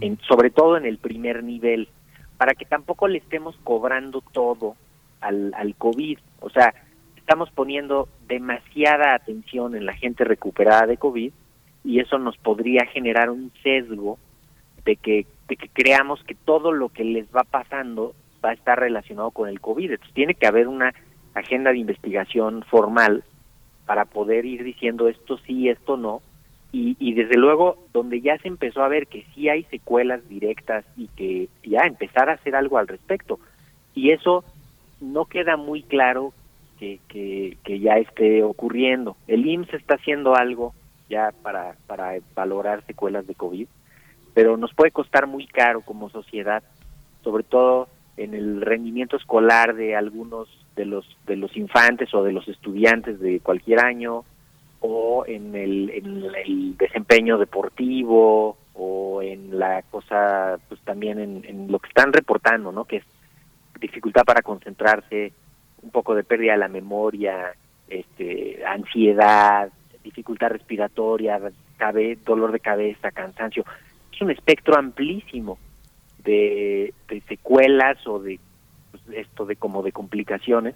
[0.00, 1.88] en, sobre todo en el primer nivel,
[2.36, 4.76] para que tampoco le estemos cobrando todo
[5.20, 6.18] al, al COVID.
[6.40, 6.74] O sea,
[7.16, 11.32] estamos poniendo demasiada atención en la gente recuperada de COVID
[11.84, 14.18] y eso nos podría generar un sesgo
[14.84, 18.14] de que, de que creamos que todo lo que les va pasando
[18.44, 19.92] va a estar relacionado con el COVID.
[19.92, 20.94] Entonces tiene que haber una
[21.34, 23.24] agenda de investigación formal
[23.88, 26.20] para poder ir diciendo esto sí, esto no.
[26.72, 30.84] Y, y desde luego, donde ya se empezó a ver que sí hay secuelas directas
[30.94, 33.40] y que ya empezar a hacer algo al respecto.
[33.94, 34.44] Y eso
[35.00, 36.34] no queda muy claro
[36.78, 39.16] que, que, que ya esté ocurriendo.
[39.26, 40.74] El IMSS está haciendo algo
[41.08, 43.66] ya para, para valorar secuelas de COVID,
[44.34, 46.62] pero nos puede costar muy caro como sociedad,
[47.24, 52.32] sobre todo en el rendimiento escolar de algunos de los de los infantes o de
[52.32, 54.24] los estudiantes de cualquier año
[54.80, 61.78] o en el, en el desempeño deportivo o en la cosa pues también en, lo
[61.78, 63.04] que están reportando no que es
[63.80, 65.32] dificultad para concentrarse
[65.82, 67.54] un poco de pérdida de la memoria
[67.88, 69.70] este ansiedad
[70.02, 71.40] dificultad respiratoria
[71.76, 73.64] cabe, dolor de cabeza cansancio.
[74.12, 75.58] Es un espectro amplísimo
[76.24, 76.92] de,
[77.28, 78.38] secuelas o de
[79.12, 80.74] esto de como de complicaciones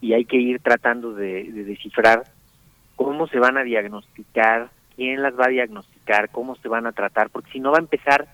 [0.00, 2.24] y hay que ir tratando de, descifrar
[2.96, 7.30] cómo se van a diagnosticar, quién las va a diagnosticar, cómo se van a tratar,
[7.30, 8.28] porque si no va a empezar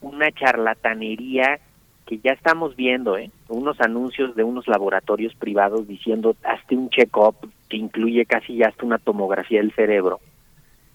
[0.00, 1.58] una charlatanería
[2.04, 3.30] que ya estamos viendo, ¿eh?
[3.48, 7.36] unos anuncios de unos laboratorios privados diciendo hazte un check-up
[7.68, 10.20] que incluye casi ya hasta una tomografía del cerebro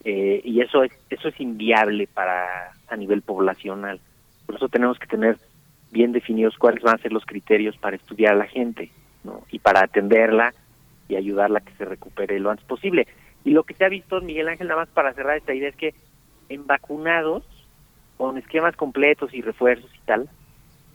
[0.03, 3.99] eh, y eso es eso es inviable para a nivel poblacional.
[4.52, 5.38] Por eso tenemos que tener
[5.91, 8.91] bien definidos cuáles van a ser los criterios para estudiar a la gente
[9.23, 9.45] ¿no?
[9.49, 10.53] y para atenderla
[11.07, 13.07] y ayudarla a que se recupere lo antes posible.
[13.45, 15.76] Y lo que se ha visto, Miguel Ángel, nada más para cerrar esta idea, es
[15.78, 15.95] que
[16.49, 17.45] en vacunados
[18.18, 20.28] con esquemas completos y refuerzos y tal,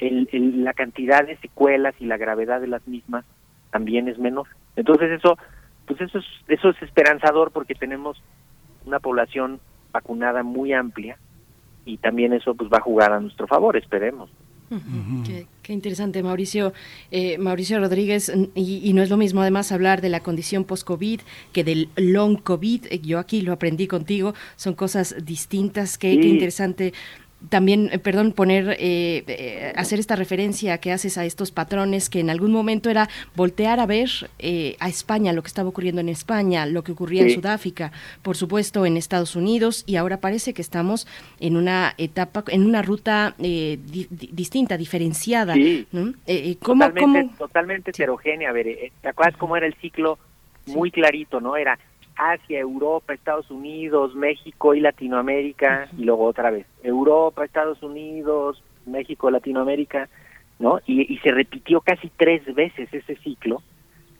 [0.00, 0.28] el,
[0.62, 3.24] la cantidad de secuelas y la gravedad de las mismas
[3.70, 4.48] también es menor.
[4.76, 5.38] Entonces eso,
[5.86, 8.22] pues eso es, eso es esperanzador porque tenemos
[8.84, 9.60] una población
[9.92, 11.16] vacunada muy amplia
[11.86, 14.28] y también eso pues va a jugar a nuestro favor, esperemos.
[15.62, 16.72] qué, interesante, Mauricio.
[17.12, 21.20] Eh, Mauricio Rodríguez, y, no es lo mismo además hablar de la condición post-COVID
[21.52, 22.86] que del long COVID.
[22.90, 25.96] Eh, yo aquí lo aprendí contigo, son cosas distintas.
[25.96, 26.92] Qué, qué interesante
[27.48, 32.20] también, eh, perdón, poner, eh, eh, hacer esta referencia que haces a estos patrones que
[32.20, 34.08] en algún momento era voltear a ver
[34.78, 37.92] a España, lo que estaba ocurriendo en España, lo que ocurría en Sudáfrica,
[38.22, 41.06] por supuesto en Estados Unidos, y ahora parece que estamos
[41.40, 45.54] en una etapa, en una ruta distinta, diferenciada.
[45.54, 45.86] Sí.
[46.60, 48.50] totalmente, totalmente heterogénea.
[48.50, 50.18] A ver, ¿te acuerdas cómo era el ciclo?
[50.66, 51.56] Muy clarito, ¿no?
[51.56, 51.78] Era
[52.16, 59.30] Asia, Europa, Estados Unidos, México y Latinoamérica, y luego otra vez, Europa, Estados Unidos, México,
[59.30, 60.08] Latinoamérica,
[60.58, 60.80] ¿no?
[60.86, 63.62] Y, se repitió casi tres veces ese ciclo,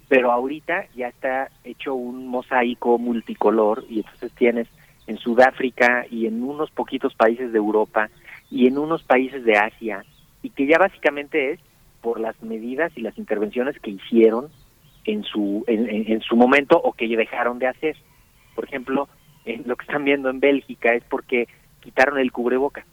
[0.08, 4.68] pero ahorita ya está hecho un mosaico multicolor y entonces tienes
[5.06, 8.10] en Sudáfrica y en unos poquitos países de Europa
[8.50, 10.04] y en unos países de Asia,
[10.42, 11.60] y que ya básicamente es
[12.02, 14.48] por las medidas y las intervenciones que hicieron
[15.06, 17.96] en su, en, su momento o que dejaron de hacer.
[18.54, 19.08] Por ejemplo,
[19.64, 21.48] lo que están viendo en Bélgica es porque
[21.80, 22.84] quitaron el cubrebocas.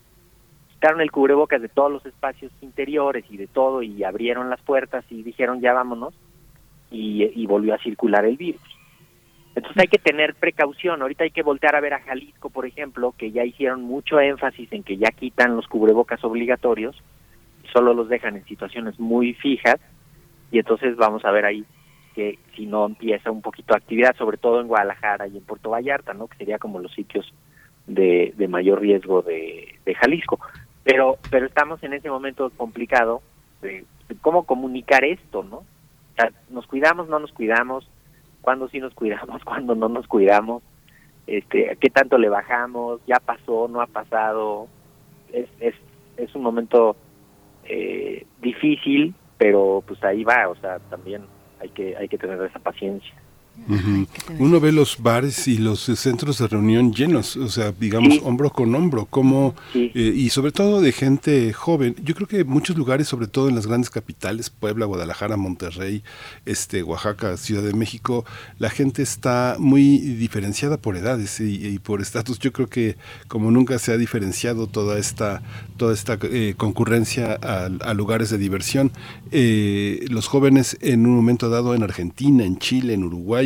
[0.73, 5.03] Quitaron el cubrebocas de todos los espacios interiores y de todo y abrieron las puertas
[5.09, 6.13] y dijeron ya vámonos
[6.91, 8.61] y, y volvió a circular el virus.
[9.55, 11.01] Entonces hay que tener precaución.
[11.01, 14.71] Ahorita hay que voltear a ver a Jalisco, por ejemplo, que ya hicieron mucho énfasis
[14.71, 16.95] en que ya quitan los cubrebocas obligatorios,
[17.71, 19.79] solo los dejan en situaciones muy fijas,
[20.51, 21.65] y entonces vamos a ver ahí
[22.13, 26.13] que si no empieza un poquito actividad, sobre todo en Guadalajara y en Puerto Vallarta,
[26.13, 26.27] ¿no?
[26.27, 27.33] Que sería como los sitios
[27.87, 30.39] de, de mayor riesgo de, Jalisco.
[30.83, 33.21] Pero, pero estamos en ese momento complicado
[33.61, 33.85] de,
[34.21, 35.63] cómo comunicar esto, ¿no?
[36.49, 37.89] Nos cuidamos, no nos cuidamos,
[38.41, 40.61] cuándo sí nos cuidamos, cuándo no nos cuidamos,
[41.25, 44.67] este, qué tanto le bajamos, ya pasó, no ha pasado.
[45.31, 45.73] Es, es,
[46.17, 46.95] es un momento
[47.65, 51.23] eh, difícil, pero pues ahí va, o sea, también
[51.63, 53.13] hay que, hay que tener esa paciencia.
[54.39, 58.73] Uno ve los bares y los centros de reunión llenos, o sea, digamos, hombro con
[58.75, 61.95] hombro, como, eh, y sobre todo de gente joven.
[62.03, 66.03] Yo creo que muchos lugares, sobre todo en las grandes capitales, Puebla, Guadalajara, Monterrey,
[66.45, 68.25] este, Oaxaca, Ciudad de México,
[68.59, 72.39] la gente está muy diferenciada por edades y, por estatus.
[72.39, 72.97] Yo creo que
[73.27, 75.41] como nunca se ha diferenciado toda esta,
[75.77, 78.91] toda esta eh, concurrencia a, lugares de diversión.
[79.31, 83.42] Eh, los jóvenes en un momento dado en Argentina, en Chile, en Uruguay,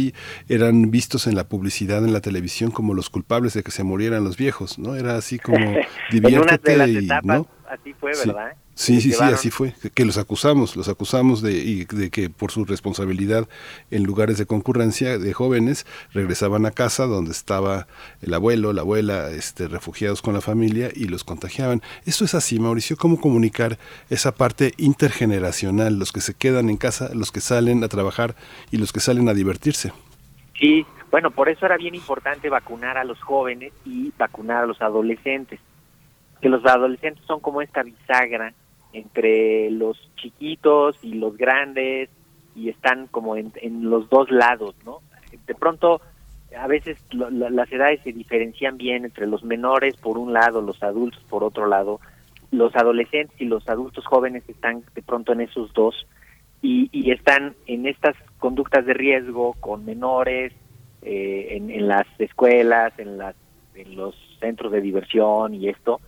[0.48, 4.24] eran vistos en la publicidad, en la televisión, como los culpables de que se murieran
[4.24, 4.96] los viejos, ¿no?
[4.96, 5.76] Era así como
[6.12, 7.48] diviértete y, ¿no?
[7.70, 8.54] Así fue, ¿verdad?
[8.76, 9.74] Sí, sí, sí, así fue.
[9.94, 13.48] Que, los acusamos, los acusamos de, de que por su responsabilidad
[13.92, 17.88] en lugares de concurrencia de jóvenes regresaban a casa donde estaba
[18.22, 21.82] el abuelo, la abuela, este, refugiados con la familia y los contagiaban.
[22.06, 22.96] Esto es así, Mauricio.
[22.96, 23.78] ¿Cómo comunicar
[24.10, 28.36] esa parte intergeneracional, los que se quedan en casa, los que salen a trabajar
[28.72, 29.92] y los que salen a divertirse?
[30.58, 34.82] Sí, bueno, por eso era bien importante vacunar a los jóvenes y vacunar a los
[34.82, 35.60] adolescentes
[36.42, 38.54] que los adolescentes son como esta bisagra
[38.94, 42.10] entre los chiquitos y los grandes
[42.56, 43.52] y están como en,
[43.82, 45.00] los dos lados, ¿no?
[45.46, 46.02] De pronto,
[46.58, 51.22] a veces las edades se diferencian bien entre los menores por un lado, los adultos
[51.30, 52.00] por otro lado,
[52.52, 56.08] los adolescentes y los adultos jóvenes están de pronto en esos dos
[56.62, 60.54] y, y están en estas conductas de riesgo con menores,
[61.04, 63.36] eh, en, en, las escuelas, en, las,
[63.76, 66.02] en los centros de diversión y esto,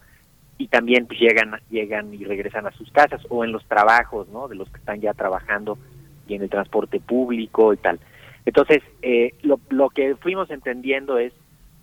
[0.60, 4.48] y también pues llegan llegan y regresan a sus casas o en los trabajos no
[4.48, 5.80] de los que están ya trabajando
[6.28, 8.00] y en el transporte público y tal.
[8.46, 11.34] Entonces eh, lo, lo que fuimos entendiendo es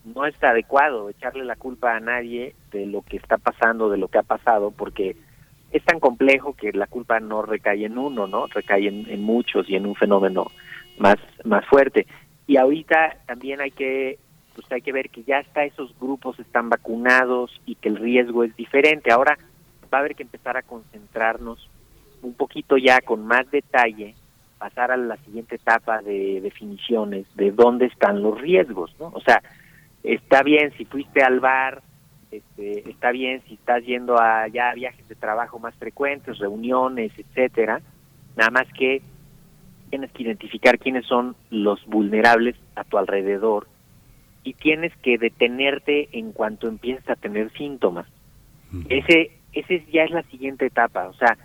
[0.05, 4.09] no es adecuado echarle la culpa a nadie de lo que está pasando de lo
[4.09, 5.16] que ha pasado porque
[5.73, 9.69] es tan complejo que la culpa no recae en uno no recae en, en muchos
[9.70, 10.53] y en un fenómeno
[10.98, 12.07] más más fuerte.
[12.47, 14.19] Y ahorita también hay que
[14.57, 18.43] pues hay que ver que ya está esos grupos están vacunados y que el riesgo
[18.43, 19.12] es diferente.
[19.12, 19.37] Ahora
[19.93, 21.69] va a haber que empezar a concentrarnos
[22.23, 24.15] un poquito ya con más detalle,
[24.57, 29.09] pasar a la siguiente etapa de definiciones de dónde están los riesgos, ¿no?
[29.09, 29.43] O sea,
[30.03, 31.83] está bien si fuiste al bar,
[32.31, 37.83] este, está bien si estás yendo a ya viajes de trabajo más frecuentes, reuniones, etcétera,
[38.37, 39.03] nada más que
[39.91, 43.69] tienes que identificar quiénes son los vulnerables a tu alrededor
[44.47, 48.06] y tienes que detenerte en cuanto empiezas a tener síntomas.
[48.89, 51.09] Ese, ese ya es la siguiente etapa.
[51.09, 51.36] O sea,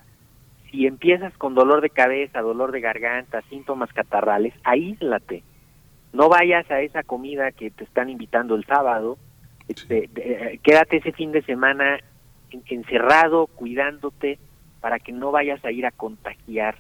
[0.70, 5.42] si empiezas con dolor de cabeza, dolor de garganta, síntomas catarrales, aíslate.
[6.14, 9.18] No vayas a esa comida que te están invitando el sábado.
[9.68, 12.00] Este, de- quédate ese fin de semana
[12.52, 14.38] en- encerrado, cuidándote,
[14.80, 16.76] para que no vayas a ir a contagiar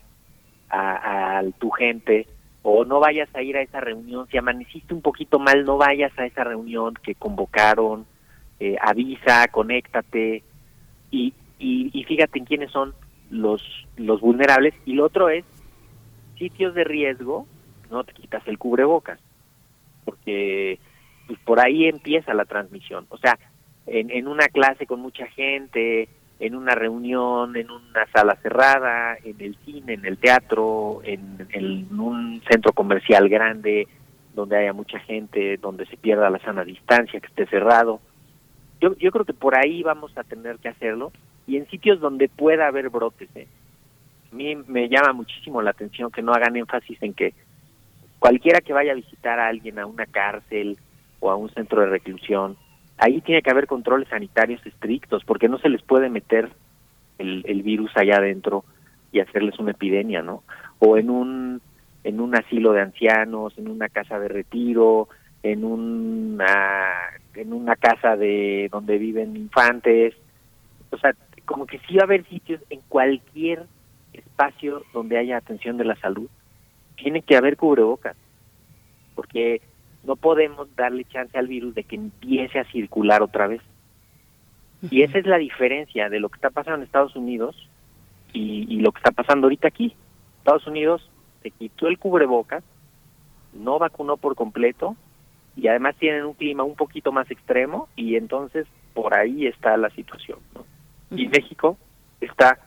[0.69, 2.27] a, a tu gente
[2.63, 4.27] o no vayas a ir a esa reunión.
[4.29, 8.05] Si amaneciste un poquito mal, no vayas a esa reunión que convocaron.
[8.59, 10.43] Eh, avisa, conéctate
[11.09, 12.93] y, y, y fíjate en quiénes son
[13.31, 13.63] los,
[13.97, 14.75] los vulnerables.
[14.85, 15.43] Y lo otro es
[16.37, 17.47] sitios de riesgo,
[17.89, 19.19] no te quitas el cubrebocas,
[20.05, 20.79] porque
[21.25, 23.07] pues, por ahí empieza la transmisión.
[23.09, 23.39] O sea,
[23.87, 26.07] en, en una clase con mucha gente,
[26.41, 31.47] en una reunión, en una sala cerrada, en el cine, en el teatro, en,
[31.99, 33.87] un centro comercial grande,
[34.33, 38.01] donde haya mucha gente, donde se pierda la sana distancia, que esté cerrado.
[38.81, 41.11] Yo, yo creo que por ahí vamos a tener que hacerlo
[41.45, 43.29] y en sitios donde pueda haber brotes.
[43.35, 43.47] ¿eh?
[44.31, 47.35] A mí me llama muchísimo la atención que no hagan énfasis en que
[48.17, 50.79] cualquiera que vaya a visitar a alguien a una cárcel
[51.19, 52.57] o a un centro de reclusión,
[53.01, 56.49] ahí tiene que haber controles sanitarios estrictos porque no se les puede meter
[57.17, 58.63] el, el virus allá adentro
[59.11, 60.43] y hacerles una epidemia, ¿no?
[60.79, 61.61] O en un
[62.03, 65.09] en un asilo de ancianos, en una casa de retiro,
[65.41, 66.89] en una
[67.33, 70.13] en una casa de donde viven infantes,
[70.91, 71.15] o sea,
[71.45, 73.65] como que sí va a haber sitios en cualquier
[74.13, 76.29] espacio donde haya atención de la salud,
[76.97, 78.15] tiene que haber cubrebocas,
[79.15, 79.61] porque
[80.03, 83.61] no podemos darle chance al virus de que empiece a circular otra vez.
[84.89, 87.55] Y esa es la diferencia de lo que está pasando en Estados Unidos
[88.33, 89.95] y, y lo que está pasando ahorita aquí.
[90.39, 91.07] Estados Unidos
[91.43, 92.63] se quitó el cubrebocas,
[93.53, 94.95] no vacunó por completo
[95.55, 99.89] y además tienen un clima un poquito más extremo y entonces por ahí está la
[99.91, 100.39] situación.
[100.55, 100.65] ¿no?
[101.15, 101.77] Y México
[102.19, 102.57] está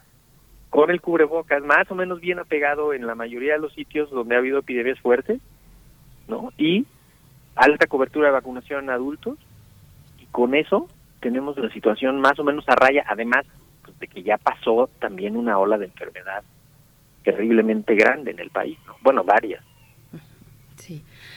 [0.70, 4.34] con el cubrebocas más o menos bien apegado en la mayoría de los sitios donde
[4.34, 5.40] ha habido epidemias fuertes,
[6.26, 6.52] ¿no?
[6.58, 6.84] Y
[7.56, 9.38] alta cobertura de vacunación en adultos
[10.18, 10.88] y con eso
[11.20, 13.46] tenemos la situación más o menos a raya, además
[13.82, 16.42] pues, de que ya pasó también una ola de enfermedad
[17.22, 18.96] terriblemente grande en el país, ¿no?
[19.02, 19.64] bueno, varias.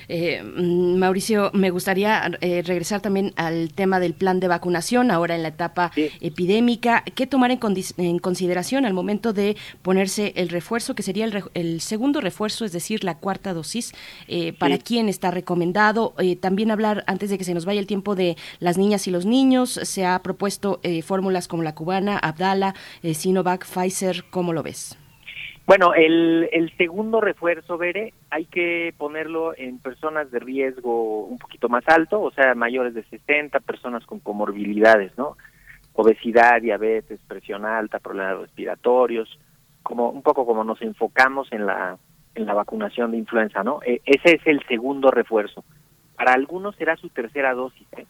[0.09, 5.35] Eh, mm, Mauricio, me gustaría eh, regresar también al tema del plan de vacunación, ahora
[5.35, 7.03] en la etapa epidémica.
[7.15, 11.81] ¿Qué tomar en, consideración al momento de ponerse el refuerzo, que sería el, re- el
[11.81, 13.93] segundo refuerzo, es decir, la cuarta dosis?
[14.27, 14.83] Eh, ¿Para Sí.
[14.85, 16.13] quién está recomendado?
[16.19, 19.11] Eh, también hablar, antes de que se nos vaya el tiempo, de las niñas y
[19.11, 19.79] los niños.
[19.83, 22.75] Se ha propuesto eh, fórmulas como la cubana, Abdala,
[23.13, 24.25] Sinovac, Pfizer.
[24.29, 24.97] ¿Cómo lo ves?
[25.67, 31.67] Bueno, el, el segundo refuerzo, Bere, hay que ponerlo en personas de riesgo un poquito
[31.67, 35.35] más alto, o sea, mayores de 60, personas con comorbilidades, ¿no?
[35.93, 39.37] Obesidad, diabetes, presión alta, problemas respiratorios,
[39.83, 41.97] como un poco como nos enfocamos en la
[42.35, 43.79] en la vacunación de influenza, ¿no?
[43.85, 45.65] E- ese es el segundo refuerzo.
[46.15, 48.05] Para algunos será su tercera dosis, ¿eh?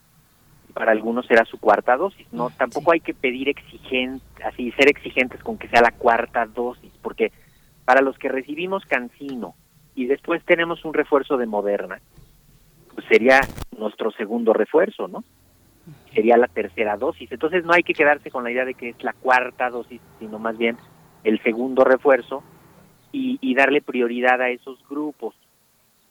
[0.74, 2.28] Para algunos será su cuarta dosis.
[2.34, 6.92] No, tampoco hay que pedir exigente, así ser exigentes con que sea la cuarta dosis,
[7.02, 7.32] porque
[7.88, 9.56] para los que recibimos Cancino
[9.96, 12.02] y después tenemos un refuerzo de Moderna,
[12.94, 13.40] pues sería
[13.78, 15.24] nuestro segundo refuerzo, ¿no?
[16.14, 17.32] Sería la tercera dosis.
[17.32, 20.38] Entonces no hay que quedarse con la idea de que es la cuarta dosis, sino
[20.38, 20.76] más bien
[21.24, 22.44] el segundo refuerzo
[23.14, 25.34] y, y darle prioridad a esos grupos.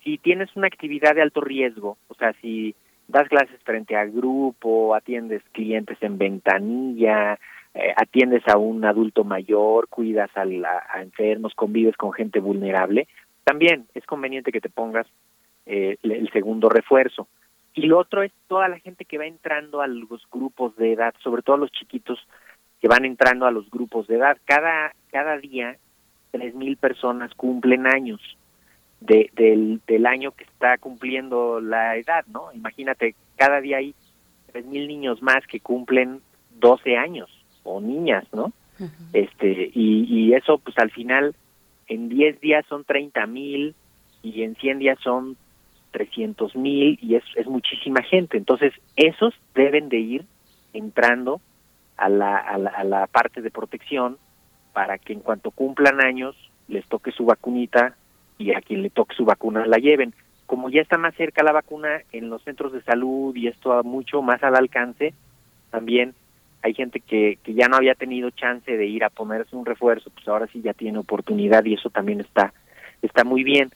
[0.02, 2.74] Si tienes una actividad de alto riesgo, o sea, si
[3.06, 7.38] das clases frente a grupo, atiendes clientes en ventanilla,
[7.76, 13.06] eh, atiendes a un adulto mayor, cuidas a, la- enfermos, convives con gente vulnerable,
[13.44, 15.06] también es conveniente que te pongas
[15.66, 17.28] eh, el- segundo refuerzo.
[17.74, 21.14] Y lo otro es toda la gente que va entrando a los grupos de edad,
[21.22, 22.18] sobre todo los chiquitos
[22.80, 24.38] que van entrando a los grupos de edad.
[24.46, 25.76] Cada, cada día,
[26.30, 28.20] tres mil personas cumplen años
[29.00, 32.50] de, del, del año que está cumpliendo la edad, ¿no?
[32.54, 33.94] Imagínate, cada día hay
[34.52, 36.22] tres mil niños más que cumplen
[36.58, 37.35] 12 años,
[37.66, 38.52] o niñas, ¿no?
[39.14, 41.34] este y, y eso pues al final
[41.88, 43.74] en 10 días son 30 mil
[44.22, 45.36] y en 100 días son
[45.92, 48.36] 300 mil y es, es muchísima gente.
[48.36, 50.24] Entonces esos deben de ir
[50.72, 51.40] entrando
[51.96, 54.18] a la, a la, a la parte de protección
[54.72, 56.36] para que en cuanto cumplan años
[56.68, 57.96] les toque su vacunita
[58.36, 60.12] y a quien le toque su vacuna la lleven.
[60.44, 64.20] Como ya está más cerca la vacuna en los centros de salud y esto mucho
[64.22, 65.14] más al alcance
[65.70, 66.14] también
[66.66, 70.10] hay gente que, que ya no había tenido chance de ir a ponerse un refuerzo,
[70.10, 72.52] pues ahora sí ya tiene oportunidad y eso también está,
[73.02, 73.70] está muy bien.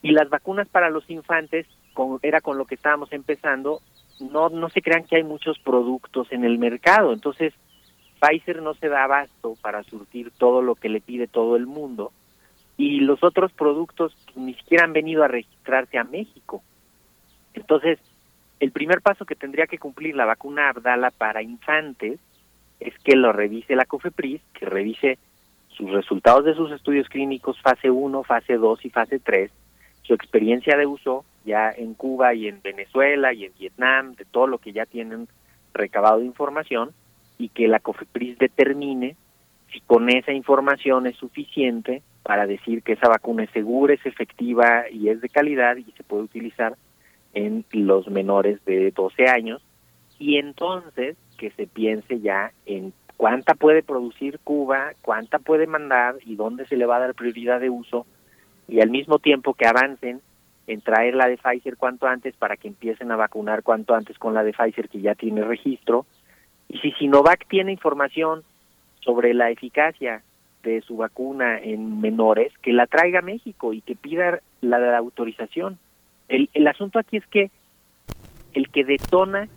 [0.00, 3.80] Y las vacunas para los infantes, con, era con lo que estábamos empezando,
[4.20, 7.12] no, no se crean que hay muchos productos en el mercado.
[7.12, 7.52] Entonces,
[8.20, 12.12] Pfizer no se da abasto para surtir todo lo que le pide todo el mundo
[12.76, 16.62] y los otros productos ni siquiera han venido a registrarse a México.
[17.54, 17.98] Entonces,
[18.64, 22.18] el primer paso que tendría que cumplir la vacuna Abdala para infantes
[22.80, 25.18] es que lo revise la COFEPRIS, que revise
[25.68, 29.50] sus resultados de sus estudios clínicos fase 1, fase 2 y fase 3,
[30.02, 34.46] su experiencia de uso ya en Cuba y en Venezuela y en Vietnam, de todo
[34.46, 35.28] lo que ya tienen
[35.74, 36.92] recabado de información,
[37.36, 39.14] y que la COFEPRIS determine
[39.70, 44.88] si con esa información es suficiente para decir que esa vacuna es segura, es efectiva
[44.90, 46.76] y es de calidad y se puede utilizar
[47.34, 49.62] en los menores de 12 años
[50.18, 56.36] y entonces que se piense ya en cuánta puede producir Cuba, cuánta puede mandar y
[56.36, 58.06] dónde se le va a dar prioridad de uso
[58.68, 60.20] y al mismo tiempo que avancen
[60.66, 64.32] en traer la de Pfizer cuanto antes para que empiecen a vacunar cuanto antes con
[64.34, 66.06] la de Pfizer que ya tiene registro
[66.68, 68.42] y si Sinovac tiene información
[69.00, 70.22] sobre la eficacia
[70.62, 74.98] de su vacuna en menores, que la traiga a México y que pida la, la
[74.98, 75.78] autorización.
[76.28, 77.50] El, el asunto aquí es que
[78.54, 79.48] el que detona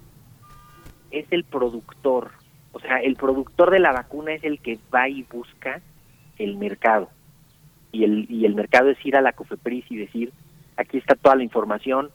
[1.11, 2.31] es el productor,
[2.71, 5.81] o sea, el productor de la vacuna es el que va y busca
[6.37, 7.09] el mercado.
[7.91, 10.33] Y el, y el mercado es ir a la COFEPRIS y decir,
[10.75, 12.11] aquí está toda la información,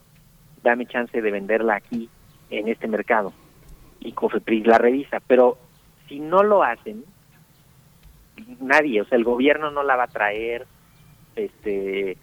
[0.62, 2.08] dame chance de venderla aquí,
[2.50, 3.32] en este mercado.
[4.00, 5.20] Y COFEPRIS la revisa.
[5.26, 5.58] Pero
[6.08, 7.04] si no lo hacen,
[8.60, 10.66] nadie, o sea, el gobierno no la va a traer,
[11.34, 12.16] este,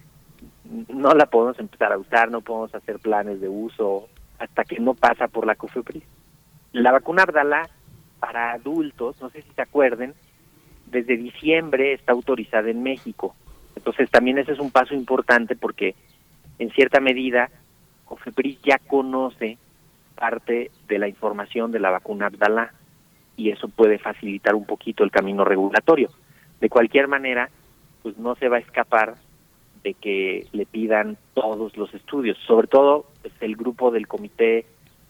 [0.88, 4.94] no la podemos empezar a usar, no podemos hacer planes de uso hasta que no
[4.94, 6.04] pasa por la COFEPRIS.
[6.72, 7.68] La vacuna Abdala
[8.20, 10.14] para adultos, no sé si se acuerden,
[10.86, 13.34] desde diciembre está autorizada en México.
[13.76, 15.94] Entonces también ese es un paso importante porque
[16.58, 17.50] en cierta medida
[18.04, 19.58] COFEPRIS ya conoce
[20.14, 22.72] parte de la información de la vacuna Abdala
[23.36, 26.10] y eso puede facilitar un poquito el camino regulatorio.
[26.60, 27.48] De cualquier manera,
[28.02, 29.14] pues no se va a escapar
[29.82, 34.66] de que le pidan todos los estudios, sobre todo pues, el grupo del Comité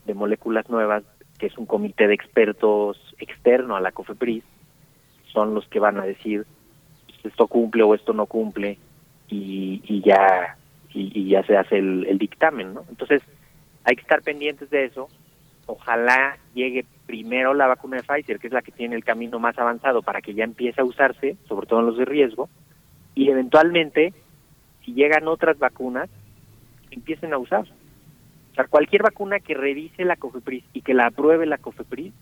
[0.07, 1.03] de Moléculas Nuevas,
[1.39, 4.45] que es un comité de expertos externo a la COFEPRIS,
[5.33, 6.47] son los que van a decir
[7.07, 8.79] pues, esto cumple o esto no cumple
[9.29, 10.57] y, y ya
[10.93, 12.85] y, ya se hace el, el dictamen, ¿no?
[12.89, 13.23] Entonces
[13.85, 15.09] hay que estar pendientes de eso.
[15.67, 19.57] Ojalá llegue primero la vacuna de Pfizer, que es la que tiene el camino más
[19.59, 22.49] avanzado para que ya empiece a usarse, sobre todo en los de riesgo,
[23.15, 24.13] y eventualmente
[24.85, 26.09] si llegan otras vacunas,
[26.91, 27.67] empiecen a usar.
[28.53, 32.13] O sea, cualquier vacuna que revise la COFEPRIS y que la apruebe la COFEPRIS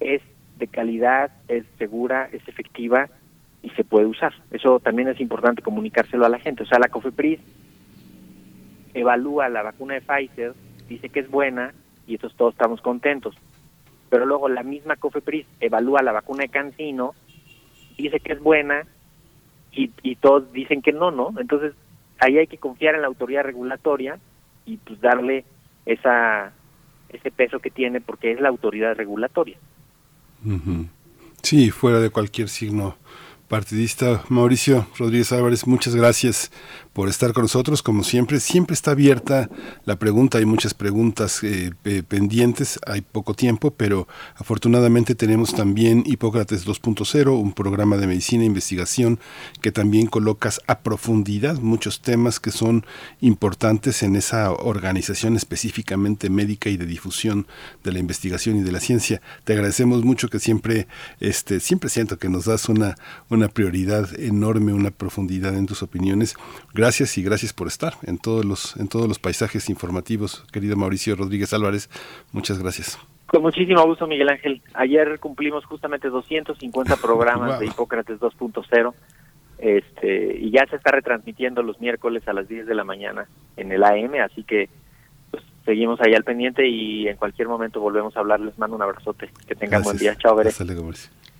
[0.00, 0.22] es
[0.58, 3.08] de calidad, es segura, es efectiva
[3.62, 4.32] y se puede usar.
[4.50, 6.62] Eso también es importante comunicárselo a la gente.
[6.62, 7.40] O sea, la COFEPRIS
[8.92, 10.54] evalúa la vacuna de Pfizer,
[10.88, 11.74] dice que es buena
[12.06, 13.34] y entonces todos estamos contentos.
[14.10, 17.14] Pero luego la misma COFEPRIS evalúa la vacuna de Cancino,
[17.96, 18.86] dice que es buena
[19.74, 21.34] y, y todos dicen que no, ¿no?
[21.38, 21.74] Entonces
[22.18, 24.18] ahí hay que confiar en la autoridad regulatoria
[24.66, 25.44] y pues darle
[25.86, 26.52] esa
[27.08, 29.56] ese peso que tiene porque es la autoridad regulatoria.
[31.42, 32.96] Sí, fuera de cualquier signo
[33.54, 34.24] partidista.
[34.30, 36.50] Mauricio Rodríguez Álvarez, muchas gracias
[36.92, 37.82] por estar con nosotros.
[37.82, 39.48] Como siempre, siempre está abierta
[39.84, 40.38] la pregunta.
[40.38, 41.72] Hay muchas preguntas eh,
[42.08, 48.46] pendientes, hay poco tiempo, pero afortunadamente tenemos también Hipócrates 2.0, un programa de medicina e
[48.46, 49.20] investigación
[49.60, 52.84] que también colocas a profundidad muchos temas que son
[53.20, 57.46] importantes en esa organización específicamente médica y de difusión
[57.84, 59.22] de la investigación y de la ciencia.
[59.44, 60.88] Te agradecemos mucho que siempre,
[61.20, 62.96] este, siempre siento que nos das una,
[63.30, 66.36] una prioridad enorme, una profundidad en tus opiniones
[66.72, 71.16] gracias y gracias por estar en todos los, en todos los paisajes informativos, querido Mauricio
[71.16, 71.88] Rodríguez Álvarez.
[72.32, 72.98] Muchas gracias.
[73.26, 74.62] Con muchísimo gusto, Miguel Ángel.
[74.74, 78.94] Ayer cumplimos justamente 250 programas de Hipócrates 2.0
[79.58, 83.26] este, y ya se está retransmitiendo los miércoles a las 10 de la mañana
[83.56, 84.68] en el AM, así que
[85.30, 88.40] pues, seguimos ahí al pendiente y en cualquier momento volvemos a hablar.
[88.40, 89.30] Les mando un abrazote.
[89.46, 90.14] Que tengan buen día.
[90.16, 90.50] Chao, Veré.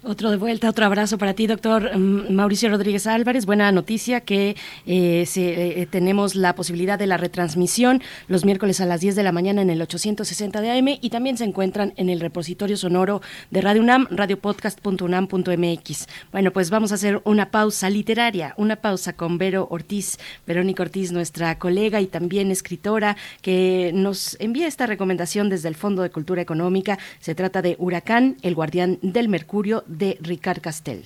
[0.07, 3.47] Otro de vuelta, otro abrazo para ti, doctor mm, Mauricio Rodríguez Álvarez.
[3.47, 4.55] Buena noticia que
[4.85, 9.23] eh, se, eh, tenemos la posibilidad de la retransmisión los miércoles a las 10 de
[9.23, 13.23] la mañana en el 860 de AM y también se encuentran en el repositorio sonoro
[13.51, 16.07] de Radio UNAM, radiopodcast.unam.mx.
[16.33, 21.13] Bueno, pues vamos a hacer una pausa literaria, una pausa con Vero Ortiz, Verónica Ortiz,
[21.13, 26.43] nuestra colega y también escritora, que nos envía esta recomendación desde el Fondo de Cultura
[26.43, 26.99] Económica.
[27.21, 31.05] Se trata de Huracán, el guardián del Mercurio de Ricard Castell.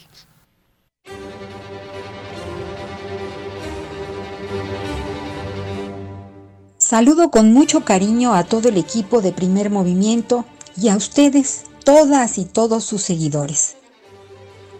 [6.78, 10.44] Saludo con mucho cariño a todo el equipo de Primer Movimiento
[10.76, 13.76] y a ustedes, todas y todos sus seguidores.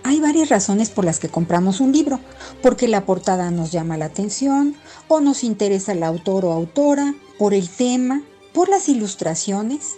[0.04, 2.18] Hay varias razones por las que compramos un libro,
[2.62, 4.74] porque la portada nos llama la atención,
[5.06, 8.22] o nos interesa el autor o autora, por el tema,
[8.54, 9.96] por las ilustraciones.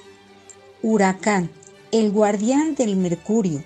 [0.82, 1.50] Huracán,
[1.92, 3.62] el guardián del Mercurio,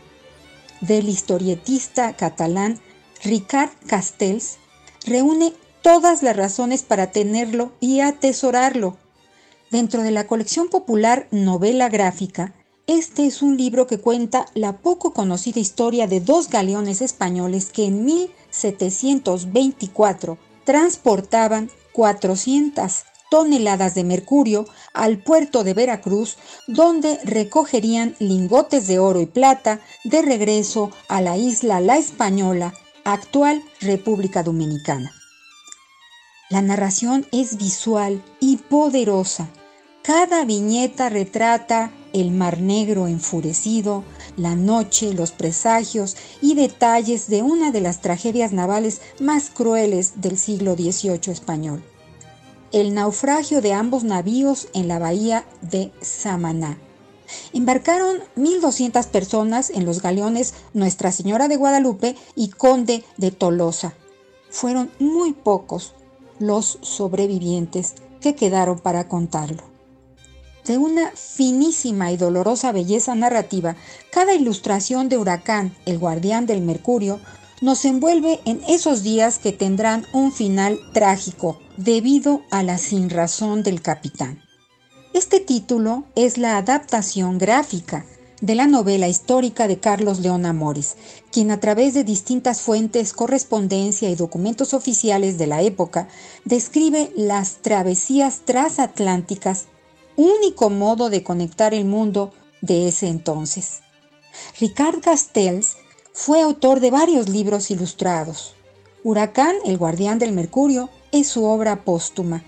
[0.86, 2.78] del historietista catalán
[3.22, 4.58] Ricard Castells,
[5.06, 8.98] reúne todas las razones para tenerlo y atesorarlo.
[9.70, 12.54] Dentro de la colección popular Novela Gráfica,
[12.86, 17.86] este es un libro que cuenta la poco conocida historia de dos galeones españoles que
[17.86, 23.04] en 1724 transportaban 400
[23.34, 26.36] toneladas de mercurio al puerto de Veracruz,
[26.68, 33.60] donde recogerían lingotes de oro y plata de regreso a la isla La Española, actual
[33.80, 35.10] República Dominicana.
[36.48, 39.48] La narración es visual y poderosa.
[40.04, 44.04] Cada viñeta retrata el mar negro enfurecido,
[44.36, 50.38] la noche, los presagios y detalles de una de las tragedias navales más crueles del
[50.38, 51.82] siglo XVIII español.
[52.74, 56.76] El naufragio de ambos navíos en la bahía de Samaná.
[57.52, 63.94] Embarcaron 1.200 personas en los galeones Nuestra Señora de Guadalupe y Conde de Tolosa.
[64.50, 65.94] Fueron muy pocos
[66.40, 69.62] los sobrevivientes que quedaron para contarlo.
[70.66, 73.76] De una finísima y dolorosa belleza narrativa,
[74.10, 77.20] cada ilustración de Huracán, el guardián del Mercurio,
[77.60, 83.82] nos envuelve en esos días que tendrán un final trágico debido a la sinrazón del
[83.82, 84.42] capitán.
[85.12, 88.04] Este título es la adaptación gráfica
[88.40, 90.96] de la novela histórica de Carlos León Amores,
[91.30, 96.08] quien a través de distintas fuentes, correspondencia y documentos oficiales de la época
[96.44, 99.66] describe las travesías transatlánticas,
[100.16, 103.80] único modo de conectar el mundo de ese entonces.
[104.60, 105.76] Ricard Castells
[106.12, 108.54] fue autor de varios libros ilustrados.
[109.02, 110.90] Huracán, el guardián del Mercurio,
[111.20, 112.44] es su obra póstuma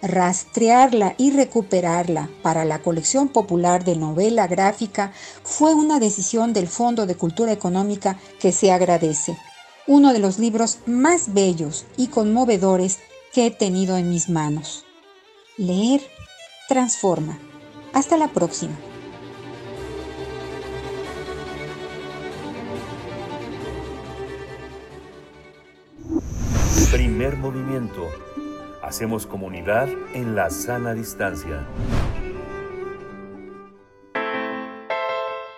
[0.00, 5.12] Rastrearla y recuperarla para la colección popular de novela gráfica
[5.42, 9.36] fue una decisión del Fondo de Cultura Económica que se agradece.
[9.88, 13.00] Uno de los libros más bellos y conmovedores
[13.32, 14.84] que he tenido en mis manos.
[15.56, 16.02] Leer
[16.68, 17.36] transforma.
[17.92, 18.76] Hasta la próxima.
[26.86, 28.08] Primer movimiento
[28.82, 31.66] Hacemos comunidad en la sana distancia.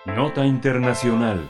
[0.05, 1.49] Nota Internacional.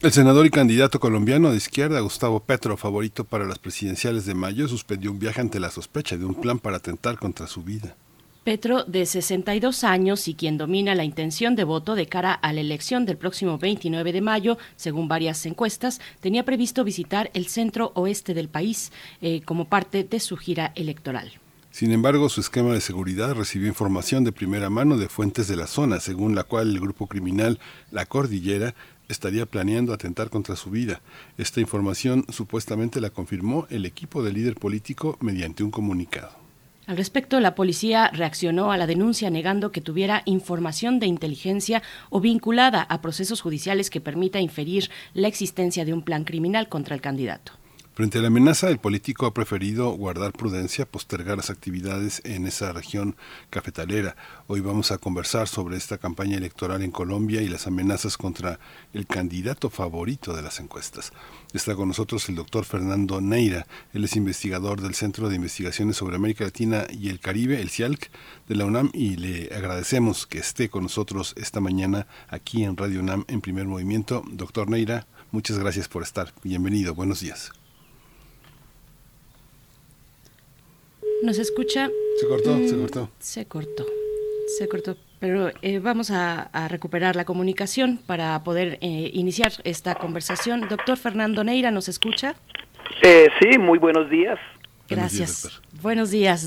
[0.00, 4.68] El senador y candidato colombiano de izquierda, Gustavo Petro, favorito para las presidenciales de mayo,
[4.68, 7.96] suspendió un viaje ante la sospecha de un plan para atentar contra su vida.
[8.44, 12.60] Petro, de 62 años y quien domina la intención de voto de cara a la
[12.60, 18.34] elección del próximo 29 de mayo, según varias encuestas, tenía previsto visitar el centro oeste
[18.34, 18.90] del país
[19.20, 21.30] eh, como parte de su gira electoral.
[21.70, 25.68] Sin embargo, su esquema de seguridad recibió información de primera mano de fuentes de la
[25.68, 27.60] zona, según la cual el grupo criminal
[27.92, 28.74] La Cordillera
[29.08, 31.00] estaría planeando atentar contra su vida.
[31.38, 36.41] Esta información supuestamente la confirmó el equipo del líder político mediante un comunicado.
[36.86, 41.80] Al respecto, la policía reaccionó a la denuncia negando que tuviera información de inteligencia
[42.10, 46.96] o vinculada a procesos judiciales que permita inferir la existencia de un plan criminal contra
[46.96, 47.52] el candidato.
[47.94, 52.72] Frente a la amenaza, el político ha preferido guardar prudencia, postergar las actividades en esa
[52.72, 53.16] región
[53.50, 54.16] cafetalera.
[54.46, 58.58] Hoy vamos a conversar sobre esta campaña electoral en Colombia y las amenazas contra
[58.94, 61.12] el candidato favorito de las encuestas.
[61.52, 63.66] Está con nosotros el doctor Fernando Neira.
[63.92, 68.10] Él es investigador del Centro de Investigaciones sobre América Latina y el Caribe, el CIALC,
[68.48, 73.00] de la UNAM, y le agradecemos que esté con nosotros esta mañana aquí en Radio
[73.00, 74.24] UNAM en primer movimiento.
[74.32, 76.32] Doctor Neira, muchas gracias por estar.
[76.42, 77.52] Bienvenido, buenos días.
[81.22, 81.90] ¿Nos escucha?
[82.18, 83.10] Se cortó, se cortó.
[83.20, 83.86] Se cortó,
[84.58, 85.11] se cortó.
[85.22, 90.66] Pero eh, vamos a, recuperar la comunicación para poder eh, iniciar esta conversación.
[90.68, 92.34] Doctor Fernando Neira, ¿nos escucha?
[93.02, 94.36] Eh, sí, muy buenos días.
[94.88, 95.44] Gracias.
[95.44, 95.71] Buenos días,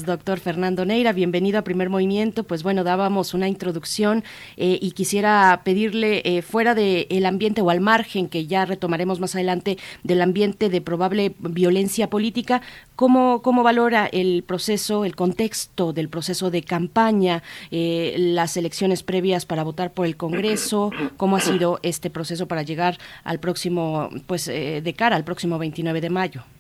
[0.06, 1.12] doctor Fernando Neira.
[1.12, 2.46] Bienvenido a Primer Movimiento.
[2.46, 4.24] Pues bueno, dábamos una introducción
[4.56, 9.36] eh, y quisiera pedirle, eh, fuera del ambiente o al margen, que ya retomaremos más
[9.36, 12.62] adelante, del ambiente de probable violencia política,
[12.96, 19.46] ¿cómo, cómo valora el proceso, el contexto del proceso de campaña, eh, las elecciones previas
[19.46, 20.92] para votar por el Congreso?
[21.18, 26.00] ¿Cómo ha sido este proceso para llegar al próximo, pues de cara al próximo 29
[26.00, 26.55] de mayo?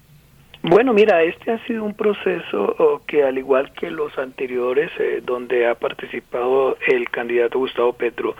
[0.67, 5.67] Bueno, mira, este ha sido un proceso que al igual que los anteriores, eh, donde
[5.67, 8.35] ha participado el candidato Gustavo Petro,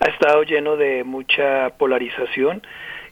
[0.00, 2.62] ha estado lleno de mucha polarización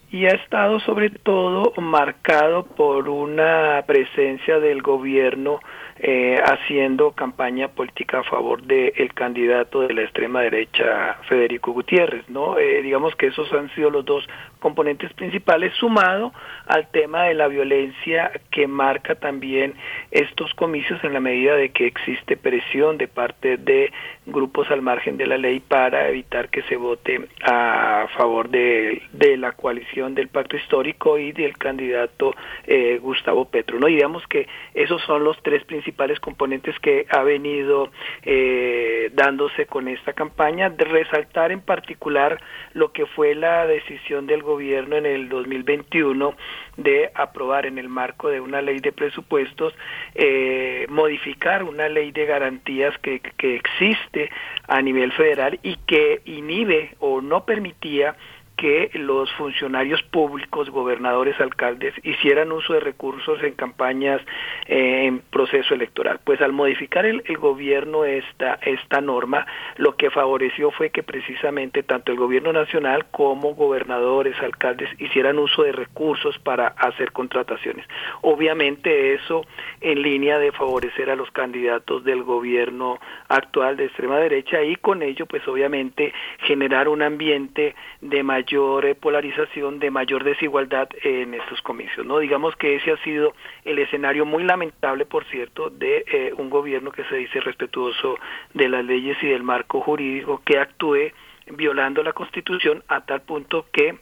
[0.09, 5.59] y ha estado sobre todo marcado por una presencia del gobierno
[5.97, 12.57] eh, haciendo campaña política a favor del candidato de la extrema derecha Federico Gutiérrez, ¿no?
[12.57, 14.27] Eh, digamos que esos han sido los dos
[14.59, 16.33] componentes principales, sumado
[16.67, 19.73] al tema de la violencia que marca también
[20.11, 23.91] estos comicios en la medida de que existe presión de parte de
[24.25, 29.37] grupos al margen de la ley para evitar que se vote a favor de, de
[29.37, 32.33] la coalición del pacto histórico y del candidato
[32.65, 33.79] eh, Gustavo Petro.
[33.79, 33.87] ¿no?
[33.87, 37.91] Y digamos que esos son los tres principales componentes que ha venido
[38.23, 42.39] eh, dándose con esta campaña, de resaltar en particular
[42.73, 46.33] lo que fue la decisión del gobierno en el 2021
[46.77, 49.73] de aprobar en el marco de una ley de presupuestos,
[50.13, 54.29] eh, modificar una ley de garantías que, que existe
[54.67, 58.15] a nivel federal y que inhibe o no permitía
[58.57, 64.21] que los funcionarios públicos, gobernadores, alcaldes, hicieran uso de recursos en campañas
[64.67, 66.19] eh, en proceso electoral.
[66.23, 69.45] Pues al modificar el, gobierno esta, esta norma,
[69.75, 75.63] lo que favoreció fue que precisamente tanto el gobierno nacional como gobernadores, alcaldes, hicieran uso
[75.63, 77.85] de recursos para hacer contrataciones.
[78.21, 79.45] Obviamente eso
[79.81, 85.01] en línea de favorecer a los candidatos del gobierno actual de extrema derecha y con
[85.01, 91.33] ello pues obviamente generar un ambiente de mayor mayor eh, polarización, de mayor desigualdad en
[91.33, 92.05] estos comicios.
[92.05, 96.51] No digamos que ese ha sido el escenario muy lamentable, por cierto, de eh, un
[96.51, 98.17] gobierno que se dice respetuoso
[98.53, 101.11] de las leyes y del marco jurídico que actúe
[101.47, 103.97] violando la Constitución a tal punto que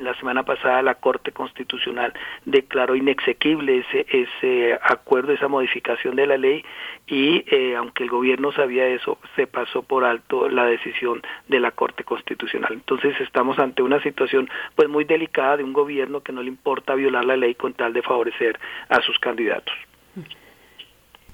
[0.00, 2.12] la semana pasada la Corte Constitucional
[2.44, 6.64] declaró inexequible ese, ese acuerdo, esa modificación de la ley
[7.06, 11.70] y eh, aunque el gobierno sabía eso, se pasó por alto la decisión de la
[11.70, 12.72] Corte Constitucional.
[12.72, 16.94] Entonces estamos ante una situación pues muy delicada de un gobierno que no le importa
[16.94, 18.58] violar la ley con tal de favorecer
[18.88, 19.74] a sus candidatos.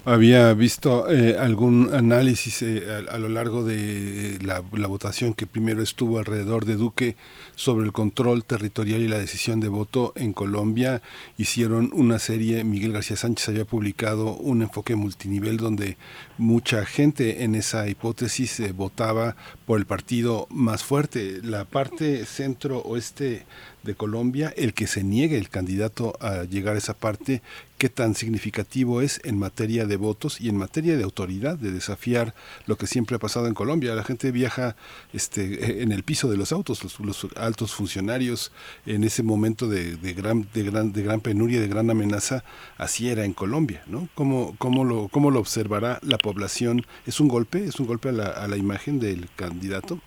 [0.06, 6.18] Había visto eh, algún análisis eh, a, lo largo de la, votación que primero estuvo
[6.18, 7.16] alrededor de Duque
[7.56, 11.00] sobre el control territorial y la decisión de voto en Colombia.
[11.38, 15.96] Hicieron una serie, Miguel García Sánchez había publicado un enfoque multinivel donde
[16.36, 21.40] mucha gente en esa hipótesis eh, votaba por el partido más fuerte.
[21.42, 23.46] La parte centro-oeste
[23.84, 27.42] de Colombia, el que se niegue el candidato a llegar a esa parte,
[27.78, 32.34] qué tan significativo es en materia de votos y en materia de autoridad, de desafiar
[32.66, 33.94] lo que siempre ha pasado en Colombia.
[33.94, 34.76] La gente viaja
[35.12, 38.52] este, en el piso de los autos, los, altos funcionarios
[38.86, 42.44] en ese momento de, gran, de, gran, de gran penuria, de gran amenaza,
[42.78, 43.82] así era en Colombia.
[43.86, 44.08] ¿no?
[44.14, 46.86] ¿Cómo, cómo, lo, ¿Cómo lo observará la población?
[47.06, 47.64] ¿Es un golpe?
[47.64, 50.00] ¿Es un golpe a la, a la imagen del candidato?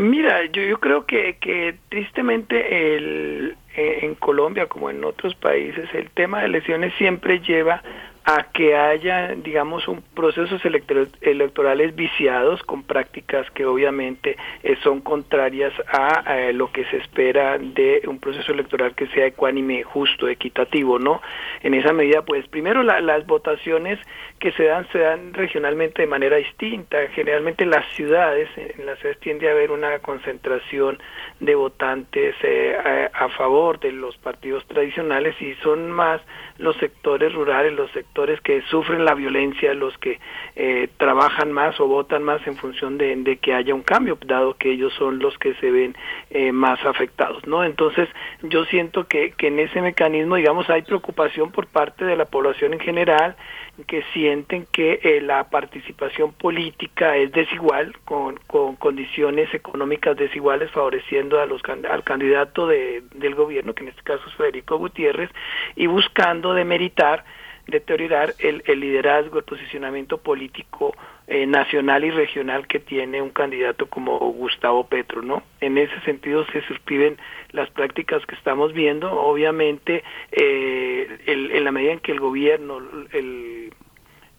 [0.00, 5.90] Mira, yo, yo creo que, que tristemente el, eh, en Colombia como en otros países
[5.92, 7.82] el tema de elecciones siempre lleva
[8.24, 15.72] a que haya, digamos, un procesos electorales viciados con prácticas que obviamente eh, son contrarias
[15.88, 21.22] a, lo que se espera de un proceso electoral que sea ecuánime, justo, equitativo, ¿no?
[21.62, 23.98] En esa medida, pues, primero las votaciones
[24.38, 26.98] que se dan se dan regionalmente de manera distinta.
[27.14, 30.98] Generalmente en las ciudades, en las ciudades tiende a haber una concentración
[31.40, 36.20] de votantes eh, a, a favor de los partidos tradicionales y son más
[36.60, 40.20] los sectores rurales, los sectores que sufren la violencia, los que
[40.56, 44.70] eh, trabajan más o votan más en función de, que haya un cambio, dado que
[44.72, 45.96] ellos son los que se ven
[46.30, 47.64] eh, más afectados, ¿no?
[47.64, 48.08] Entonces,
[48.42, 52.74] yo siento que, que en ese mecanismo, digamos, hay preocupación por parte de la población
[52.74, 53.36] en general,
[53.84, 61.40] que sienten que eh, la participación política es desigual, con, con condiciones económicas desiguales, favoreciendo
[61.40, 65.30] a los, al candidato de, del gobierno, que en este caso es Federico Gutiérrez,
[65.76, 67.24] y buscando demeritar,
[67.66, 70.94] deteriorar el, el liderazgo, el posicionamiento político
[71.32, 75.44] eh, nacional y regional que tiene un candidato como Gustavo Petro, ¿no?
[75.60, 77.18] En ese sentido se suscriben
[77.52, 80.02] las prácticas que estamos viendo, obviamente
[80.32, 82.78] eh, en la medida en que el gobierno,
[83.12, 83.72] el,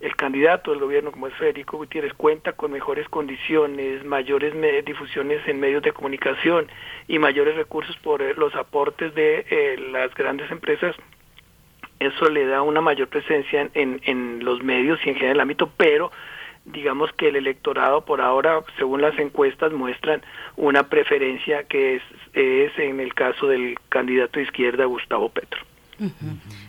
[0.01, 4.53] el candidato del gobierno como es Federico Gutiérrez cuenta con mejores condiciones, mayores
[4.84, 6.68] difusiones en medios de comunicación
[7.07, 10.93] y mayores recursos por eh, los aportes de las grandes empresas,
[12.01, 15.72] eso le da una mayor presencia en, en los medios y en general el ámbito,
[15.77, 16.11] pero
[16.65, 20.21] digamos que el electorado por ahora, según las encuestas, muestran
[20.55, 25.59] una preferencia que es, es en el caso del candidato de izquierda Gustavo Petro.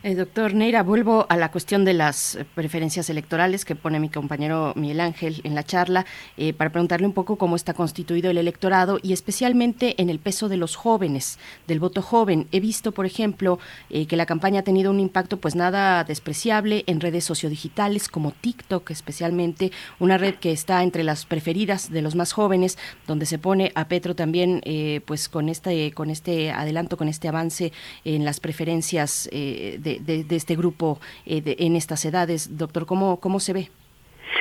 [0.02, 4.72] Eh, doctor Neira, vuelvo a la cuestión de las preferencias electorales que pone mi compañero
[4.76, 6.04] Miguel Ángel en la charla,
[6.36, 10.48] eh, para preguntarle un poco cómo está constituido el electorado y especialmente en el peso
[10.48, 12.46] de los jóvenes, del voto joven.
[12.52, 16.84] He visto, por ejemplo, eh, que la campaña ha tenido un impacto pues nada despreciable
[16.86, 22.14] en redes sociodigitales como TikTok, especialmente una red que está entre las preferidas de los
[22.14, 22.76] más jóvenes,
[23.06, 24.62] donde se pone a Petro también
[25.06, 27.72] pues con este, con este adelanto, con este avance
[28.04, 32.56] en las preferencias eh, de, este grupo eh, en estas edades.
[32.56, 33.68] Doctor, ¿cómo, cómo se ve?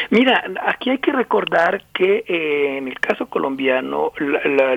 [0.09, 4.11] Mira, aquí hay que recordar que eh, en el caso colombiano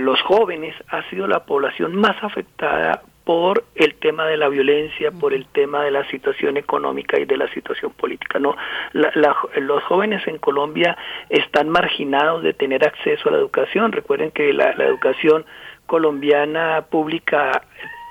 [0.00, 5.32] los jóvenes ha sido la población más afectada por el tema de la violencia, por
[5.32, 8.38] el tema de la situación económica y de la situación política.
[8.38, 8.54] No,
[8.92, 10.96] los jóvenes en Colombia
[11.30, 13.92] están marginados de tener acceso a la educación.
[13.92, 15.46] Recuerden que la educación
[15.86, 17.62] colombiana pública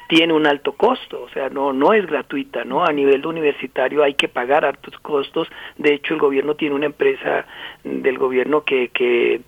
[0.08, 2.86] tiene un alto costo, o sea, no no es gratuita, ¿no?
[2.86, 5.48] A nivel universitario hay que pagar altos costos.
[5.78, 7.46] De hecho, el gobierno tiene una empresa
[7.84, 9.42] del gobierno que que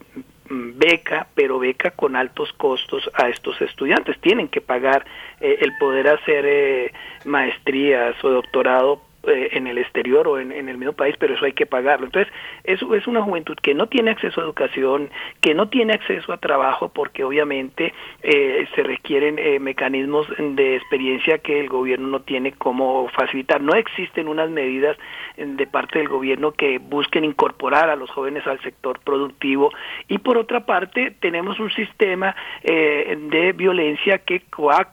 [0.49, 4.19] mm, beca, pero beca con altos costos a estos estudiantes.
[4.19, 5.05] Tienen que pagar
[5.41, 6.93] eh, el poder hacer eh,
[7.25, 11.53] maestrías o doctorado eh, en el exterior o en, el mismo país, pero eso hay
[11.53, 12.05] que pagarlo.
[12.05, 12.31] Entonces,
[12.63, 15.09] eso es una juventud que no tiene acceso a educación,
[15.41, 17.93] que no tiene acceso a trabajo, porque obviamente
[18.23, 23.61] eh, se requieren eh, mecanismos de experiencia que el gobierno no tiene cómo facilitar.
[23.61, 24.97] No existen unas medidas
[25.37, 29.71] de parte del gobierno que busquen incorporar a los jóvenes al sector productivo.
[30.07, 34.43] Y por otra parte, tenemos un sistema de violencia que,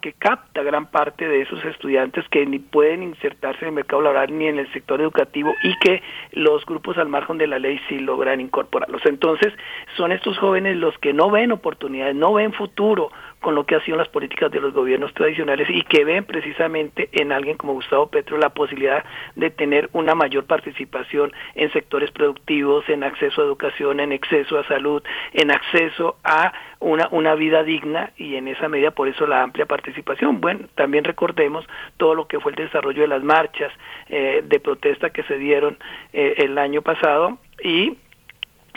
[0.00, 4.21] que capta gran parte de esos estudiantes que ni pueden insertarse en el mercado laboral
[4.30, 7.98] ni en el sector educativo y que los grupos al margen de la ley sí
[7.98, 9.02] logran incorporarlos.
[9.06, 9.52] Entonces,
[9.96, 13.10] son estos jóvenes los que no ven oportunidades, no ven futuro
[13.42, 17.10] con lo que han sido las políticas de los gobiernos tradicionales y que ven precisamente
[17.12, 19.04] en alguien como Gustavo Petro la posibilidad
[19.36, 24.66] de tener una mayor participación en sectores productivos, en acceso a educación, en acceso a
[24.66, 25.02] salud,
[25.34, 29.66] en acceso a una, una vida digna y en esa medida por eso la amplia
[29.66, 30.40] participación.
[30.40, 31.66] Bueno, también recordemos
[31.96, 33.72] todo lo que fue el desarrollo de las marchas
[34.08, 35.76] eh, de protesta que se dieron
[36.12, 37.96] eh, el año pasado y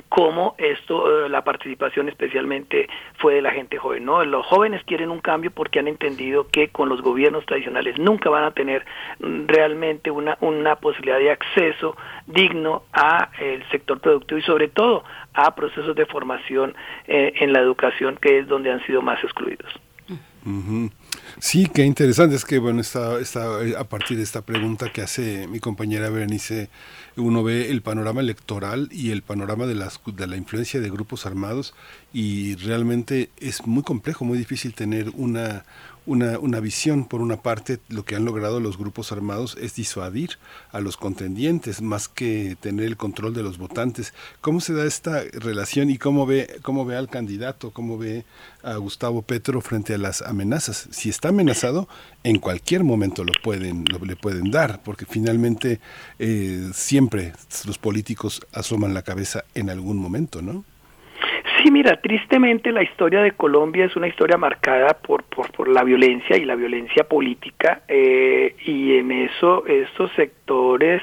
[0.09, 2.87] cómo esto, eh, la participación especialmente
[3.17, 4.05] fue de la gente joven.
[4.05, 4.23] ¿no?
[4.23, 8.43] Los jóvenes quieren un cambio porque han entendido que con los gobiernos tradicionales nunca van
[8.43, 8.85] a tener
[9.19, 11.95] mm, realmente una, una posibilidad de acceso
[12.27, 15.03] digno a el sector productivo y sobre todo
[15.33, 16.75] a procesos de formación
[17.07, 19.71] eh, en la educación que es donde han sido más excluidos.
[21.39, 22.35] Sí, qué interesante.
[22.35, 26.69] Es que, bueno, está, está a partir de esta pregunta que hace mi compañera Berenice
[27.17, 31.25] uno ve el panorama electoral y el panorama de, las, de la influencia de grupos
[31.25, 31.73] armados
[32.13, 35.65] y realmente es muy complejo, muy difícil tener una,
[36.05, 37.05] una, una, visión.
[37.05, 40.37] Por una parte, lo que han logrado los grupos armados es disuadir
[40.71, 44.13] a los contendientes más que tener el control de los votantes.
[44.41, 48.25] ¿Cómo se da esta relación y cómo ve, cómo ve al candidato, cómo ve
[48.63, 50.87] a Gustavo Petro frente a las amenazas?
[50.91, 51.87] Si está amenazado,
[52.23, 55.79] en cualquier momento lo pueden, lo, le pueden dar, porque finalmente
[56.19, 57.33] eh, siempre
[57.65, 60.63] los políticos asoman la cabeza en algún momento, ¿no?
[61.65, 65.83] Sí, mira, tristemente la historia de Colombia es una historia marcada por, por, por la
[65.83, 71.01] violencia y la violencia política eh, y en eso estos sectores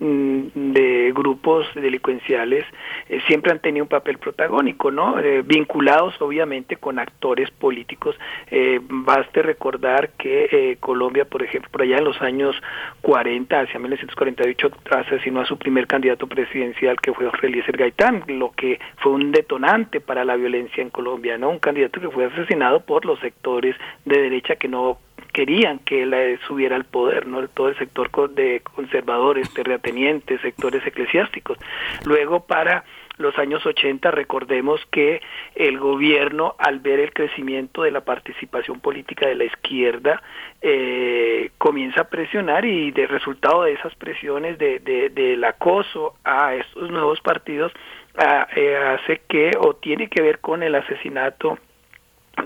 [0.00, 2.64] de grupos delincuenciales
[3.08, 5.18] eh, siempre han tenido un papel protagónico, ¿no?
[5.18, 8.16] Eh, vinculados obviamente con actores políticos.
[8.50, 12.56] Eh, baste recordar que Colombia, por ejemplo, por allá en los años
[13.02, 18.80] 40, hacia 1948, asesinó a su primer candidato presidencial, que fue Eliezer Gaitán, lo que
[18.96, 21.50] fue un detonante para la violencia en Colombia, ¿no?
[21.50, 24.98] Un candidato que fue asesinado por los sectores de derecha que no
[25.34, 27.46] querían que él subiera al poder, ¿no?
[27.48, 31.58] Todo el sector de conservadores, terratenientes, sectores eclesiásticos.
[32.04, 32.84] Luego para
[33.18, 35.20] los años 80 recordemos que
[35.56, 40.22] el gobierno al ver el crecimiento de la participación política de la izquierda
[40.62, 46.90] eh, comienza a presionar y de resultado de esas presiones de, del acoso a estos
[46.90, 47.72] nuevos partidos
[48.16, 51.58] eh, hace que o tiene que ver con el asesinato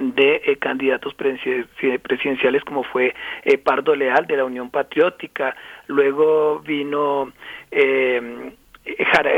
[0.00, 5.56] de eh, candidatos presidenciales como fue eh, Pardo Leal de la Unión Patriótica,
[5.86, 7.32] luego vino
[7.70, 8.52] eh,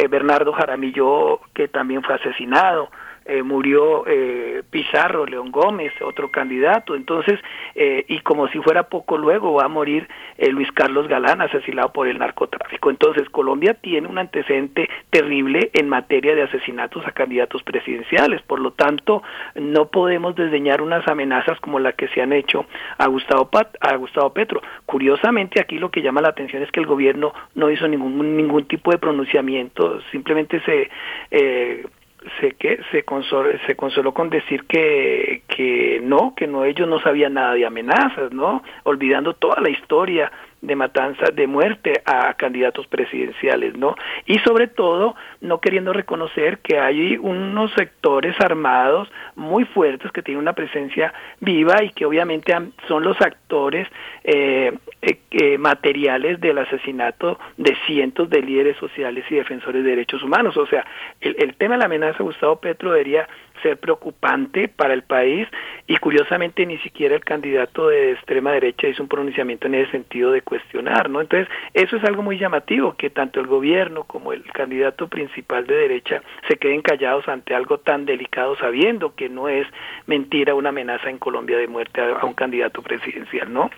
[0.09, 2.91] Bernardo Jaramillo que también fue asesinado,
[3.33, 7.39] eh, murió eh, Pizarro, León Gómez, otro candidato, entonces,
[7.77, 10.09] eh, y como si fuera poco luego va a morir
[10.51, 12.91] Luis Carlos Galán, asesinado por el narcotráfico.
[12.91, 18.73] Entonces, Colombia tiene un antecedente terrible en materia de asesinatos a candidatos presidenciales, por lo
[18.73, 19.23] tanto,
[19.55, 22.67] no podemos desdeñar unas amenazas como la que se han hecho
[22.99, 24.61] a Gustavo, Pat, a Gustavo Petro.
[24.87, 28.65] Curiosamente, aquí lo que llama la atención es que el gobierno no hizo ningún, ningún
[28.67, 30.91] tipo de pronunciamiento, simplemente se...
[32.39, 37.01] Se que se consoló, se consoló con decir que que no que no ellos no
[37.01, 40.31] sabían nada de amenazas no olvidando toda la historia
[40.63, 43.95] de matanza, de muerte a candidatos presidenciales, ¿no?
[44.27, 50.43] Y sobre todo, no queriendo reconocer que hay unos sectores armados muy fuertes que tienen
[50.43, 52.55] una presencia viva y que obviamente
[52.89, 53.89] son los actores
[54.25, 54.73] eh,
[55.03, 60.57] eh, materiales del asesinato de cientos de líderes sociales y defensores de derechos humanos.
[60.57, 60.85] O sea,
[61.21, 63.27] el, el tema de la amenaza Gustavo Petro debería
[63.63, 65.49] ser preocupante para el país
[65.87, 70.33] y curiosamente ni siquiera el candidato de extrema derecha hizo un pronunciamiento en ese sentido
[70.33, 71.21] de cuestionar, ¿no?
[71.21, 75.75] Entonces, eso es algo muy llamativo, que tanto el gobierno como el candidato principal de
[75.75, 79.67] derecha se queden callados ante algo tan delicado sabiendo que no es
[80.07, 83.71] mentira una amenaza en Colombia de muerte a, un candidato presidencial, ¿no?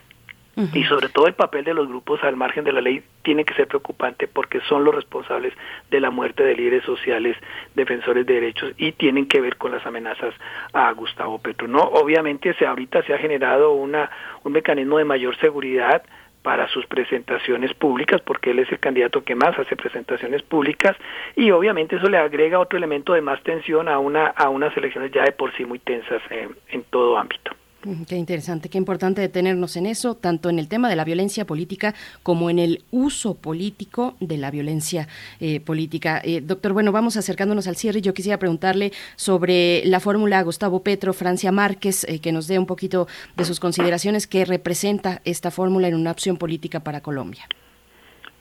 [0.74, 3.54] Y sobre todo el papel de los grupos al margen de la ley tiene que
[3.54, 5.54] ser preocupante porque son los responsables
[5.90, 7.38] de la muerte de líderes sociales,
[7.74, 10.34] defensores de derechos y tienen que ver con las amenazas
[10.74, 11.68] a Gustavo Petro.
[11.68, 14.10] No, obviamente se ahorita se ha generado una
[14.44, 16.02] un mecanismo de mayor seguridad
[16.42, 20.96] para sus presentaciones públicas, porque él es el candidato que más hace presentaciones públicas,
[21.36, 25.12] y obviamente eso le agrega otro elemento de más tensión a una a unas elecciones
[25.12, 27.52] ya de por sí muy tensas en todo ámbito.
[28.06, 31.96] Qué interesante, qué importante detenernos en eso, tanto en el tema de la violencia política
[32.22, 35.08] como en el uso político de la violencia
[35.40, 36.20] eh, política.
[36.22, 38.00] Eh, doctor, bueno, vamos acercándonos al cierre.
[38.00, 42.66] Yo quisiera preguntarle sobre la fórmula Gustavo Petro, Francia Márquez, eh, que nos dé un
[42.66, 47.48] poquito de sus consideraciones que representa esta fórmula en una opción política para Colombia.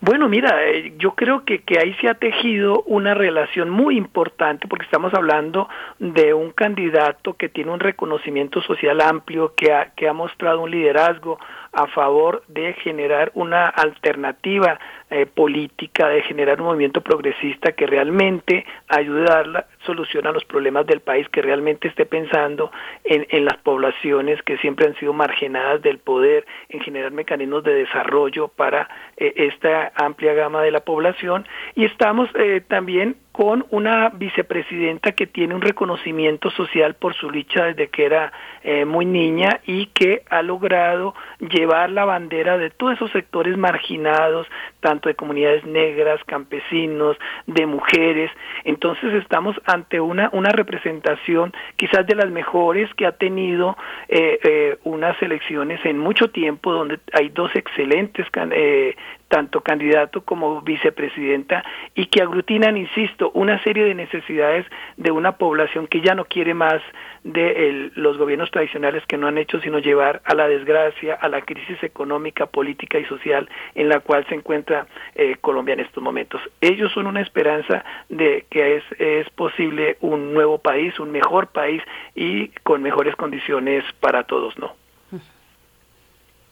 [0.03, 4.68] Bueno, mira, eh, yo creo que, que ahí se ha tejido una relación muy importante
[4.68, 5.69] porque estamos hablando
[5.99, 10.72] de un candidato que tiene un reconocimiento social amplio, que ha, que ha mostrado un
[10.72, 11.38] liderazgo
[11.73, 14.80] a favor de generar una alternativa
[15.10, 20.85] eh, política, de generar un movimiento progresista que realmente ayude a dar solución los problemas
[20.85, 22.72] del país, que realmente esté pensando
[23.03, 27.73] en, en las poblaciones que siempre han sido marginadas del poder, en generar mecanismos de
[27.73, 31.45] desarrollo para eh, esta amplia gama de la población.
[31.76, 37.65] Y estamos eh, también con una vicepresidenta que tiene un reconocimiento social por su lucha
[37.65, 38.31] desde que era
[38.63, 44.45] eh, muy niña y que ha logrado llevar la bandera de todos esos sectores marginados,
[44.80, 48.30] tanto de comunidades negras, campesinos, de mujeres.
[48.63, 53.76] Entonces estamos ante una, una representación quizás de las mejores que ha tenido
[54.07, 58.95] eh, eh, unas elecciones en mucho tiempo, donde hay dos excelentes eh,
[59.32, 61.64] tanto candidato como vicepresidenta,
[61.95, 64.66] y que aglutinan, insisto, una serie de necesidades
[64.98, 66.82] de una población que ya no quiere más
[67.24, 71.41] de los gobiernos tradicionales que no han hecho sino llevar a la desgracia, a la
[71.41, 76.41] crisis económica, política y social en la cual se encuentra eh, Colombia en estos momentos.
[76.60, 81.82] Ellos son una esperanza de que es, es posible un nuevo país, un mejor país
[82.16, 84.81] y con mejores condiciones para todos, ¿no?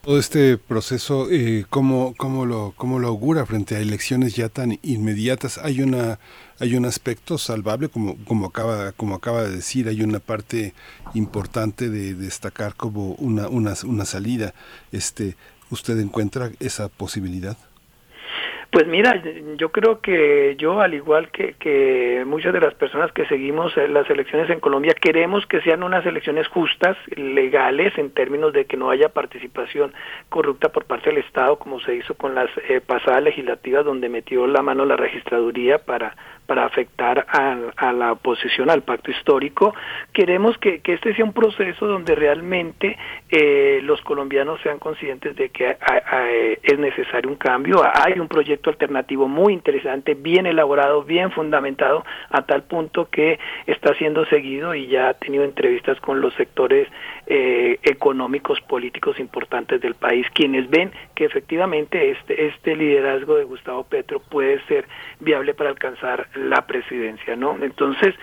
[0.01, 4.79] Todo este proceso, eh, ¿cómo, cómo, lo, ¿cómo lo augura frente a elecciones ya tan
[4.81, 5.57] inmediatas?
[5.57, 6.19] Hay una
[6.59, 10.73] hay un aspecto salvable, como, como, acaba, como acaba de decir, hay una parte
[11.13, 14.53] importante de destacar como una, una, una salida.
[14.91, 15.37] Este,
[15.71, 17.57] ¿Usted encuentra esa posibilidad?
[18.71, 19.19] Pues mira,
[19.57, 24.07] yo creo que yo, al igual que, que muchas de las personas que seguimos las
[24.11, 28.91] elecciones en Colombia, queremos que sean unas elecciones justas, legales, en términos de que no
[28.91, 29.91] haya participación
[30.29, 34.45] corrupta por parte del Estado, como se hizo con las eh, pasadas legislativas, donde metió
[34.45, 36.15] la mano la registraduría para
[36.49, 39.75] para afectar a, la oposición al pacto histórico.
[40.11, 42.97] Queremos que, este sea un proceso donde realmente
[43.29, 45.77] eh, los colombianos sean conscientes de que
[46.63, 47.83] es necesario un cambio.
[47.93, 53.93] Hay un proyecto alternativo muy interesante, bien elaborado, bien fundamentado, a tal punto que está
[53.93, 56.87] siendo seguido y ya ha tenido entrevistas con los sectores
[57.31, 63.83] eh, económicos, políticos importantes del país, quienes ven que efectivamente este, este liderazgo de Gustavo
[63.83, 64.87] Petro puede ser
[65.19, 67.55] viable para alcanzar la presidencia, ¿no?
[67.61, 68.15] Entonces,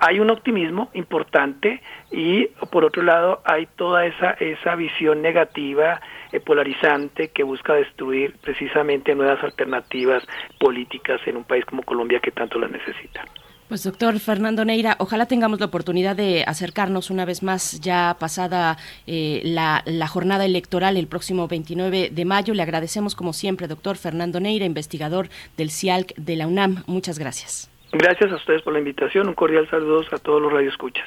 [0.00, 1.80] hay un optimismo importante
[2.10, 6.00] y por otro lado hay toda esa esa visión negativa
[6.32, 10.26] eh, polarizante que busca destruir precisamente nuevas alternativas
[10.58, 13.24] políticas en un país como Colombia que tanto las necesita.
[13.68, 18.78] Pues doctor Fernando Neira, ojalá tengamos la oportunidad de acercarnos una vez más ya pasada
[19.06, 22.54] eh, la, la, jornada electoral el próximo 29 de mayo.
[22.54, 25.28] Le agradecemos como siempre, doctor Fernando Neira, investigador
[25.58, 26.82] del CIALC de la UNAM.
[26.86, 27.70] Muchas gracias.
[27.92, 29.28] Gracias a ustedes por la invitación.
[29.28, 31.06] Un cordial saludo a todos los radioescuchas.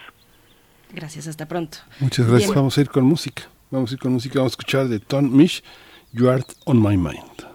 [0.94, 1.80] Gracias, hasta pronto.
[2.00, 2.50] Muchas gracias.
[2.50, 2.56] Bien.
[2.56, 3.44] Vamos a ir con música.
[3.72, 4.36] Vamos a ir con música.
[4.40, 5.64] Vamos a escuchar de Tom Mish,
[6.12, 7.51] You Are on My Mind.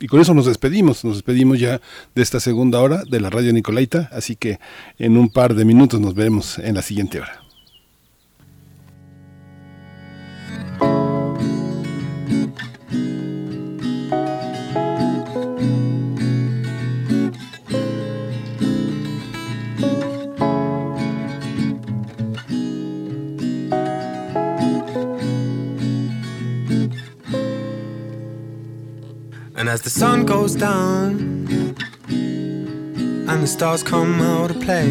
[0.00, 1.80] Y con eso nos despedimos, nos despedimos ya
[2.14, 4.58] de esta segunda hora de la radio Nicolaita, así que
[4.98, 7.49] en un par de minutos nos veremos en la siguiente hora.
[29.60, 31.18] And as the sun goes down
[32.08, 34.88] and the stars come out to play,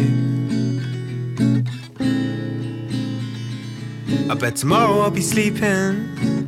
[4.30, 6.46] I bet tomorrow I'll be sleeping,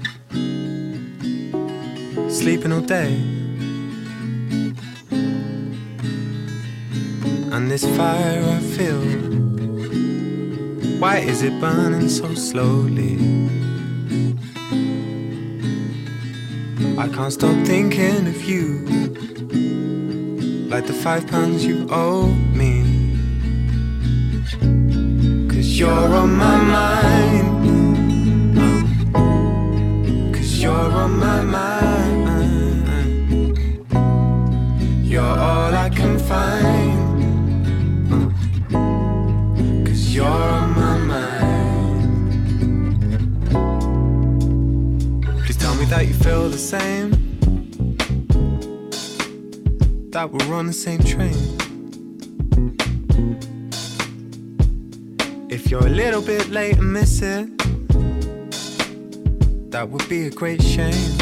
[2.30, 3.12] sleeping all day.
[7.50, 9.02] And this fire I feel,
[11.00, 13.18] why is it burning so slowly?
[16.98, 18.84] I can't stop thinking of you.
[20.68, 22.82] Like the five pounds you owe me.
[25.48, 27.48] Cause you're on my mind.
[30.34, 32.28] Cause you're on my mind.
[35.04, 37.01] You're all I can find
[46.52, 47.10] the same
[50.10, 51.32] that we're on the same train.
[55.48, 57.48] If you're a little bit late and miss it,
[59.70, 61.16] that would be a great shame.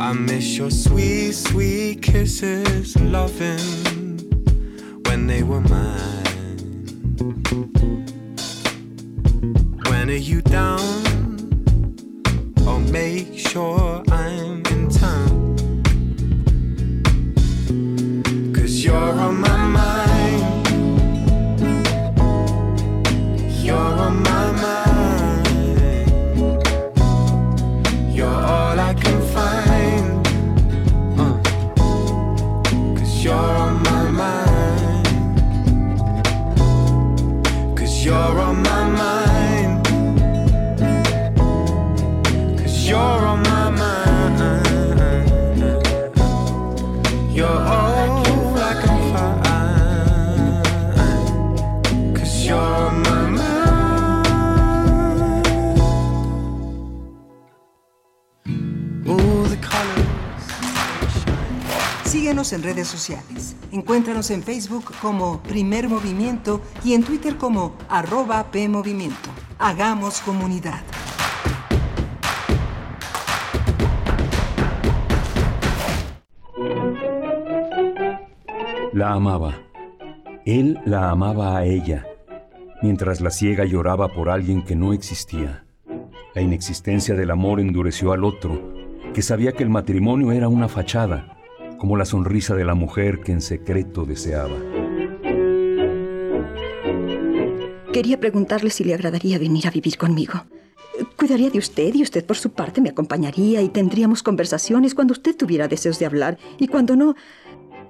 [0.00, 3.58] I miss your sweet, sweet kisses and loving
[5.06, 6.17] when they were mine.
[62.88, 63.56] Sociales.
[63.72, 69.30] Encuéntranos en Facebook como Primer Movimiento y en Twitter como arroba PMovimiento.
[69.58, 70.80] Hagamos comunidad.
[78.92, 79.54] La amaba.
[80.44, 82.06] Él la amaba a ella,
[82.82, 85.64] mientras la ciega lloraba por alguien que no existía.
[86.34, 88.74] La inexistencia del amor endureció al otro,
[89.14, 91.37] que sabía que el matrimonio era una fachada,
[91.78, 94.56] como la sonrisa de la mujer que en secreto deseaba.
[97.92, 100.44] Quería preguntarle si le agradaría venir a vivir conmigo.
[101.16, 105.36] Cuidaría de usted y usted por su parte me acompañaría y tendríamos conversaciones cuando usted
[105.36, 107.14] tuviera deseos de hablar y cuando no,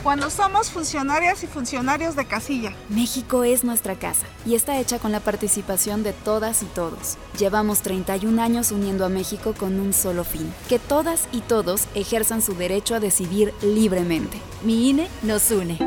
[0.02, 2.72] Cuando somos funcionarias y funcionarios de casilla.
[2.88, 7.18] México es nuestra casa y está hecha con la participación de todas y todos.
[7.38, 12.40] Llevamos 31 años uniendo a México con un solo fin, que todas y todos ejerzan
[12.40, 14.38] su derecho a decidir libremente.
[14.64, 15.78] Mi INE nos une.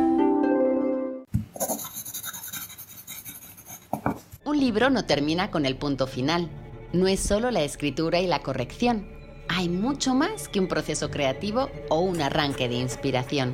[4.45, 6.49] Un libro no termina con el punto final.
[6.91, 9.07] No es solo la escritura y la corrección.
[9.47, 13.53] Hay mucho más que un proceso creativo o un arranque de inspiración.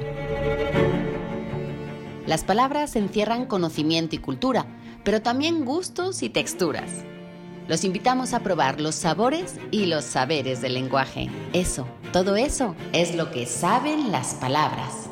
[2.26, 4.66] Las palabras encierran conocimiento y cultura,
[5.04, 7.04] pero también gustos y texturas.
[7.68, 11.30] Los invitamos a probar los sabores y los saberes del lenguaje.
[11.54, 15.10] Eso, todo eso es lo que saben las palabras.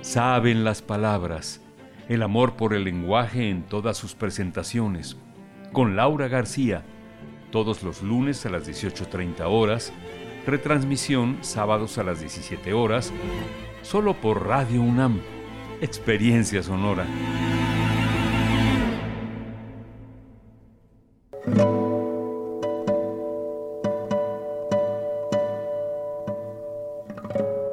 [0.00, 1.60] Saben las palabras,
[2.08, 5.16] el amor por el lenguaje en todas sus presentaciones.
[5.72, 6.84] Con Laura García,
[7.50, 9.92] todos los lunes a las 18.30 horas,
[10.46, 13.12] retransmisión sábados a las 17 horas,
[13.82, 15.20] solo por Radio UNAM,
[15.80, 17.06] Experiencia Sonora.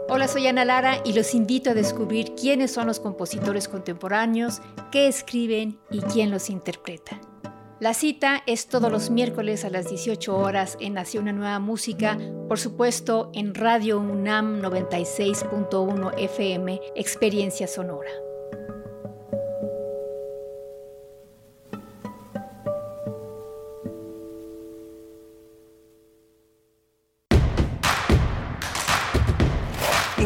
[0.08, 4.62] Hola, soy Ana Lara y los invito a descubrir quiénes son los compositores contemporáneos,
[4.92, 7.20] qué escriben y quién los interpreta.
[7.82, 12.18] La cita es todos los miércoles a las 18 horas en Nació una nueva música,
[12.48, 18.25] por supuesto en Radio UNAM 96.1 FM, Experiencia Sonora.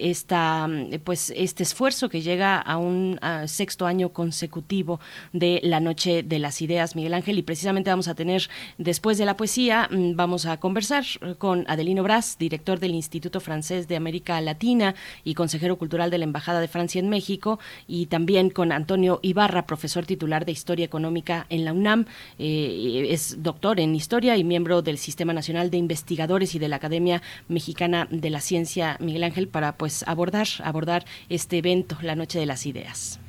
[0.03, 0.67] esta,
[1.03, 4.99] pues, este esfuerzo que llega a un sexto año consecutivo
[5.31, 9.25] de la Noche de las Ideas, Miguel Ángel, y precisamente vamos a tener, después de
[9.25, 11.03] la poesía, mm, vamos a conversar
[11.37, 16.25] con Adelino Brás, director del Instituto Francés de América Latina y consejero cultural de la
[16.25, 21.45] Embajada de Francia en México, y también con Antonio Ibarra, profesor titular de Historia Económica
[21.49, 22.05] en la UNAM,
[22.39, 26.77] eh, es doctor en Historia y miembro del Sistema Nacional de Investigadores y de la
[26.77, 32.39] Academia Mexicana de la Ciencia, Miguel Ángel, para pues abordar, abordar este evento, la Noche
[32.39, 33.19] de las Ideas.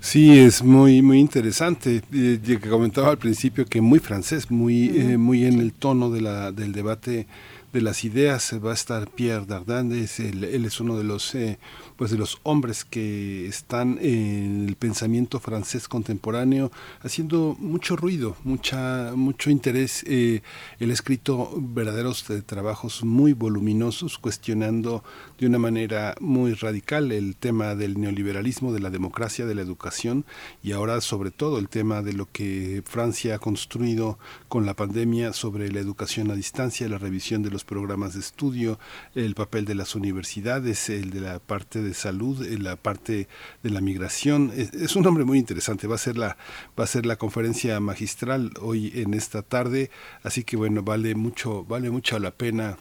[0.00, 2.02] Sí, es muy muy interesante.
[2.12, 6.52] Eh, comentaba al principio que muy francés, muy eh, muy en el tono de la,
[6.52, 7.26] del debate
[7.74, 11.58] de las ideas va a estar Pierre Dardin, él, es uno de los eh,
[11.96, 16.70] pues de los hombres que están en el pensamiento francés contemporáneo
[17.02, 20.04] haciendo mucho ruido, mucha mucho interés.
[20.06, 20.42] Eh,
[20.78, 25.02] él ha escrito verdaderos trabajos muy voluminosos cuestionando
[25.40, 30.24] de una manera muy radical el tema del neoliberalismo, de la democracia, de la educación
[30.62, 34.16] y ahora sobre todo el tema de lo que Francia ha construido
[34.48, 38.78] con la pandemia sobre la educación a distancia, la revisión de los programas de estudio,
[39.14, 43.28] el papel de las universidades, el de la parte de salud, en la parte
[43.62, 44.52] de la migración.
[44.54, 45.86] Es, un hombre muy interesante.
[45.86, 46.36] Va a ser la
[46.78, 49.90] va a ser la conferencia magistral hoy en esta tarde,
[50.22, 52.76] así que bueno vale mucho vale mucho la pena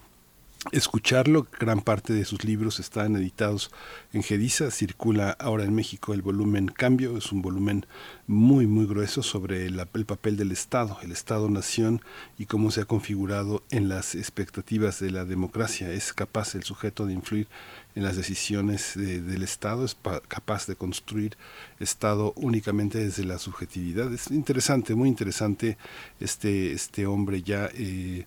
[0.71, 1.47] escucharlo.
[1.59, 3.71] Gran parte de sus libros están editados
[4.13, 4.71] en Gedisa.
[4.71, 7.17] Circula ahora en México el volumen Cambio.
[7.17, 7.85] Es un volumen
[8.27, 12.01] muy, muy grueso sobre el, el papel del Estado, el Estado-nación
[12.37, 15.91] y cómo se ha configurado en las expectativas de la democracia.
[15.91, 17.47] Es capaz el sujeto de influir
[17.95, 19.95] en las decisiones del Estado, es
[20.27, 21.37] capaz de construir
[21.79, 24.11] Estado únicamente desde la subjetividad.
[24.11, 25.77] Es interesante, muy interesante
[26.19, 28.25] este, este hombre ya eh,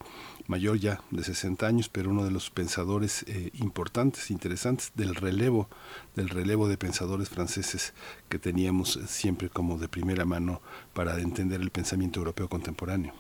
[0.49, 5.69] mayor ya de 60 años, pero uno de los pensadores eh, importantes, interesantes del relevo,
[6.15, 7.95] del relevo de pensadores franceses
[8.29, 10.61] que teníamos siempre como de primera mano
[10.95, 13.15] para entender el pensamiento europeo contemporáneo.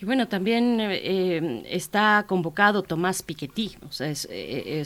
[0.00, 3.72] Y bueno, también eh, está convocado Tomás Piketty.
[3.88, 4.84] O sea, es, eh,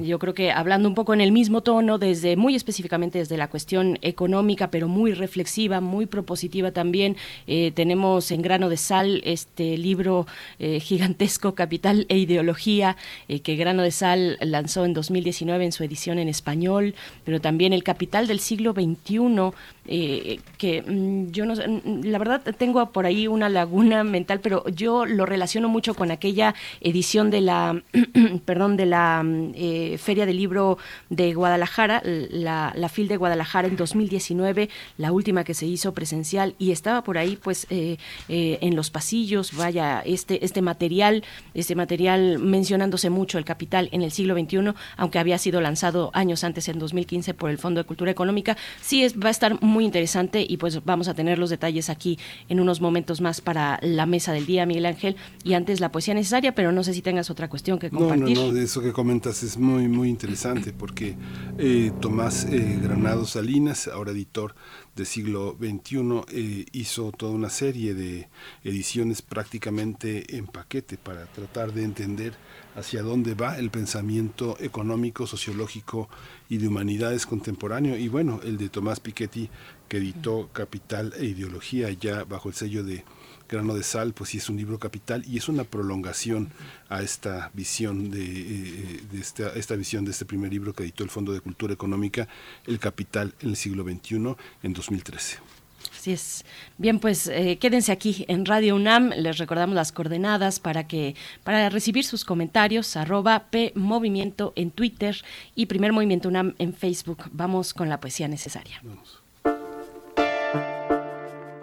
[0.00, 3.50] yo creo que hablando un poco en el mismo tono, desde muy específicamente desde la
[3.50, 7.16] cuestión económica, pero muy reflexiva, muy propositiva también.
[7.46, 10.26] Eh, tenemos en grano de sal este libro
[10.58, 12.96] gigantesco, Capital e Ideología,
[13.28, 16.94] que Grano de Sal lanzó en 2019 en su edición en español,
[17.24, 19.52] pero también El Capital del siglo XXI
[19.90, 24.68] eh, que mm, yo no mm, la verdad tengo por ahí una laguna mental, pero
[24.68, 27.82] yo lo relaciono mucho con aquella edición de la,
[28.44, 30.76] perdón, de la mm, eh, Feria del Libro
[31.08, 36.54] de Guadalajara, la, la FIL de Guadalajara en 2019, la última que se hizo presencial,
[36.58, 37.96] y estaba por ahí, pues, eh,
[38.28, 41.24] en los pasillos, vaya, este, este material,
[41.54, 46.44] este material mencionándose mucho el capital en el siglo XXI, aunque había sido lanzado años
[46.44, 49.77] antes, en 2015, por el Fondo de Cultura Económica, sí es, va a estar muy
[49.78, 52.18] muy interesante y pues vamos a tener los detalles aquí
[52.48, 55.14] en unos momentos más para la mesa del día, Miguel Ángel.
[55.44, 58.36] Y antes la poesía necesaria, pero no sé si tengas otra cuestión que compartir.
[58.36, 61.14] No, no, no, eso que comentas es muy, muy interesante porque
[61.58, 64.56] eh, Tomás eh, Granado Salinas, ahora editor
[64.96, 68.28] de siglo XXI, eh, hizo toda una serie de
[68.64, 72.32] ediciones prácticamente en paquete para tratar de entender
[72.78, 76.08] hacia dónde va el pensamiento económico, sociológico
[76.48, 77.96] y de humanidades contemporáneo.
[77.96, 79.50] Y bueno, el de Tomás Piketty,
[79.88, 83.04] que editó Capital e Ideología ya bajo el sello de
[83.48, 86.50] Grano de Sal, pues sí es un libro capital y es una prolongación
[86.90, 91.02] a esta visión de, eh, de esta, esta, visión de este primer libro que editó
[91.02, 92.28] el Fondo de Cultura Económica,
[92.66, 95.57] El Capital en el siglo XXI, en 2013.
[95.98, 96.44] Así es.
[96.76, 99.10] Bien, pues eh, quédense aquí en Radio UNAM.
[99.16, 102.96] Les recordamos las coordenadas para que para recibir sus comentarios.
[102.96, 105.16] Arroba P en Twitter
[105.56, 107.24] y Primer Movimiento UNAM en Facebook.
[107.32, 108.80] Vamos con la poesía necesaria.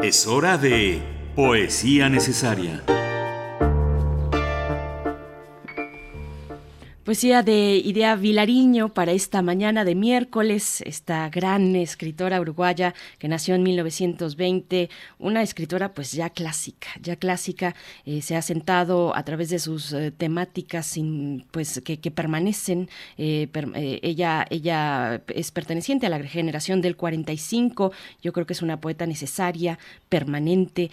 [0.04, 1.02] Es hora de
[1.34, 2.84] poesía necesaria.
[7.06, 13.54] Poesía de Idea Vilariño para esta mañana de miércoles, esta gran escritora uruguaya que nació
[13.54, 17.76] en 1920, una escritora pues ya clásica, ya clásica,
[18.08, 21.00] eh, se ha sentado a través de sus eh, temáticas
[21.52, 23.50] pues que, permanecen, eh,
[24.02, 27.92] ella, ella es perteneciente a la generación del 45,
[28.24, 29.78] yo creo que es una poeta necesaria,
[30.10, 30.90] permanente,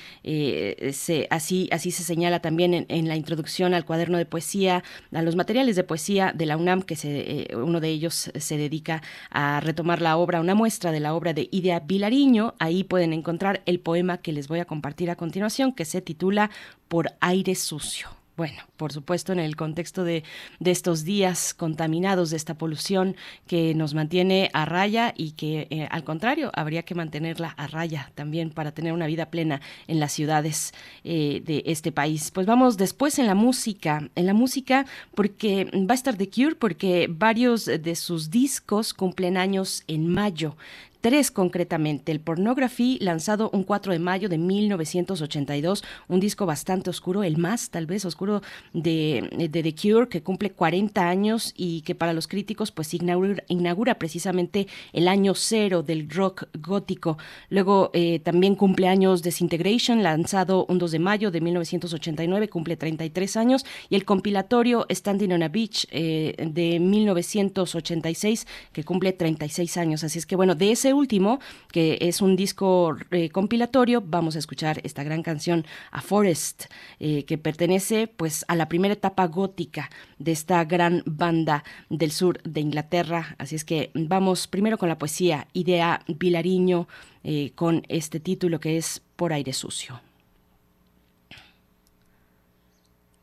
[1.30, 5.74] así, así se señala también en la introducción al cuaderno de poesía, a los materiales
[5.74, 10.02] de poesía de la UNAM, que se, eh, uno de ellos se dedica a retomar
[10.02, 12.54] la obra, una muestra de la obra de Idea Vilariño.
[12.58, 16.50] Ahí pueden encontrar el poema que les voy a compartir a continuación, que se titula
[16.88, 18.21] Por aire sucio.
[18.34, 20.24] Bueno, por supuesto, en el contexto de,
[20.64, 23.14] estos días contaminados de esta polución
[23.46, 28.10] que nos mantiene a raya y que, eh, al contrario, habría que mantenerla a raya
[28.14, 30.72] también para tener una vida plena en las ciudades
[31.04, 32.30] eh, de este país.
[32.30, 36.54] Pues vamos después en la música, en la música, porque va a estar The Cure,
[36.54, 40.56] porque varios de sus discos cumplen años en mayo
[41.02, 42.12] tres concretamente.
[42.12, 47.70] El Pornography, lanzado un 4 de mayo de 1982, un disco bastante oscuro, el más
[47.70, 48.40] tal vez oscuro
[48.72, 53.98] de, de The Cure, que cumple 40 años y que para los críticos pues inaugura,
[53.98, 57.18] precisamente el año cero del rock gótico.
[57.50, 63.36] Luego eh, también cumple años Desintegration, lanzado un 2 de mayo de 1989, cumple 33
[63.36, 70.04] años, y el compilatorio Standing on a Beach eh, de 1986, que cumple 36 años.
[70.04, 71.40] Así es que bueno, de ese último,
[71.70, 76.64] que es un disco eh, compilatorio, vamos a escuchar esta gran canción A Forest,
[77.00, 82.42] eh, que pertenece pues a la primera etapa gótica de esta gran banda del sur
[82.42, 83.36] de Inglaterra.
[83.38, 86.88] Así es que vamos primero con la poesía Idea Vilariño
[87.24, 90.00] eh, con este título que es Por aire sucio.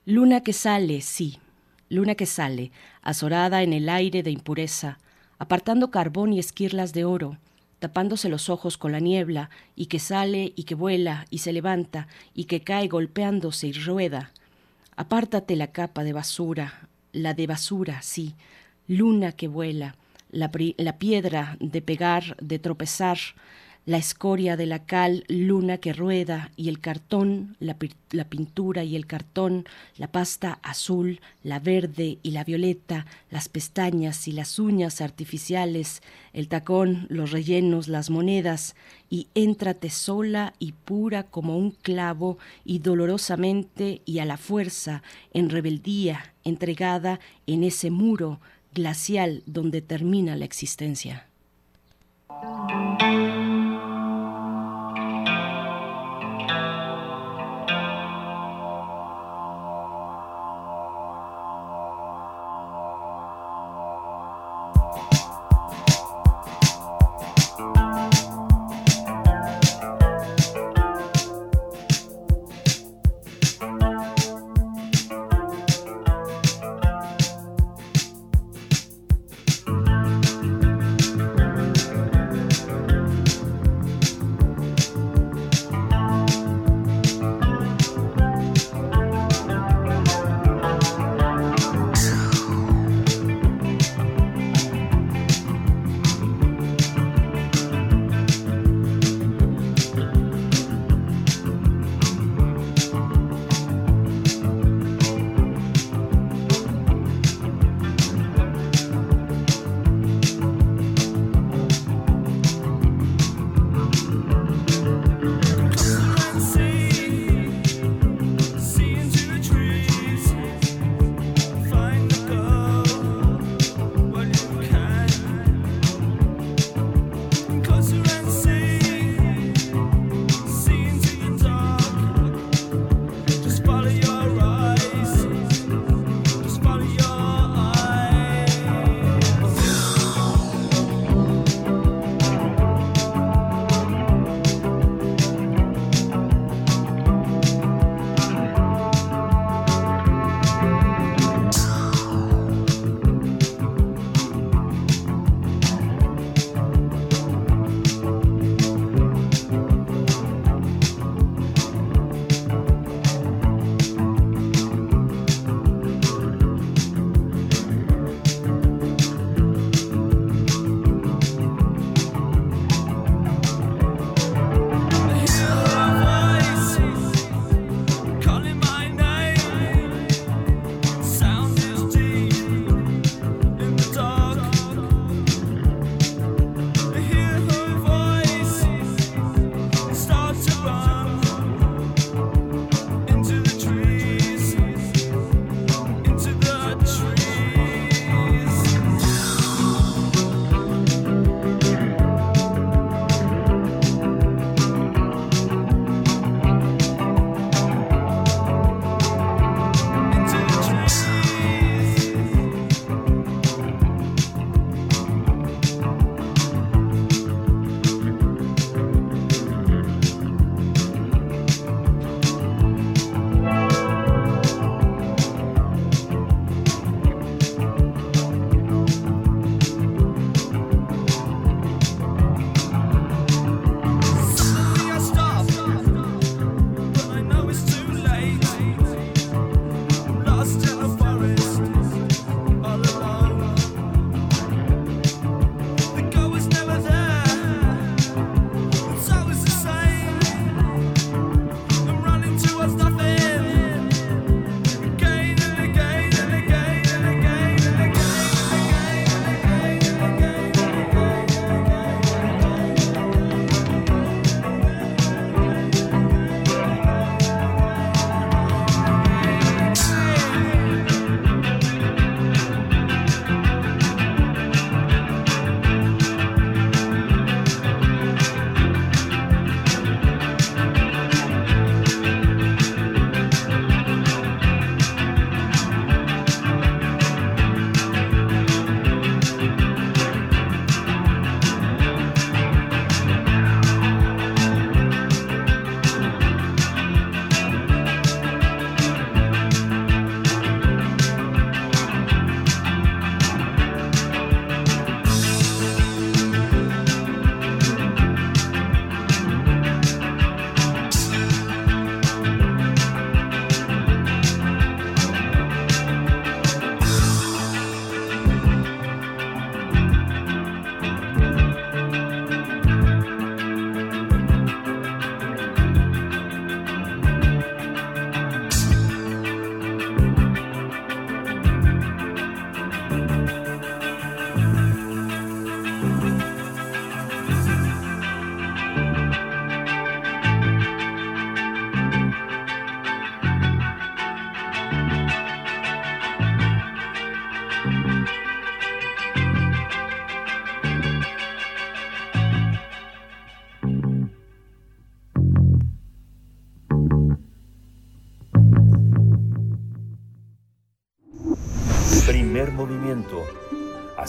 [0.06, 1.38] Luna que sale, sí,
[1.90, 2.72] luna que sale,
[3.02, 4.98] azorada en el aire de impureza,
[5.38, 7.38] apartando carbón y esquirlas de oro,
[7.80, 12.08] tapándose los ojos con la niebla, y que sale y que vuela y se levanta
[12.34, 14.32] y que cae golpeándose y rueda.
[14.96, 18.36] Apártate la capa de basura, la de basura, sí,
[18.88, 19.96] luna que vuela,
[20.30, 23.18] la, la piedra de pegar, de tropezar,
[23.90, 27.76] la escoria de la cal, luna que rueda, y el cartón, la,
[28.30, 29.66] pintura y el cartón,
[29.98, 36.04] la pasta azul, la verde y la violeta, las pestañas y las uñas artificiales,
[36.34, 38.76] el tacón, los rellenos, las monedas,
[39.10, 45.02] y éntrate sola y pura como un clavo, y dolorosamente y a la fuerza,
[45.34, 48.40] en rebeldía, entregada en ese muro
[48.72, 51.26] glacial donde termina la existencia.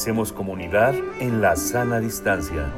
[0.01, 2.73] Hacemos comunidad en la sana distancia.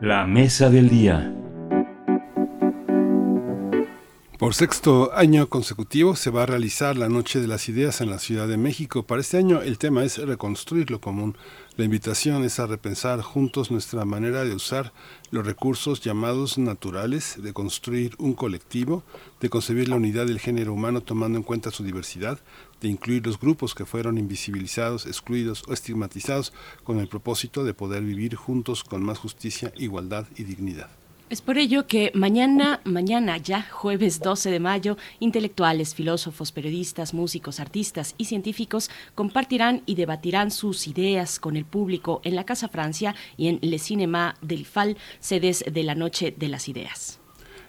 [0.00, 1.41] La mesa del día.
[4.52, 8.18] Por sexto año consecutivo se va a realizar la Noche de las Ideas en la
[8.18, 9.02] Ciudad de México.
[9.02, 11.38] Para este año el tema es reconstruir lo común.
[11.78, 14.92] La invitación es a repensar juntos nuestra manera de usar
[15.30, 19.04] los recursos llamados naturales, de construir un colectivo,
[19.40, 22.38] de concebir la unidad del género humano tomando en cuenta su diversidad,
[22.82, 26.52] de incluir los grupos que fueron invisibilizados, excluidos o estigmatizados
[26.84, 30.90] con el propósito de poder vivir juntos con más justicia, igualdad y dignidad.
[31.32, 37.58] Es por ello que mañana, mañana ya, jueves 12 de mayo, intelectuales, filósofos, periodistas, músicos,
[37.58, 43.14] artistas y científicos compartirán y debatirán sus ideas con el público en la Casa Francia
[43.38, 47.18] y en Le Cinéma del FAL, sedes de la Noche de las Ideas.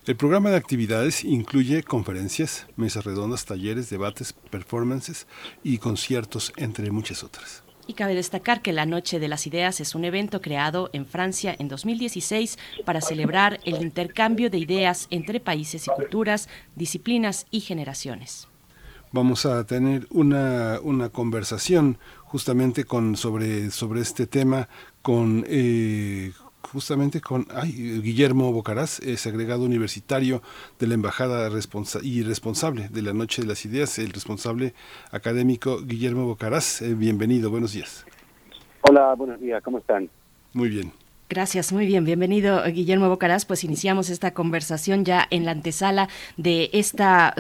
[0.06, 5.26] El programa de actividades incluye conferencias, mesas redondas, talleres, debates, performances
[5.64, 7.63] y conciertos, entre muchas otras.
[7.86, 11.56] Y cabe destacar que la Noche de las Ideas es un evento creado en Francia
[11.60, 18.48] en 2016 para celebrar el intercambio de ideas entre países y culturas, disciplinas y generaciones.
[19.12, 24.70] Vamos a tener una, una conversación justamente con, sobre, sobre este tema
[25.04, 26.32] con, eh,
[26.72, 30.42] justamente con ay, Guillermo Bocaraz, es agregado universitario
[30.80, 34.74] de la Embajada responsa y responsable de la Noche de las Ideas, el responsable
[35.12, 36.82] académico Guillermo Bocaraz.
[36.82, 38.06] Eh, bienvenido, buenos días.
[38.82, 40.10] Hola, buenos días, ¿cómo están?
[40.54, 41.03] Muy bien.
[41.34, 42.06] Gracias, muy bien.
[42.06, 43.46] Bienvenido, Guillermo Bocaraz.
[43.46, 46.08] Pues iniciamos esta conversación ya en la antesala
[46.38, 47.34] de esta,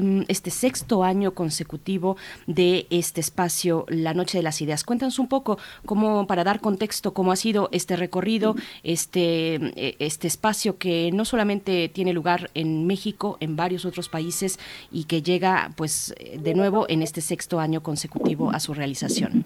[0.00, 4.82] mm, este sexto año consecutivo de este espacio, La Noche de las Ideas.
[4.82, 10.26] Cuéntanos un poco, cómo, para dar contexto, cómo ha sido este recorrido, este, eh, este
[10.26, 14.58] espacio que no solamente tiene lugar en México, en varios otros países
[14.90, 19.44] y que llega, pues, de nuevo en este sexto año consecutivo a su realización.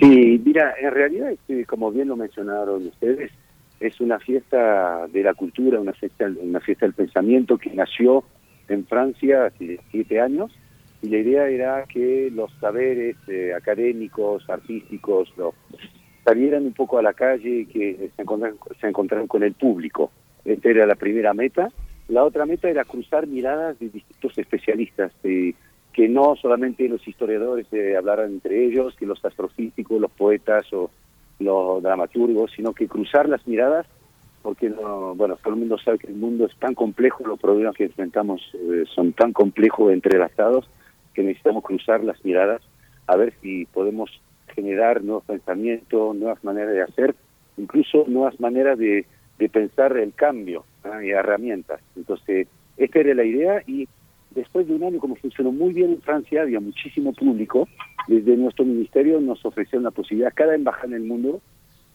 [0.00, 3.32] Sí, mira, en realidad, este, como bien lo mencionaron ustedes,
[3.80, 8.22] es una fiesta de la cultura, una fiesta, una fiesta del pensamiento que nació
[8.68, 10.52] en Francia hace siete años
[11.02, 15.34] y la idea era que los saberes eh, académicos, artísticos,
[16.24, 20.12] salieran un poco a la calle y que se encontraran, se encontraran con el público.
[20.44, 21.70] Esta era la primera meta.
[22.06, 25.56] La otra meta era cruzar miradas de distintos especialistas, de
[25.92, 30.90] que no solamente los historiadores eh, hablaran entre ellos, que los astrofísicos, los poetas o
[31.38, 33.86] los dramaturgos, sino que cruzar las miradas,
[34.42, 37.76] porque no, bueno, todo el mundo sabe que el mundo es tan complejo, los problemas
[37.76, 40.68] que enfrentamos eh, son tan complejos, entrelazados,
[41.14, 42.62] que necesitamos cruzar las miradas
[43.06, 44.10] a ver si podemos
[44.54, 47.14] generar nuevos pensamientos, nuevas maneras de hacer,
[47.56, 49.04] incluso nuevas maneras de,
[49.38, 50.64] de pensar el cambio
[51.02, 51.80] y herramientas.
[51.96, 53.88] Entonces, esta era la idea y
[54.34, 57.68] después de un año como funcionó muy bien en Francia, había muchísimo público,
[58.08, 61.40] desde nuestro ministerio nos ofrecieron la posibilidad, cada embajada en el mundo,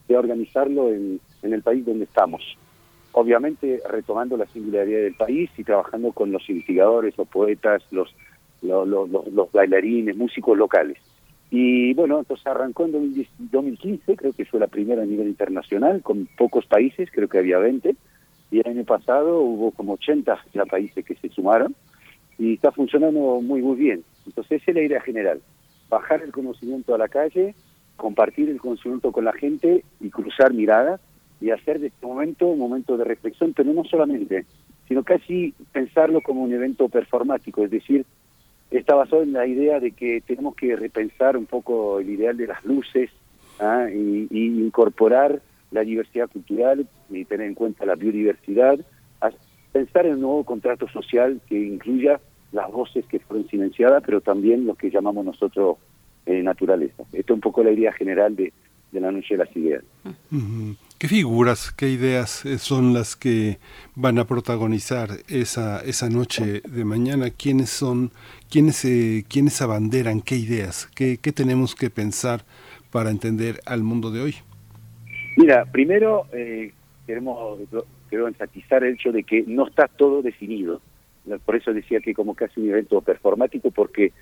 [0.08, 2.42] de organizarlo en, el país donde estamos.
[3.12, 8.14] Obviamente retomando la singularidad del país y trabajando con los investigadores, los poetas, los,
[9.52, 10.98] bailarines, músicos locales.
[11.50, 16.28] Y bueno, entonces arrancó en 2015, creo que fue la primera a nivel internacional, con
[16.38, 17.96] pocos países, creo que había 20,
[18.52, 21.76] y el año pasado hubo como 80 ya países que se sumaron,
[22.38, 24.04] y está funcionando muy, muy bien.
[24.26, 25.42] Entonces, esa es la idea general,
[25.90, 27.56] bajar el conocimiento a la calle,
[27.96, 31.02] compartir el conocimiento con la gente y cruzar miradas
[31.42, 34.46] y hacer de este momento un momento de reflexión, pero no solamente,
[34.88, 38.06] sino casi pensarlo como un evento performático, es decir,
[38.72, 42.48] está basado en la idea de que tenemos que repensar un poco el ideal de
[42.48, 43.10] las luces
[43.60, 43.88] ¿ah?
[43.94, 45.42] y, y, incorporar
[45.72, 48.80] la diversidad cultural y tener en cuenta la biodiversidad,
[49.78, 52.20] pensar en un nuevo contrato social que incluya
[52.52, 55.78] las voces que fueron silenciadas, pero también lo que llamamos nosotros
[56.26, 57.04] eh, naturaleza.
[57.14, 58.54] Esto es un poco la idea general de,
[58.92, 59.84] de la Noche de las Ideas.
[60.98, 63.60] ¿Qué figuras, qué ideas eh, son las que
[63.94, 67.30] van a protagonizar esa, esa noche de mañana?
[67.30, 68.12] ¿Quiénes son,
[68.50, 70.90] quiénes, eh, quiénes abanderan qué ideas?
[70.96, 72.46] ¿Qué, ¿Qué tenemos que pensar
[72.92, 74.36] para entender al mundo de hoy?
[75.36, 76.74] Mira, primero eh,
[77.06, 77.60] queremos
[78.10, 80.82] quiero enfatizar el hecho de que no está todo definido.
[81.46, 84.14] Por eso decía que como casi un evento performático, porque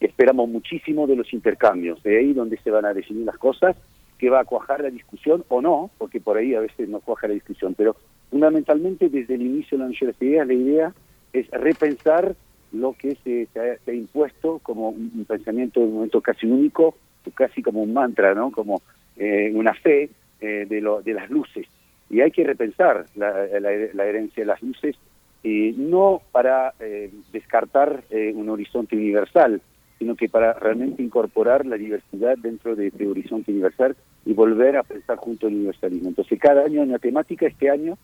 [0.00, 3.76] esperamos muchísimo de los intercambios, de ahí donde se van a definir las cosas,
[4.18, 7.28] que va a cuajar la discusión o no, porque por ahí a veces no cuaja
[7.28, 7.96] la discusión, pero
[8.30, 10.94] fundamentalmente desde el inicio de la Noche de las Ideas, la idea
[11.32, 12.34] es repensar
[12.72, 16.96] lo que se, ha, impuesto como un, pensamiento de un momento casi único,
[17.34, 18.50] casi como un mantra, ¿no?
[18.50, 18.80] como
[19.16, 21.66] eh, una fe eh, de, lo, de las luces
[22.08, 24.96] y hay que repensar la, herencia de las luces
[25.42, 29.60] eh, no para eh, descartar eh, un horizonte universal,
[29.98, 34.82] sino que para realmente incorporar la diversidad dentro de este horizonte universal y volver a
[34.82, 36.08] pensar junto al universalismo.
[36.08, 37.96] Entonces, cada año en la temática, este año,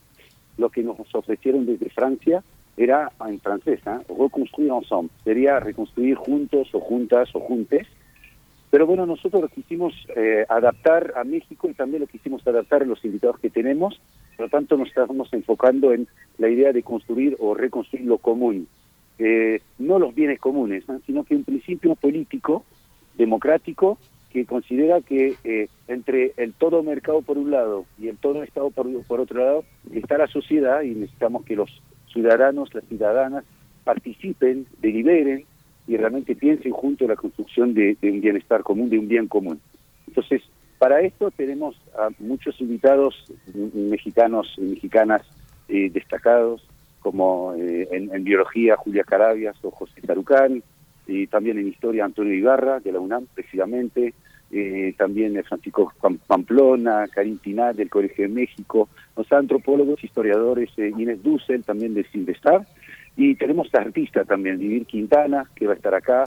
[0.56, 2.42] lo que nos ofrecieron desde Francia
[2.76, 3.98] era en francés, ¿eh?
[4.08, 7.86] reconstruir ensemble, sería reconstruir juntos o juntas o juntes,
[8.72, 12.86] pero bueno, nosotros lo quisimos eh, adaptar a México y también lo quisimos adaptar a
[12.86, 14.00] los invitados que tenemos,
[14.34, 18.66] por lo tanto nos estamos enfocando en la idea de construir o reconstruir lo común,
[19.18, 22.64] eh, no los bienes comunes, sino que un principio político,
[23.18, 23.98] democrático,
[24.30, 28.70] que considera que eh, entre el todo mercado por un lado y el todo Estado
[28.70, 33.44] por, por otro lado está la sociedad y necesitamos que los ciudadanos, las ciudadanas
[33.84, 35.44] participen, deliberen
[35.86, 39.60] y realmente piensen junto a la construcción de, un bienestar común, de un bien común.
[40.06, 40.42] Entonces,
[40.78, 45.22] para esto tenemos a muchos invitados mexicanos y mexicanas
[45.68, 46.66] eh, destacados,
[47.00, 50.62] como eh, en, biología Julia Carabias o José Tarucán,
[51.06, 54.14] y también en historia Antonio Ibarra, de la UNAM precisamente,
[54.52, 55.92] eh, también Francisco
[56.26, 62.66] Pamplona, Karim Tinat del Colegio de México, los antropólogos, historiadores, Inés Dussel también de Silvestar,
[63.16, 66.24] y tenemos artistas también, Vivir Quintana, que va a estar acá,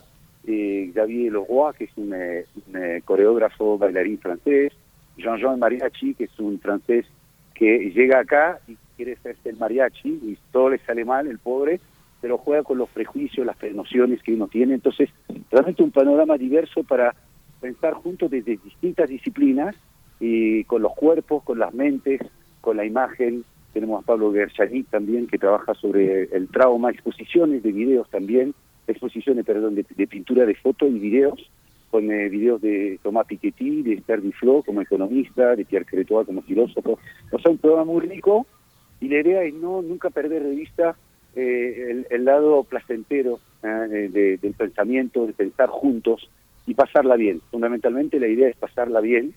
[0.47, 4.73] eh, Xavier Leroy, que es un, eh, eh, coreógrafo, bailarín francés,
[5.17, 7.05] Jean-Jean Mariachi, que es un francés
[7.53, 11.79] que llega acá y quiere ser el mariachi y todo le sale mal, el pobre,
[12.21, 14.73] pero juega con los prejuicios, las nociones que uno tiene.
[14.73, 15.09] Entonces,
[15.51, 17.15] realmente un panorama diverso para
[17.61, 19.75] pensar juntos desde distintas disciplinas
[20.19, 22.21] y con los cuerpos, con las mentes,
[22.61, 23.43] con la imagen,
[23.75, 28.55] tenemos a Pablo Gershani también, que trabaja sobre el trauma, exposiciones de videos también,
[28.87, 31.51] exposiciones, perdón, de, pintura de fotos y videos,
[31.91, 36.41] con eh, videos de Tomás Piketty, de Esther Duflo como economista, de Pierre Cretois como
[36.43, 36.97] filósofo.
[37.31, 38.47] O sea, un programa muy rico
[39.01, 40.95] y la idea es no nunca perder de vista
[41.35, 46.29] eh, el, lado placentero eh, del pensamiento, de pensar juntos
[46.65, 47.41] y pasarla bien.
[47.51, 49.33] Fundamentalmente la idea es pasarla bien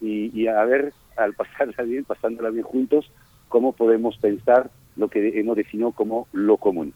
[0.00, 3.12] y, y a ver, al pasarla bien, pasándola bien juntos,
[3.52, 6.94] cómo podemos pensar lo que hemos definido como lo común.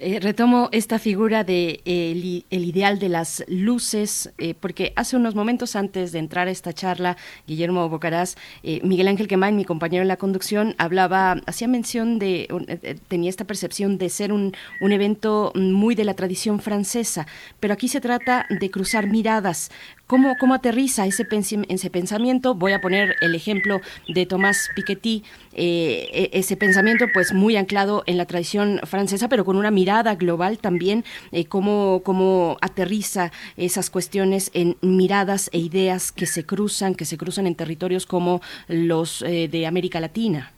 [0.00, 5.76] Eh, retomo esta figura de el, ideal de las luces, eh, porque hace unos momentos
[5.76, 8.34] antes de entrar a esta charla, Guillermo Bocaraz,
[8.64, 12.48] eh, Miguel Ángel Quemain, mi compañero en la conducción, hablaba, hacía mención de,
[13.06, 17.28] tenía esta percepción de ser un, un evento muy de la tradición francesa,
[17.60, 19.70] pero aquí se trata de cruzar miradas.
[20.12, 21.26] ¿Cómo, cómo aterriza ese,
[21.70, 22.54] ese pensamiento?
[22.54, 25.22] Voy a poner el ejemplo de Tomás Piketty,
[25.54, 30.14] eh, e, ese pensamiento pues muy anclado en la tradición francesa, pero con una mirada
[30.16, 36.94] global también, eh, cómo, cómo aterriza esas cuestiones en miradas e ideas que se cruzan,
[36.94, 40.52] que se cruzan en territorios como los eh, de América Latina.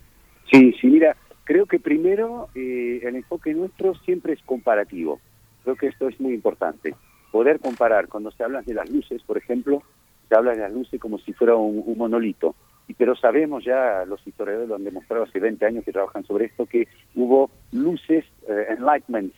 [0.51, 5.21] Sí, sí, mira, creo que primero el enfoque nuestro siempre es comparativo.
[5.63, 6.97] Creo que esto es muy importante
[7.35, 9.83] poder comparar, cuando se habla de las luces, por ejemplo,
[10.29, 12.55] se habla de las luces como si fuera un, monolito,
[12.87, 16.45] y, pero sabemos ya, los historiadores lo han demostrado hace 20 años que trabajan sobre
[16.45, 19.35] esto, que hubo luces, eh, enlightenments,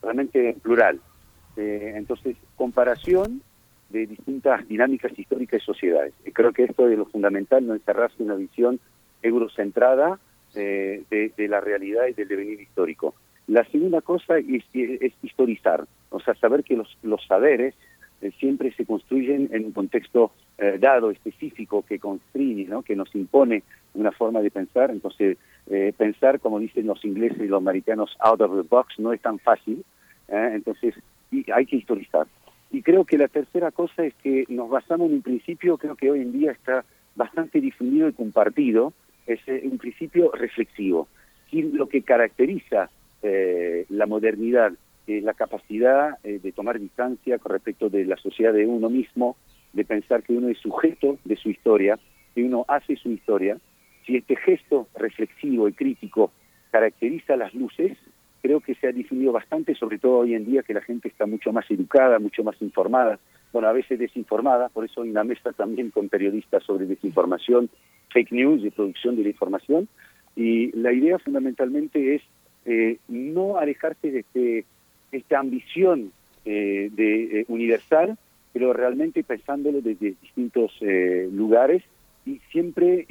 [0.00, 1.00] realmente plural.
[1.56, 3.42] Eh, entonces, comparación
[3.88, 6.14] de distintas dinámicas históricas y sociedades.
[6.24, 8.78] Y creo que esto es lo fundamental, no encerrarse en una visión
[9.22, 10.20] eurocentrada
[10.54, 13.16] eh, de, la realidad y del devenir histórico.
[13.50, 14.62] La segunda cosa es,
[15.24, 17.74] historizar, o sea, saber que los, los saberes
[18.20, 22.82] eh, siempre se construyen en un contexto eh, dado, específico, que construye, ¿no?
[22.82, 23.64] que nos impone
[23.94, 24.92] una forma de pensar.
[24.92, 25.36] Entonces,
[25.68, 29.20] eh, pensar, como dicen los ingleses y los americanos, out of the box no es
[29.20, 29.84] tan fácil.
[30.28, 30.94] entonces,
[31.32, 32.28] y hay que historizar.
[32.70, 36.08] Y creo que la tercera cosa es que nos basamos en un principio, creo que
[36.08, 36.84] hoy en día está
[37.16, 38.92] bastante difundido y compartido,
[39.26, 41.08] es un principio reflexivo.
[41.50, 42.90] Lo que caracteriza
[43.22, 44.72] eh, la modernidad,
[45.06, 49.36] es la capacidad eh, de tomar distancia con respecto de la sociedad de uno mismo,
[49.72, 51.98] de pensar que uno es sujeto de su historia,
[52.34, 53.56] que uno hace su historia.
[54.06, 56.32] Si este gesto reflexivo y crítico
[56.70, 57.96] caracteriza las luces,
[58.42, 61.26] creo que se ha definido bastante, sobre todo hoy en día que la gente está
[61.26, 63.18] mucho más educada, mucho más informada,
[63.52, 67.68] bueno, a veces desinformada, por eso hay una mesa también con periodistas sobre desinformación,
[68.12, 69.88] fake news y producción de la información,
[70.36, 72.22] y la idea fundamentalmente es
[72.66, 74.64] eh, no alejarse de este,
[75.12, 76.12] esta ambición
[76.44, 78.18] eh, de eh, universal,
[78.52, 80.72] pero realmente pensándolo desde distintos
[81.30, 81.84] lugares
[82.26, 83.06] y siempre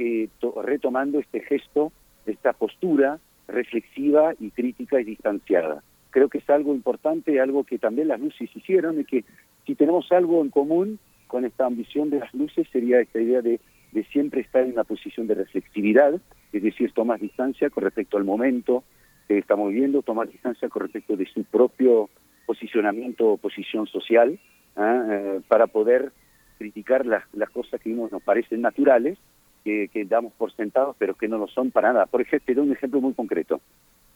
[0.64, 1.94] retomando este gesto,
[2.26, 5.82] esta postura reflexiva y crítica y distanciada.
[6.10, 9.24] Creo que es algo importante, algo que también las luces hicieron, y que
[9.66, 13.62] si tenemos algo en común con esta ambición de las luces sería esta idea de,
[13.94, 16.20] de siempre estar en una posición de reflexividad,
[16.52, 18.84] es decir, tomar distancia con respecto al momento,
[19.30, 22.10] que estamos viviendo, tomar distancia con respecto de su propio
[22.48, 24.40] posicionamiento o posición social,
[24.76, 25.06] ¿ah?
[25.08, 26.12] eh, para poder
[26.58, 29.20] criticar las, las cosas que nos parecen naturales,
[29.64, 32.08] que, que, damos por sentados, pero que no lo son para nada.
[32.08, 33.62] Por ejemplo, te doy un ejemplo muy concreto.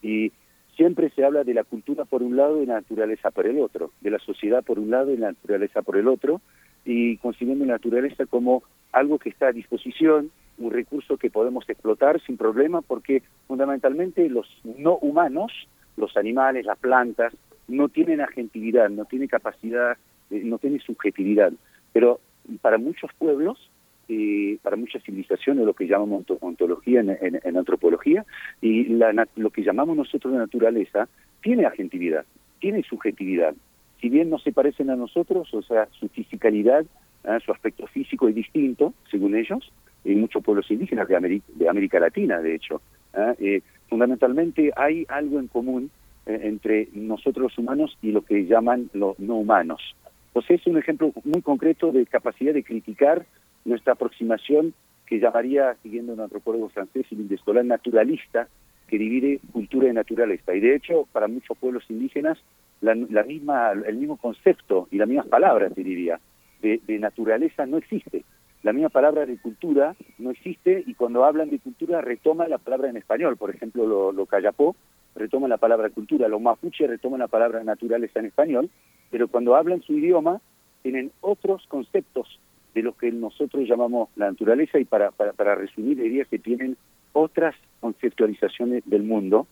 [0.01, 0.31] Y
[0.75, 3.91] siempre se habla de la cultura por un lado y la naturaleza por el otro,
[4.01, 6.41] de la sociedad por un lado y la naturaleza por el otro,
[6.85, 12.21] y concibiendo la naturaleza como algo que está a disposición, un recurso que podemos explotar
[12.21, 15.51] sin problema, porque fundamentalmente los no humanos,
[15.97, 17.33] los animales, las plantas,
[17.67, 19.97] no tienen agentividad, no tienen capacidad,
[20.29, 21.53] eh, no tienen subjetividad.
[21.91, 22.19] Pero
[22.61, 23.69] para muchos pueblos,
[24.09, 28.25] eh, para muchas civilizaciones, lo que llamamos ontología en, antropología,
[28.61, 31.07] y la, lo que llamamos nosotros naturaleza,
[31.41, 32.25] tiene agentividad,
[32.59, 33.55] tiene subjetividad.
[34.01, 36.85] Si bien no se parecen a nosotros, o sea, su fisicalidad,
[37.23, 37.39] ¿eh?
[37.45, 39.71] su aspecto físico es distinto, según ellos,
[40.03, 42.81] en muchos pueblos indígenas de América, de América Latina, de hecho.
[43.13, 43.61] ¿eh?
[43.89, 45.91] fundamentalmente hay algo en común
[46.25, 49.95] entre nosotros los humanos y lo que llaman los no humanos.
[50.27, 53.25] Entonces es un ejemplo muy concreto de capacidad de criticar
[53.65, 54.73] nuestra aproximación
[55.05, 58.47] que llamaría, siguiendo un antropólogo francés, el Descolar naturalista,
[58.87, 60.55] que divide cultura y naturaleza.
[60.55, 62.39] Y de hecho, para muchos pueblos indígenas,
[62.81, 66.19] la, misma, el mismo concepto y las mismas palabras, diría,
[66.61, 68.23] de, naturaleza no existe.
[68.63, 72.89] La misma palabra de cultura no existe y cuando hablan de cultura retoman la palabra
[72.89, 73.37] en español.
[73.37, 74.75] Por ejemplo, lo, lo callapó
[75.15, 78.69] retoman la palabra cultura, los mapuches retoman la palabra naturaleza en español,
[79.11, 80.41] pero cuando hablan su idioma
[80.81, 82.39] tienen otros conceptos
[82.73, 86.75] de lo que nosotros llamamos la naturaleza y para, para, para resumir diría que tienen
[87.13, 89.45] otras conceptualizaciones del mundo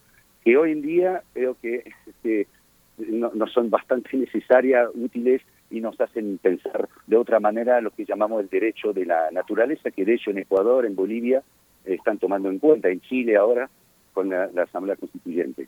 [0.44, 2.48] que hoy en día creo que este,
[2.98, 5.42] no, son bastante necesarias, útiles
[5.72, 9.90] y nos hacen pensar de otra manera lo que llamamos el derecho de la naturaleza,
[9.92, 11.42] que de hecho en Ecuador, en Bolivia,
[11.86, 13.70] están tomando en cuenta, en Chile ahora,
[14.14, 15.68] con la, Asamblea Constituyente.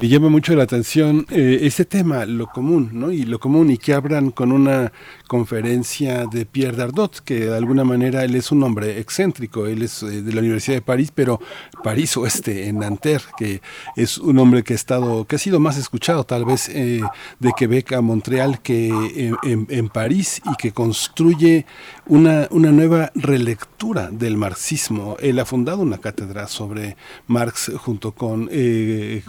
[0.00, 3.12] Me llama mucho la atención eh, ese tema, lo común, ¿no?
[3.12, 4.92] Y lo común, y que abran con una
[5.28, 10.02] conferencia de Pierre Dardot, que de alguna manera él es un hombre excéntrico, él es
[10.02, 11.40] eh, de la Universidad de París, pero
[11.84, 13.62] París Oeste, en Nanterre, que
[13.94, 17.00] es un hombre que ha estado, que ha sido más escuchado tal vez eh,
[17.38, 21.66] de Quebec a Montreal que en, en, París y que construye
[22.06, 25.16] una, una nueva relectura del marxismo.
[25.20, 26.96] Él ha fundado una cátedra sobre
[27.28, 28.50] Marx junto con,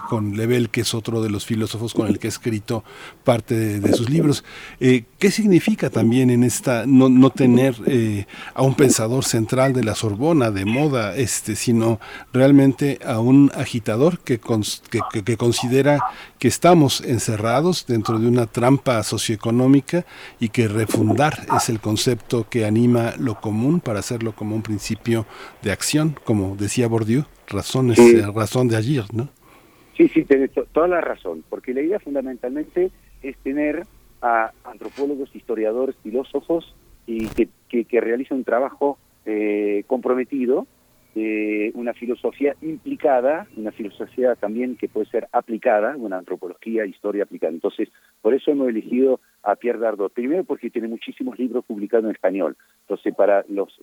[0.10, 2.84] con Level que es otro de los filósofos con el que ha escrito
[3.24, 4.44] parte de, sus libros.
[4.80, 9.84] Eh, ¿Qué significa también en esta no, no tener eh, a un pensador central de
[9.84, 12.00] la Sorbona de moda, este, sino
[12.34, 16.00] realmente a un agitador que, que, que, considera
[16.40, 20.06] que estamos encerrados dentro de una trampa socioeconómica
[20.40, 25.26] y que refundar es el concepto que anima lo común para hacerlo como un principio
[25.62, 29.30] de acción, como decía Bourdieu, razón es eh, razón de agir, ¿no?
[29.96, 32.92] Sí, sí, tienes toda la razón, porque la idea fundamentalmente
[33.24, 33.86] es tener
[34.22, 36.76] a antropólogos, historiadores, filósofos
[37.06, 37.98] y que, que, que
[38.32, 40.68] un trabajo eh, comprometido,
[41.18, 47.54] eh, una filosofía implicada, una filosofía también que puede ser aplicada, una antropología, historia aplicada.
[47.54, 47.90] Entonces,
[48.22, 50.12] por eso hemos elegido a Pierre Dardot.
[50.12, 52.58] Primero porque tiene muchísimos libros publicados en español.
[52.82, 53.80] Entonces, para los,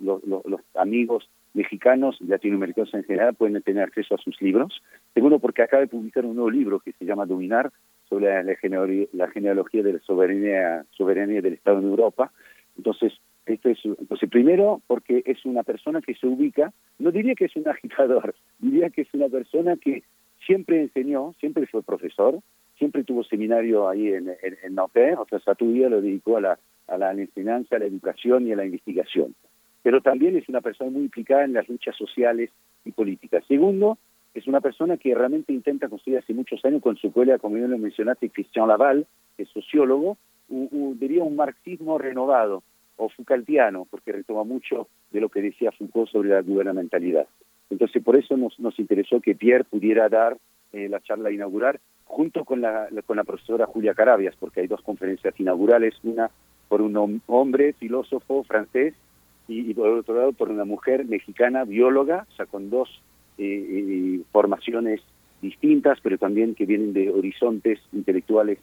[0.74, 4.82] amigos mexicanos latinoamericanos en general pueden tener acceso a sus libros.
[5.14, 7.72] Segundo, porque acaba de publicar un nuevo libro que se llama Dominar,
[8.10, 8.42] sobre la,
[9.12, 12.30] la genealogía de la soberanía, soberanía del Estado en Europa.
[12.76, 13.14] Entonces,
[13.46, 17.56] esto es, entonces, primero, porque es una persona que se ubica, no diría que es
[17.56, 20.04] un agitador, diría que es una persona que
[20.46, 22.40] siempre enseñó, siempre fue profesor,
[22.78, 26.58] siempre tuvo seminario ahí en, en, en Nanterre, o sea, vida lo dedicó a la,
[26.88, 29.34] a la enseñanza, a la educación y a la investigación.
[29.82, 32.50] Pero también es una persona muy implicada en las luchas sociales
[32.84, 33.44] y políticas.
[33.46, 33.98] Segundo,
[34.34, 37.68] es una persona que realmente intenta construir hace muchos años con su colega, como yo
[37.68, 39.06] lo mencionaste, Christian Laval,
[39.36, 40.16] que es sociólogo,
[40.48, 42.62] diría un marxismo renovado
[43.04, 47.26] o Foucaultiano, porque retoma mucho de lo que decía Foucault sobre la gubernamentalidad.
[47.70, 50.36] Entonces, por eso nos, nos interesó que Pierre pudiera dar
[50.72, 54.82] eh, la charla inaugural junto con la, con la profesora Julia Carabias, porque hay dos
[54.82, 56.30] conferencias inaugurales, una
[56.68, 58.94] por un hombre filósofo francés
[59.48, 62.88] y, por otro lado por una mujer mexicana bióloga, o sea, con dos
[63.38, 65.00] eh, eh, formaciones
[65.40, 68.58] distintas, pero también que vienen de horizontes intelectuales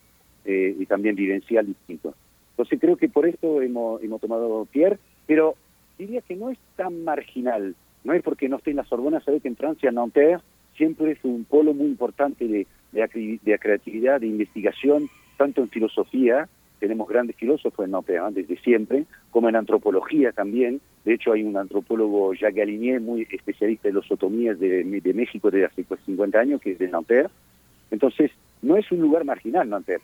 [0.45, 2.15] eh, y también vivencial distintos.
[2.59, 5.55] Entonces creo que por esto hemos, hemos tomado Pierre, pero
[5.97, 7.73] diría que no es tan marginal,
[8.03, 10.41] no es porque no esté en la Sorbona, sabe que en Francia, Nanterre,
[10.75, 15.07] siempre es un polo muy importante de, de, creatividad, de investigación,
[15.37, 18.31] tanto en filosofía tenemos grandes filósofos en Nanterre ¿eh?
[18.33, 20.81] desde siempre, como en antropología también.
[21.05, 25.49] De hecho, hay un antropólogo, Jacques Galigné, muy especialista en los otomías de, de México
[25.49, 27.29] desde hace 50 años, que es de Nanterre.
[27.89, 28.31] Entonces,
[28.61, 30.03] no es un lugar marginal Nanterre.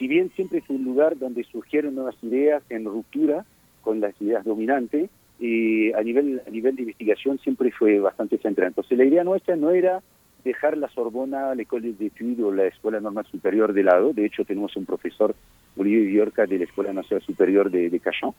[0.00, 3.44] Si bien siempre fue un lugar donde surgieron nuevas ideas en ruptura
[3.82, 8.68] con las ideas dominantes, y a nivel, a nivel de investigación siempre fue bastante central.
[8.68, 10.02] Entonces, la idea nuestra no era
[10.42, 14.14] dejar la Sorbona, la École d'études o la Escuela Normal Superior de lado.
[14.14, 15.34] De hecho, tenemos un profesor,
[15.76, 18.32] Olivier Villorca, de la Escuela Nacional Superior de, de Cajón.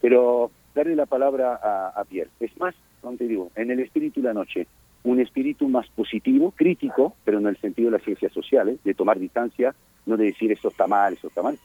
[0.00, 2.30] Pero darle la palabra a, a Pierre.
[2.38, 4.68] Es más, como te digo, en el espíritu de la noche,
[5.04, 9.18] un espíritu más positivo, crítico, pero en el sentido de las ciencias sociales, de tomar
[9.18, 9.74] distancia,
[10.06, 11.58] no de decir eso está mal, eso está mal.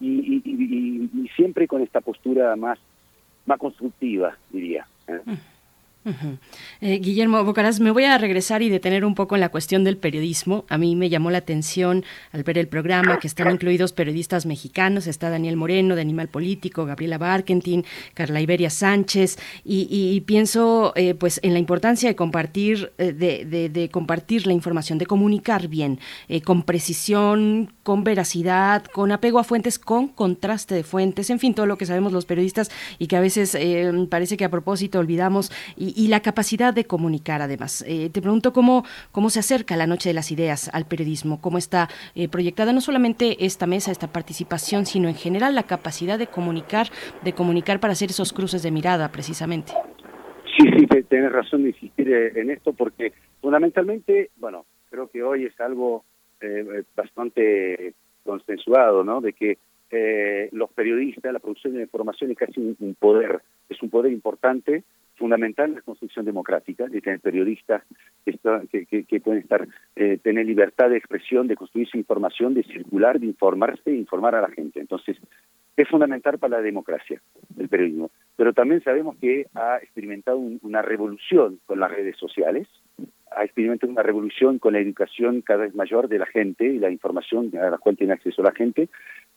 [0.00, 2.78] Y, y, y, y siempre con esta postura más,
[3.46, 4.86] más constructiva, diría.
[5.06, 5.20] ¿eh?
[6.80, 9.96] Eh, Guillermo Bocaraz, me voy a regresar y detener un poco en la cuestión del
[9.96, 10.64] periodismo.
[10.68, 15.06] A mí me llamó la atención al ver el programa que están incluidos periodistas mexicanos.
[15.06, 21.40] Está Daniel Moreno de Animal Político, Gabriela Barkentin, Carla Iberia Sánchez y, pienso eh, pues
[21.42, 25.98] en la importancia de compartir eh, de, compartir la información, de comunicar bien,
[26.44, 31.66] con precisión, con veracidad, con apego a fuentes, con contraste de fuentes, en fin todo
[31.66, 33.56] lo que sabemos los periodistas y que a veces
[34.08, 37.84] parece que a propósito olvidamos y, y, la capacidad de comunicar además.
[37.86, 41.58] Eh, te pregunto cómo, cómo se acerca la Noche de las Ideas al periodismo, cómo
[41.58, 46.26] está eh, proyectada no solamente esta mesa, esta participación, sino en general la capacidad de
[46.26, 46.88] comunicar,
[47.22, 49.72] de comunicar para hacer esos cruces de mirada precisamente.
[50.56, 55.46] Sí, sí, tienes razón de insistir eh, en esto porque fundamentalmente, bueno, creo que hoy
[55.46, 56.04] es algo
[56.40, 59.20] eh, bastante consensuado, ¿no?
[59.20, 59.58] De que
[59.90, 64.84] eh, los periodistas, la producción de información es casi un poder, es un poder importante
[65.22, 67.84] fundamental en la construcción democrática, de tener periodistas
[68.24, 73.26] que, pueden estar, eh, tener libertad de expresión, de construir su información, de circular, de
[73.26, 74.80] informarse e informar a la gente.
[74.80, 75.16] Entonces,
[75.76, 77.22] es fundamental para la democracia
[77.56, 78.10] el periodismo.
[78.34, 82.66] Pero también sabemos que ha experimentado un, una revolución con las redes sociales,
[83.30, 86.90] ha experimentado una revolución con la educación cada vez mayor de la gente y la
[86.90, 88.88] información a la cual tiene acceso la gente,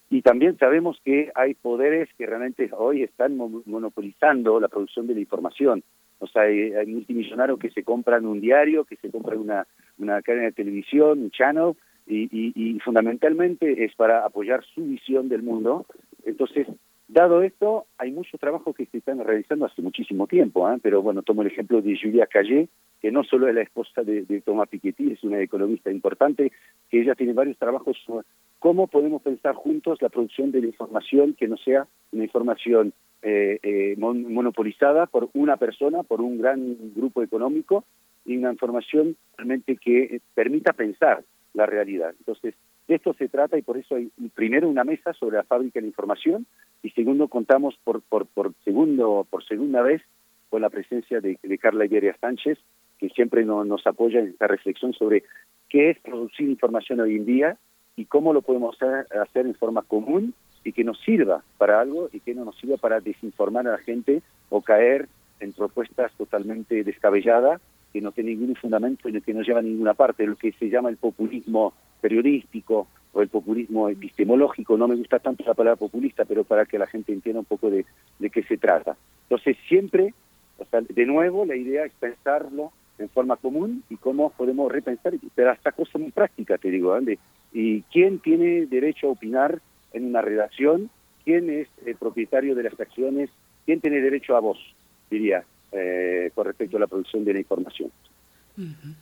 [0.10, 5.20] y también sabemos que hay poderes que realmente hoy están monopolizando la producción de la
[5.20, 5.84] información.
[6.20, 10.52] O sea, hay, multimillonarios que se compran un diario, que se compran una, cadena de
[10.52, 11.74] televisión, un channel,
[12.08, 15.88] y, fundamentalmente es para apoyar su visión del mundo.
[16.24, 16.68] Entonces,
[17.08, 20.78] dado esto, hay mucho trabajo que se están realizando hace muchísimo tiempo, ¿eh?
[20.82, 22.68] pero bueno, tomo el ejemplo de Julia Callé,
[23.02, 26.52] que no solo es la esposa de, de Thomas Piketty, es una economista importante,
[26.90, 27.98] que ella tiene varios trabajos
[28.66, 33.60] cómo podemos pensar juntos la producción de la información que no sea una información eh,
[33.62, 37.86] eh, mon monopolizada por una persona, por un gran grupo económico,
[38.26, 42.16] y una información realmente que permita pensar la realidad.
[42.18, 42.56] Entonces,
[42.88, 45.86] de esto se trata y por eso hay primero una mesa sobre la fábrica de
[45.86, 46.48] información
[46.82, 50.02] y segundo contamos por, por, por, segundo, por segunda vez
[50.50, 52.58] con la presencia de, Carla Iberia Sánchez,
[52.98, 55.24] que siempre no, nos apoya en esta reflexión sobre
[55.70, 57.60] qué es producir información hoy en día
[57.96, 60.34] y cómo lo podemos hacer, hacer en forma común
[60.64, 63.78] y que nos sirva para algo y que no nos sirva para desinformar a la
[63.78, 65.08] gente o caer
[65.40, 67.62] en propuestas totalmente descabelladas
[67.94, 70.70] que no tienen ningún fundamento y que no llevan a ninguna parte, lo que se
[70.70, 76.26] llama el populismo periodístico o el populismo epistemológico, no me gusta tanto la palabra populista,
[76.26, 77.86] pero para que la gente entienda un poco de,
[78.30, 78.98] qué se trata.
[79.24, 80.14] Entonces siempre,
[80.90, 85.72] de nuevo, la idea es pensarlo en forma común y cómo podemos repensar, pero hasta
[85.72, 87.18] cosas muy prácticas, te digo, ¿eh?
[87.54, 89.62] Y quién tiene derecho a opinar
[89.94, 90.90] en una redacción,
[91.24, 93.30] quién es el propietario de las acciones,
[93.66, 94.60] quién tiene derecho a voz,
[95.10, 97.92] diría, eh, con respecto a la producción de la información.
[98.58, 98.96] Uh -huh.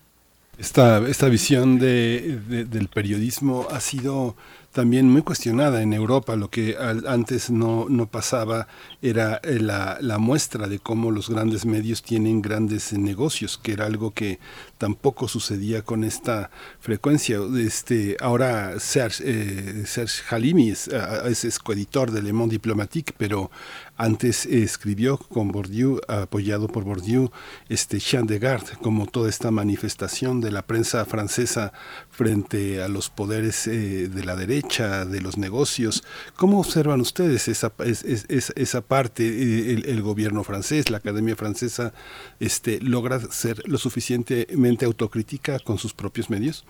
[0.58, 4.36] Esta, esta visión de, de, del periodismo ha sido
[4.74, 6.36] también muy cuestionada en Europa.
[6.36, 6.76] Lo que
[7.08, 8.68] antes no, no pasaba
[9.02, 13.86] era eh, la, la, muestra de cómo los grandes medios tienen grandes negocios, que era
[13.86, 14.40] algo que
[14.78, 17.40] tampoco sucedía con esta frecuencia.
[17.58, 23.52] Este, ahora Serge, eh, Serge Halimi es, es, es coeditor de Le Monde Diplomatique, pero
[23.96, 27.32] antes escribió con Bourdieu, apoyado por Bourdieu,
[27.70, 31.74] este Jean de Garde, como toda esta manifestación de la prensa francesa
[32.10, 36.04] frente a los poderes eh, de la derecha, de los negocios.
[36.36, 39.24] ¿Cómo observan ustedes esa, es, es, esa parte?
[39.28, 41.94] El, el, gobierno francés, la Academia Francesa,
[42.40, 46.66] este, logra ser lo suficientemente autocrítica con sus propios medios?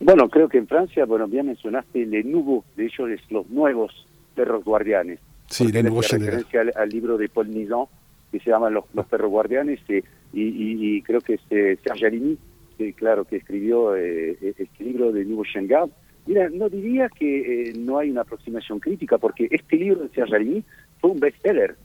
[0.00, 4.06] Bueno, creo que en Francia, bueno, bien mencionaste Le Nouveau, de ellos es los nuevos
[4.34, 5.18] perros guardianes.
[5.48, 7.84] Sí, de nuevo referencia al, al, libro de Paul Nizan,
[8.32, 9.96] que se llama Los, los perros guardianes, y,
[10.32, 12.38] y, y, creo que es eh, Serge Alimi,
[12.78, 15.90] que claro, que escribió eh, este libro de Nouveau Chengard,
[16.26, 20.64] Mira, no diría que eh, no hay una aproximación crítica, porque este libro de Serralini
[21.00, 21.76] fue un bestseller.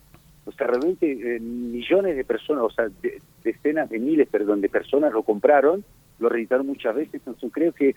[0.45, 2.87] O sea, realmente eh, millones de personas, o sea,
[3.43, 5.83] decenas de miles, perdón, de personas lo compraron,
[6.19, 7.15] lo reeditaron muchas veces.
[7.15, 7.95] Entonces creo que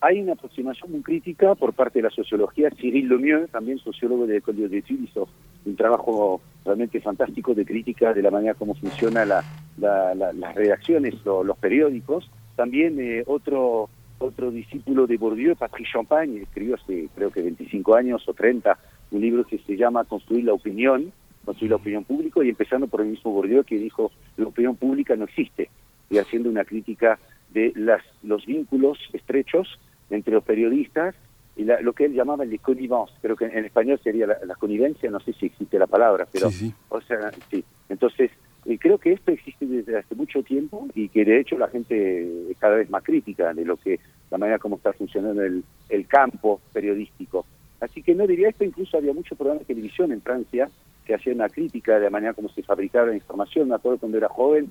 [0.00, 2.70] hay una aproximación muy crítica por parte de la sociología.
[2.70, 5.28] Cyril Lemieux, también sociólogo de École de hizo
[5.66, 9.44] un trabajo realmente fantástico de crítica de la manera como funcionan la,
[9.76, 12.30] las redacciones, los periódicos.
[12.56, 13.90] También eh, otro
[14.20, 18.78] otro discípulo de Bourdieu, Patrick Champagne, escribió hace creo que 25 años o 30
[19.10, 21.12] un libro que se llama Construir la opinión,
[21.44, 25.16] construir la opinión pública, y empezando por el mismo Bourdieu que dijo la opinión pública
[25.16, 25.70] no existe,
[26.08, 27.18] y haciendo una crítica
[27.52, 29.78] de las, los vínculos estrechos
[30.10, 31.14] entre los periodistas
[31.56, 35.20] y lo que él llamaba el connivence, creo que en, español sería la, connivencia, no
[35.20, 36.48] sé si existe la palabra, pero,
[36.88, 37.64] o sea, sí.
[37.88, 38.30] Entonces,
[38.64, 42.50] y creo que esto existe desde hace mucho tiempo y que de hecho la gente
[42.50, 46.06] es cada vez más crítica de lo que la manera como está funcionando el, el
[46.06, 47.46] campo periodístico.
[47.80, 50.70] Así que no diría esto, incluso había mucho programa de televisión en Francia
[51.06, 53.68] que hacía una crítica de la manera como se fabricaba la información.
[53.68, 54.68] Me acuerdo cuando era joven,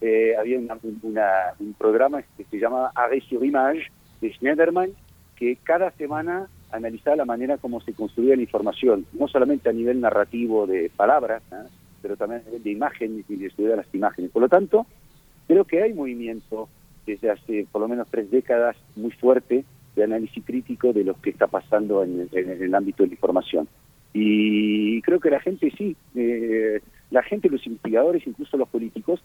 [0.00, 0.78] eh, había una,
[1.58, 3.90] un programa que se llama Arrêt sur Image
[4.20, 4.90] de Schneiderman,
[5.36, 10.00] que cada semana analizaba la manera como se construía la información, no solamente a nivel
[10.00, 11.42] narrativo de palabras,
[12.02, 14.30] pero también de imágenes y de estudiar las imágenes.
[14.30, 14.86] Por lo tanto,
[15.46, 16.68] creo que hay movimiento
[17.06, 19.64] desde hace por lo menos tres décadas muy fuerte
[19.94, 23.68] de análisis crítico de lo que está pasando en, el ámbito de la información.
[24.12, 29.22] Y creo que la gente sí, eh, la gente, los investigadores, incluso los políticos,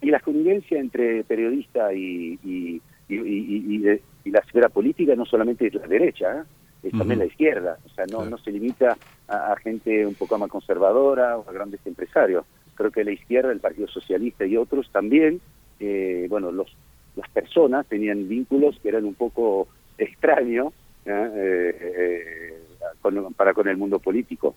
[0.00, 5.86] y la convivencia entre periodista y, y, y, la esfera política no solamente es la
[5.86, 6.42] derecha, ¿eh?
[6.84, 8.96] Es también la izquierda, o sea, no, no se limita
[9.28, 12.44] a, gente un poco más conservadora o a grandes empresarios.
[12.74, 15.40] Creo que la izquierda, el Partido Socialista y otros también,
[15.80, 16.74] eh, bueno, los,
[17.16, 20.72] las personas tenían vínculos que eran un poco extraños
[21.06, 22.58] eh,
[23.36, 24.54] para con el mundo político.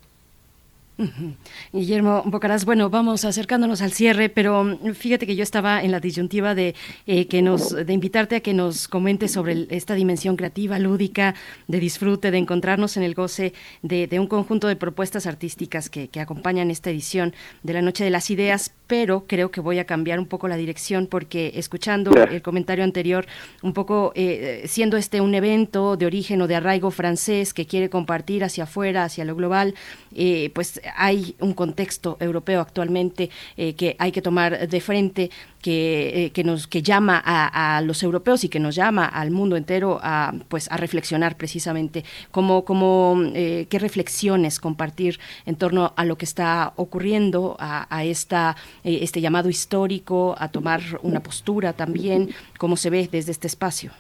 [1.73, 5.99] Guillermo Bocaraz, bueno, vamos acercándonos al cierre, pero mm, fíjate que yo estaba en la
[5.99, 6.73] disyuntiva de
[7.05, 11.35] eh, que nos, de invitarte a que nos comentes sobre esta dimensión creativa, lúdica,
[11.67, 13.53] de disfrute, de encontrarnos en el goce
[13.83, 18.31] de, un conjunto de propuestas artísticas que, acompañan esta edición de la Noche de las
[18.31, 22.83] Ideas, pero creo que voy a cambiar un poco la dirección porque escuchando el comentario
[22.83, 23.27] anterior,
[23.61, 27.91] un poco eh, siendo este un evento de origen o de arraigo francés que quiere
[27.91, 29.75] compartir hacia afuera, hacia lo global,
[30.15, 35.29] eh, pues hay un contexto europeo actualmente eh, que hay que tomar de frente,
[35.61, 39.55] que, eh, que nos que llama a, los europeos y que nos llama al mundo
[39.55, 46.05] entero a pues a reflexionar precisamente cómo, cómo eh, qué reflexiones compartir en torno a
[46.05, 52.29] lo que está ocurriendo a, a esta este llamado histórico a tomar una postura también
[52.57, 53.91] cómo se ve desde este espacio.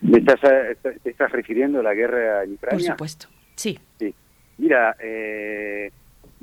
[0.00, 0.40] ¿Te estás,
[1.02, 2.78] te estás refiriendo a la guerra en Ucrania?
[2.78, 3.78] Por supuesto, sí.
[3.98, 4.14] Sí.
[4.58, 5.90] Mira, eh,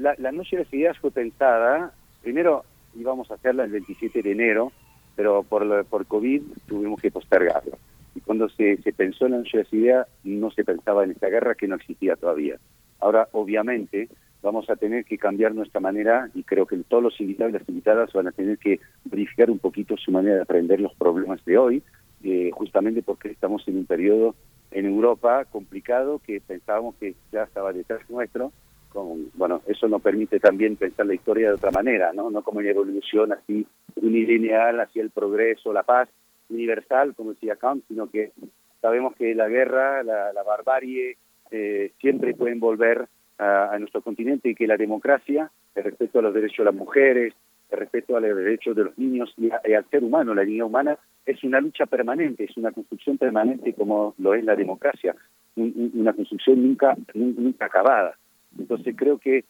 [0.01, 2.63] la, la Noche de las Ideas fue pensada, primero
[2.95, 4.71] íbamos a hacerla el 27 de enero,
[5.15, 7.77] pero por, por COVID tuvimos que postergarlo.
[8.15, 11.11] Y cuando se, se pensó en la Noche de las Ideas, no se pensaba en
[11.11, 12.57] esta guerra que no existía todavía.
[12.99, 14.09] Ahora, obviamente,
[14.41, 17.69] vamos a tener que cambiar nuestra manera y creo que todos los invitados y las
[17.69, 21.57] invitadas van a tener que verificar un poquito su manera de aprender los problemas de
[21.57, 21.83] hoy,
[22.23, 24.35] eh, justamente porque estamos en un periodo
[24.71, 28.51] en Europa complicado que pensábamos que ya estaba detrás nuestro
[28.93, 32.29] bueno, eso nos permite también pensar la historia de otra manera, ¿no?
[32.29, 36.09] No como una evolución así unilineal hacia el progreso, la paz
[36.49, 38.31] universal, como decía Kant, sino que
[38.81, 41.17] sabemos que la guerra, la, barbarie,
[41.51, 46.33] eh, siempre pueden volver a, nuestro continente y que la democracia, el respeto a los
[46.33, 47.33] derechos de las mujeres,
[47.69, 50.97] el respeto a los derechos de los niños y, al ser humano, la dignidad humana,
[51.25, 55.15] es una lucha permanente, es una construcción permanente como lo es la democracia,
[55.55, 58.15] una construcción nunca, nunca acabada.
[58.57, 59.45] Entonces creo que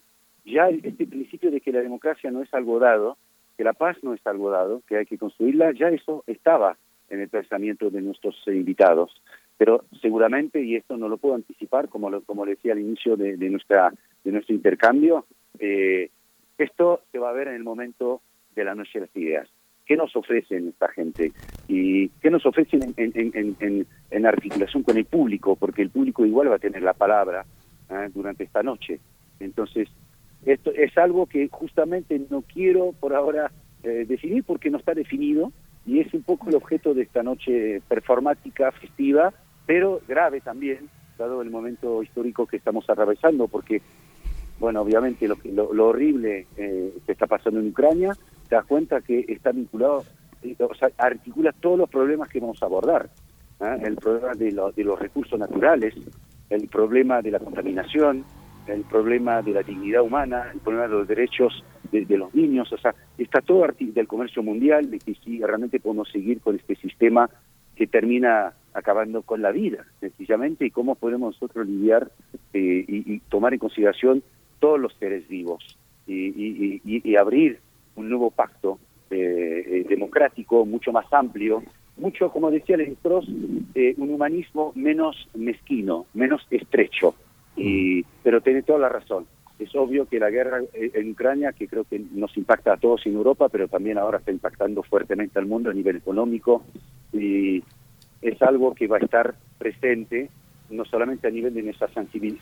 [0.45, 3.17] ya este principio de que la democracia no es algo dado,
[3.57, 6.77] que la paz no es algo dado, que hay que construirla, ya eso estaba
[7.09, 9.21] en el pensamiento de nuestros invitados.
[9.57, 13.37] Pero seguramente, y esto no lo puedo anticipar, como lo, como decía al inicio de,
[13.49, 15.25] nuestra, de nuestro intercambio,
[15.59, 16.09] eh,
[16.57, 18.21] esto se va a ver en el momento
[18.55, 19.49] de la noche de las ideas.
[19.85, 21.31] ¿Qué nos ofrecen esta gente?
[21.67, 25.55] ¿Y qué nos ofrecen en, en articulación con el público?
[25.55, 27.45] Porque el público igual va a tener la palabra,
[27.91, 28.09] ¿eh?
[28.13, 28.99] durante esta noche.
[29.39, 29.89] Entonces,
[30.45, 33.51] esto es algo que justamente no quiero por ahora
[33.83, 35.51] eh, definir porque no está definido
[35.85, 39.33] y es un poco el objeto de esta noche performática, festiva,
[39.65, 43.81] pero grave también, dado el momento histórico que estamos atravesando, porque,
[44.59, 45.37] bueno, obviamente lo,
[45.73, 48.13] lo, horrible eh, que está pasando en Ucrania,
[48.47, 50.03] te das cuenta que está vinculado,
[50.59, 53.09] o sea, articula todos los problemas que vamos a abordar
[53.59, 53.77] ¿ah?
[53.81, 55.95] el problema de, de los recursos naturales,
[56.51, 58.25] el problema de la contaminación,
[58.67, 62.77] el problema de la dignidad humana, el problema de los derechos de, los niños, o
[62.77, 67.29] sea, está todo del comercio mundial, de que si realmente podemos seguir con este sistema
[67.75, 72.11] que termina acabando con la vida, sencillamente, y cómo podemos nosotros lidiar
[72.53, 74.23] eh, y, tomar en consideración
[74.59, 77.59] todos los seres vivos y, abrir
[77.95, 81.63] un nuevo pacto eh, eh, democrático mucho más amplio,
[81.97, 87.15] mucho, como decía Lévi-Strauss, un humanismo menos mezquino, menos estrecho,
[87.55, 89.27] y, pero tiene toda la razón.
[89.59, 93.13] Es obvio que la guerra en Ucrania, que creo que nos impacta a todos en
[93.13, 96.63] Europa, pero también ahora está impactando fuertemente al mundo a nivel económico,
[97.13, 97.63] y
[98.21, 100.29] es algo que va a estar presente
[100.71, 101.91] no solamente a nivel de nuestras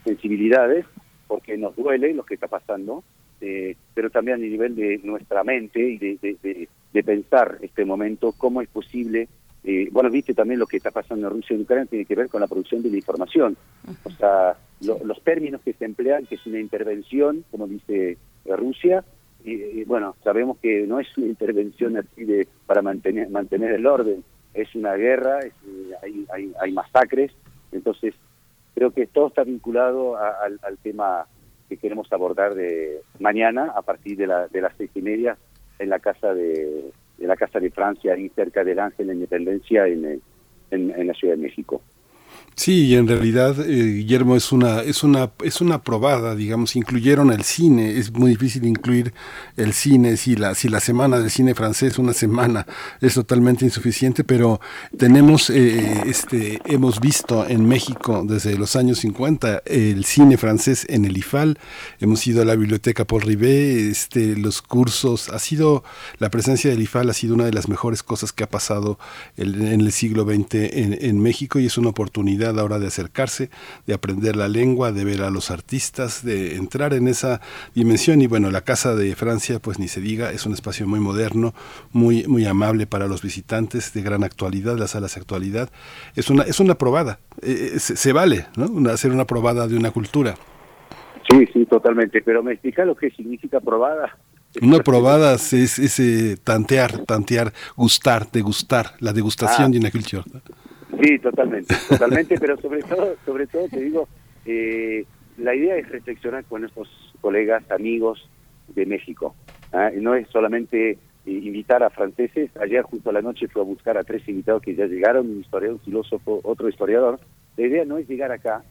[0.04, 0.86] sensibilidades,
[1.28, 3.04] porque nos duele lo que está pasando,
[3.42, 8.62] eh, pero también a nivel de nuestra mente y de, de, pensar este momento, cómo
[8.62, 9.30] es posible
[9.64, 12.16] eh, bueno, viste también lo que está pasando en Rusia y en Ucrania tiene que
[12.16, 13.58] ver con la producción de la información.
[14.04, 19.04] O sea, los términos que se emplean, que es una intervención, como dice Rusia,
[19.44, 24.24] y, bueno, sabemos que no es una intervención así de para mantener mantener el orden,
[24.54, 25.40] es una guerra,
[26.04, 27.32] hay, hay, hay, masacres,
[27.72, 28.16] entonces
[28.76, 31.26] creo que todo está vinculado al, tema
[31.70, 35.38] que queremos abordar de mañana a partir de, la, de las seis y media
[35.78, 39.88] en la casa de, de la Casa de Francia, ahí cerca del Ángel de Independencia
[39.88, 40.22] en,
[40.72, 41.82] en la Ciudad de México.
[42.60, 47.32] Sí, y en realidad, eh, Guillermo, es una, es una, es una probada, digamos, incluyeron
[47.32, 49.14] el cine, es muy difícil incluir
[49.56, 52.68] el cine, si la, si la semana del cine francés, una semana,
[53.00, 54.60] es totalmente insuficiente, pero
[54.98, 61.06] tenemos, eh, este, hemos visto en México desde los años 50 el cine francés en
[61.06, 61.58] el IFAL,
[62.02, 65.86] hemos ido a la biblioteca Paul Rivet, este, los cursos, ha sido,
[66.18, 69.00] la presencia del IFAL ha sido una de las mejores cosas que ha pasado
[69.38, 72.88] en el siglo XX en, en México y es una oportunidad a la hora de
[72.88, 73.50] acercarse,
[73.86, 77.42] de aprender la lengua, de ver a los artistas, de entrar en esa
[77.76, 78.22] dimensión.
[78.22, 81.54] Y bueno, la Casa de Francia, pues ni se diga, es un espacio muy moderno,
[81.92, 85.70] muy, muy amable para los visitantes, de gran actualidad, las salas de actualidad.
[86.16, 88.90] Es una, es una probada, eh, eh, se, vale, ¿no?
[88.90, 90.36] hacer una probada de una cultura.
[91.30, 92.22] Sí, sí, totalmente.
[92.22, 94.18] Pero me explica lo que significa probada.
[94.62, 99.70] Una probada es, ese tantear, tantear, gustar, degustar, la degustación ah.
[99.70, 100.24] de una cultura.
[101.02, 104.08] Sí, totalmente, totalmente, pero sobre todo, sobre todo te digo,
[104.46, 105.06] eh,
[105.38, 106.90] la idea es reflexionar con nuestros
[107.22, 108.30] colegas, amigos
[108.68, 109.34] de México.
[109.72, 109.92] ¿ah?
[109.96, 112.52] No es solamente eh, invitar a franceses.
[112.58, 115.40] Ayer justo a la noche fui a buscar a tres invitados que ya llegaron, un
[115.40, 117.20] historiador, un filósofo, otro historiador.
[117.56, 118.64] La idea no es llegar acá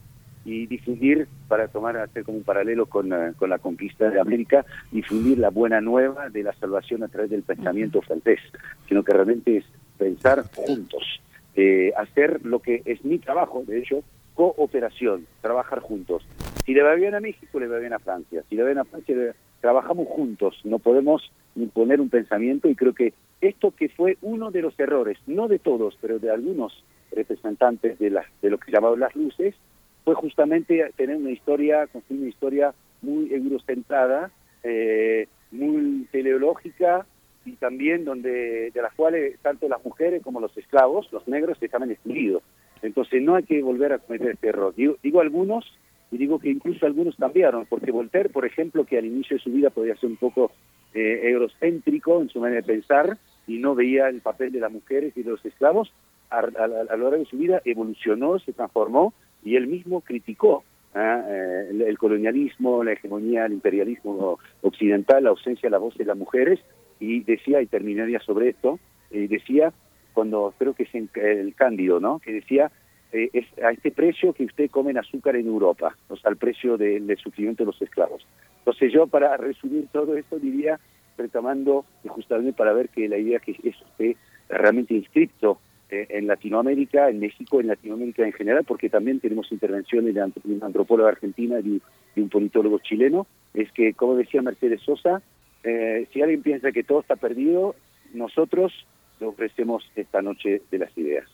[0.45, 4.67] y difundir, para tomar, hacer como un paralelo con, eh, con la conquista de América,
[4.91, 8.41] difundir la buena nueva de la salvación a través del pensamiento francés,
[8.87, 9.65] sino que realmente es
[9.99, 11.21] pensar juntos
[11.61, 14.05] eh, hacer lo que es mi trabajo, de hecho,
[14.35, 16.25] cooperación, trabajar juntos.
[16.65, 18.45] Si le va bien a México, le va bien a Francia.
[18.49, 20.61] Si le va bien a Francia, trabajamos juntos.
[20.63, 25.19] No podemos imponer un pensamiento y creo que esto que fue uno de los errores,
[25.27, 29.57] no de todos, pero de algunos representantes de, las de lo que llamaban las luces,
[30.05, 34.31] fue justamente tener una historia, construir una historia muy eurocentrada,
[34.63, 37.05] eh, muy teleológica,
[37.49, 41.91] y también donde de las cuales tanto las mujeres como los esclavos, los negros, estaban
[41.91, 42.43] excluidos.
[42.83, 44.75] Entonces no hay que volver a cometer este error.
[44.77, 45.65] Digo, algunos
[46.11, 49.51] y digo que incluso algunos cambiaron, porque Voltaire, por ejemplo, que al inicio de su
[49.51, 50.53] vida podía ser un poco
[50.95, 55.15] eh, eurocéntrico en su manera de pensar y no veía el papel de las mujeres
[55.17, 55.93] y de los esclavos,
[56.31, 59.13] a, lo largo de su vida evolucionó, se transformó
[59.43, 61.25] y él mismo criticó ¿ah?
[61.27, 66.17] eh, el, colonialismo, la hegemonía, el imperialismo occidental, la ausencia de la voz de las
[66.17, 66.61] mujeres
[67.01, 68.79] y decía, y terminaría sobre esto,
[69.11, 69.73] eh, decía,
[70.13, 72.19] cuando creo que es el Cándido, ¿no?
[72.19, 72.71] Que decía,
[73.13, 76.77] eh, es a este precio que usted come azúcar en Europa, o sea, al precio
[76.77, 78.27] del sufrimiento de los esclavos.
[78.59, 80.79] Entonces yo, para resumir todo esto, diría,
[81.17, 84.17] retomando justamente para ver que la idea que es usted
[84.49, 85.59] realmente inscrito
[85.91, 91.09] eh, en Latinoamérica, en México, en Latinoamérica en general, porque también tenemos intervenciones de antropóloga
[91.09, 91.81] argentina y
[92.15, 95.23] de un politólogo chileno, es que, como decía Mercedes Sosa,
[95.65, 97.75] eh, si alguien piensa que todo está perdido,
[98.15, 98.73] nosotros
[99.21, 101.27] le ofrecemos esta noche de las ideas.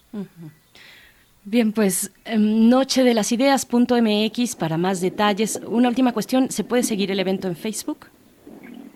[1.44, 5.60] Bien, pues em, noche de las ideas.mx para más detalles.
[5.66, 8.06] Una última cuestión, ¿se puede seguir el evento en Facebook?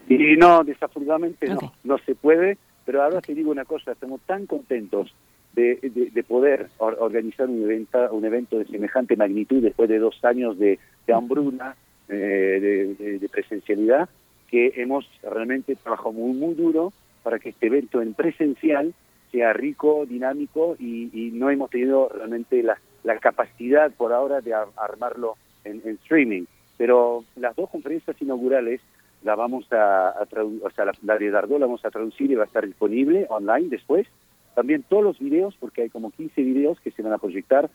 [0.08, 4.46] Y no, desafortunadamente no, no se puede, pero ahora te digo una cosa, estamos tan
[4.46, 5.14] contentos
[5.54, 10.78] de, poder organizar un evento, un evento de semejante magnitud después de dos años de,
[11.12, 11.74] hambruna,
[12.08, 14.08] eh, de presencialidad,
[14.50, 18.94] que hemos realmente trabajado muy, muy duro para que este evento en presencial
[19.30, 22.78] sea rico, dinámico y, no hemos tenido realmente la,
[23.20, 26.44] capacidad por ahora de armarlo en, streaming.
[26.76, 28.80] Pero las dos conferencias inaugurales
[29.22, 32.44] la vamos a, traducir, o sea, la, de Dardot la vamos a traducir y va
[32.44, 34.06] a estar disponible online después.
[34.54, 37.70] También todos los videos, porque hay como 15 videos que se van a proyectar,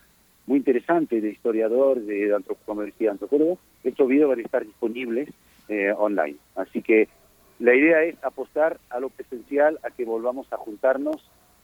[0.46, 3.58] muy interesantes de historiador, de antropólogo, antropólogo.
[3.84, 5.30] Estos videos van a estar disponibles
[5.68, 6.38] eh, online.
[6.56, 7.08] Así que
[7.60, 11.18] la idea es apostar a lo presencial, a que volvamos a juntarnos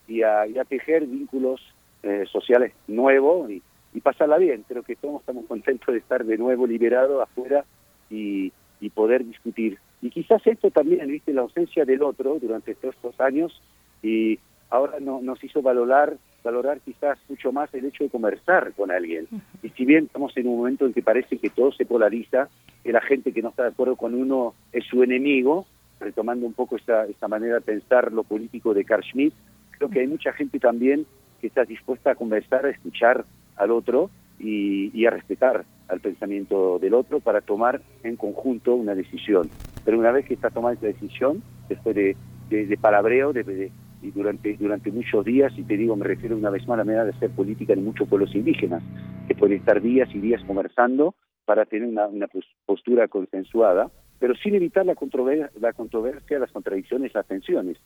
[0.07, 1.61] y a, tejer vínculos
[2.03, 3.61] eh, sociales nuevos y,
[4.01, 4.63] pasarla bien.
[4.65, 7.65] Creo que todos estamos contentos de estar de nuevo liberados afuera
[8.09, 8.53] y,
[8.93, 9.77] poder discutir.
[10.01, 13.61] Y quizás esto también, viste, la ausencia del otro durante estos, estos años
[14.01, 18.91] y ahora no, nos hizo valorar valorar quizás mucho más el hecho de conversar con
[18.91, 19.27] alguien.
[19.63, 22.49] Y si bien estamos en un momento en que parece que todo se polariza,
[22.83, 25.65] que la gente que no está de acuerdo con uno es su enemigo,
[25.99, 29.33] retomando un poco esta, esta manera de pensar lo político de Carl Schmitt,
[29.71, 31.05] creo que hay mucha gente también
[31.39, 34.09] que está dispuesta a conversar, a escuchar al otro
[34.39, 39.49] y, a respetar al pensamiento del otro para tomar en conjunto una decisión.
[39.83, 42.15] Pero una vez que está tomada esa decisión, después de,
[42.49, 43.71] de, palabreo, de,
[44.01, 46.85] y durante, durante muchos días, y te digo, me refiero una vez más a la
[46.85, 48.81] manera de hacer política en muchos pueblos indígenas,
[49.27, 52.27] que pueden estar días y días conversando para tener una, una
[52.65, 57.77] postura consensuada, pero sin evitar la controversia, la controversia, las contradicciones, las tensiones,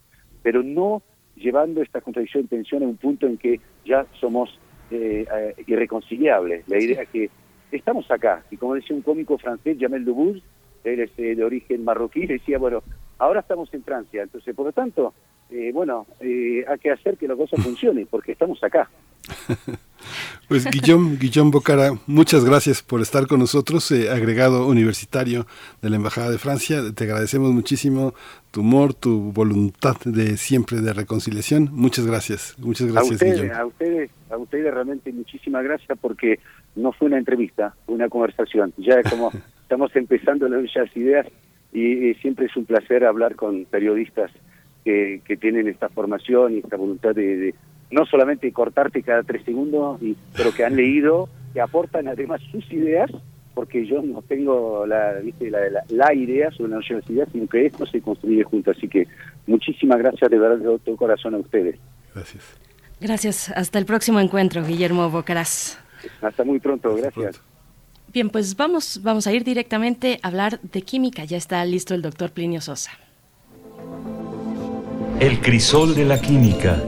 [0.41, 1.01] pero no
[1.35, 4.59] llevando esta contradicción y tensión a un punto en que ya somos
[4.91, 6.67] eh, eh, irreconciliables.
[6.67, 7.29] La idea es que
[7.71, 10.41] estamos acá, y como decía un cómico francés, Jamel Debbouze,
[10.83, 12.83] él es eh, de origen marroquí, decía, bueno,
[13.17, 15.13] ahora estamos en Francia, entonces por lo tanto
[15.53, 18.89] eh, bueno, eh, hay que hacer que la cosa funcione, porque estamos acá.
[20.49, 25.47] Pues Guillón, Guillón Bocara, muchas gracias por estar con nosotros, eh, agregado universitario
[25.81, 26.81] de la Embajada de Francia.
[26.93, 28.13] Te agradecemos muchísimo
[28.51, 31.69] tu humor, tu voluntad de siempre de reconciliación.
[31.71, 33.21] Muchas gracias, muchas gracias.
[33.21, 36.39] A ustedes, a ustedes, a ustedes realmente muchísimas gracias porque
[36.75, 38.73] no fue una entrevista, fue una conversación.
[38.77, 41.25] Ya como estamos empezando las ideas
[41.71, 44.29] y siempre es un placer hablar con periodistas
[44.83, 47.53] que, tienen esta formación y esta voluntad de,
[47.91, 52.71] no solamente cortarte cada tres segundos, y, pero que han leído, que aportan además sus
[52.71, 53.11] ideas,
[53.53, 55.51] porque yo no tengo la, ¿viste?
[55.51, 58.71] la, idea sobre la universidad, sino que esto se construye junto.
[58.71, 59.07] Así que
[59.45, 61.77] muchísimas gracias de verdad de todo corazón a ustedes.
[62.15, 62.43] Gracias.
[62.99, 63.49] Gracias.
[63.55, 65.77] Hasta el próximo encuentro, Guillermo Bocaraz.
[66.21, 66.95] Hasta muy pronto.
[66.95, 67.41] Gracias.
[68.11, 71.25] Bien, pues vamos, vamos a ir directamente a hablar de química.
[71.25, 72.91] Ya está listo el doctor Plinio Sosa.
[75.23, 76.83] El crisol de la química.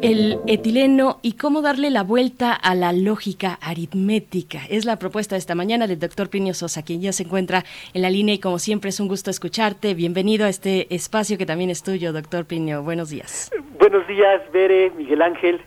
[0.00, 4.60] El etileno y cómo darle la vuelta a la lógica aritmética.
[4.70, 8.02] Es la propuesta de esta mañana del doctor Plinio Sosa, quien ya se encuentra en
[8.02, 9.94] la línea y como siempre es un gusto escucharte.
[9.94, 12.84] Bienvenido a este espacio que también es tuyo, doctor Plinio.
[12.84, 13.50] Buenos días.
[13.76, 15.60] Buenos días, Bere, Miguel Ángel.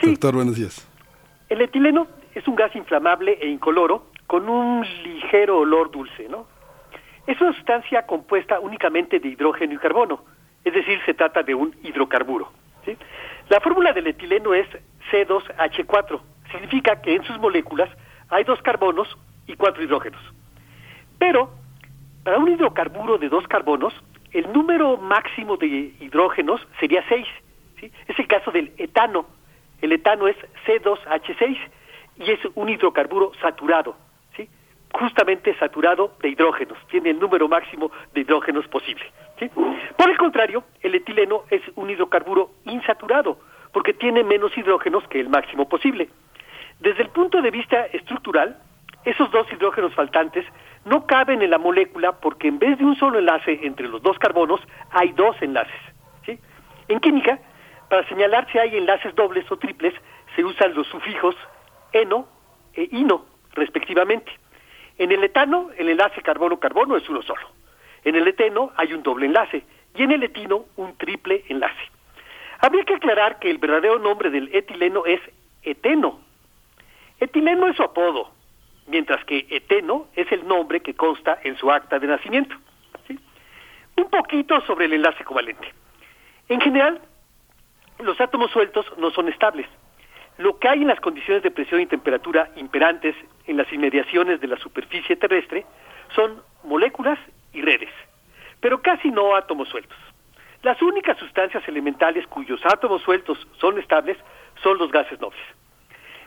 [0.00, 0.88] Doctor, buenos días.
[1.48, 6.46] El etileno es un gas inflamable e incoloro con un ligero olor dulce, ¿no?
[7.30, 10.24] Es una sustancia compuesta únicamente de hidrógeno y carbono,
[10.64, 12.50] es decir, se trata de un hidrocarburo.
[13.48, 14.66] La fórmula del etileno es
[15.12, 17.88] C2H4, significa que en sus moléculas
[18.30, 20.20] hay dos carbonos y cuatro hidrógenos.
[21.20, 21.52] Pero,
[22.24, 23.94] para un hidrocarburo de dos carbonos,
[24.32, 27.24] el número máximo de hidrógenos sería 6.
[28.08, 29.24] Es el caso del etano.
[29.80, 30.36] El etano es
[30.66, 31.58] C2H6
[32.26, 33.94] y es un hidrocarburo saturado
[34.92, 39.04] justamente saturado de hidrógenos, tiene el número máximo de hidrógenos posible.
[39.96, 43.38] Por el contrario, el etileno es un hidrocarburo insaturado,
[43.72, 46.08] porque tiene menos hidrógenos que el máximo posible.
[46.80, 48.58] Desde el punto de vista estructural,
[49.04, 50.44] esos dos hidrógenos faltantes
[50.84, 54.18] no caben en la molécula porque en vez de un solo enlace entre los dos
[54.18, 54.60] carbonos,
[54.90, 55.80] hay dos enlaces.
[56.88, 57.38] En química,
[57.88, 59.94] para señalar si hay enlaces dobles o triples,
[60.34, 61.36] se usan los sufijos
[61.92, 62.26] eno
[62.74, 64.32] e ino, respectivamente.
[65.00, 67.40] En el etano, el enlace carbono-carbono es uno solo.
[68.04, 69.64] En el eteno hay un doble enlace
[69.94, 71.90] y en el etino un triple enlace.
[72.58, 75.18] Habría que aclarar que el verdadero nombre del etileno es
[75.62, 76.20] eteno.
[77.18, 78.30] Etileno es su apodo,
[78.88, 82.54] mientras que eteno es el nombre que consta en su acta de nacimiento.
[83.96, 85.72] Un poquito sobre el enlace covalente.
[86.50, 87.00] En general,
[88.00, 89.66] los átomos sueltos no son estables.
[90.40, 93.14] Lo que hay en las condiciones de presión y temperatura imperantes
[93.46, 95.66] en las inmediaciones de la superficie terrestre
[96.14, 97.18] son moléculas
[97.52, 97.90] y redes,
[98.58, 99.98] pero casi no átomos sueltos.
[100.62, 104.16] Las únicas sustancias elementales cuyos átomos sueltos son estables
[104.62, 105.42] son los gases nobles.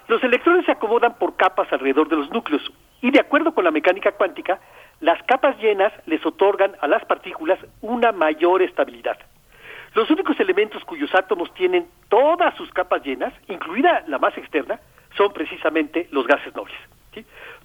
[0.07, 3.71] Los electrones se acomodan por capas alrededor de los núcleos y de acuerdo con la
[3.71, 4.59] mecánica cuántica,
[4.99, 9.17] las capas llenas les otorgan a las partículas una mayor estabilidad.
[9.93, 14.79] Los únicos elementos cuyos átomos tienen todas sus capas llenas, incluida la más externa,
[15.15, 16.77] son precisamente los gases nobles.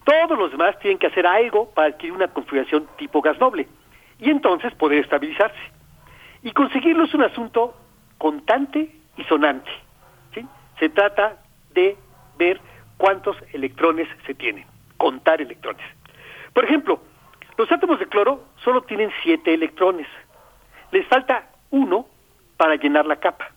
[0.04, 3.66] Todos los demás tienen que hacer algo para adquirir una configuración tipo gas noble
[4.18, 5.58] y entonces poder estabilizarse.
[6.42, 7.74] Y conseguirlo es un asunto
[8.18, 9.70] contante y sonante.
[10.78, 11.38] Se trata
[11.72, 11.96] de
[12.38, 12.60] ver
[12.98, 14.64] cuántos electrones se tienen,
[14.96, 15.84] contar electrones.
[16.52, 17.00] Por ejemplo,
[17.56, 20.06] los átomos de cloro solo tienen siete electrones.
[20.92, 22.06] Les falta uno
[22.58, 23.50] para llenar la capa.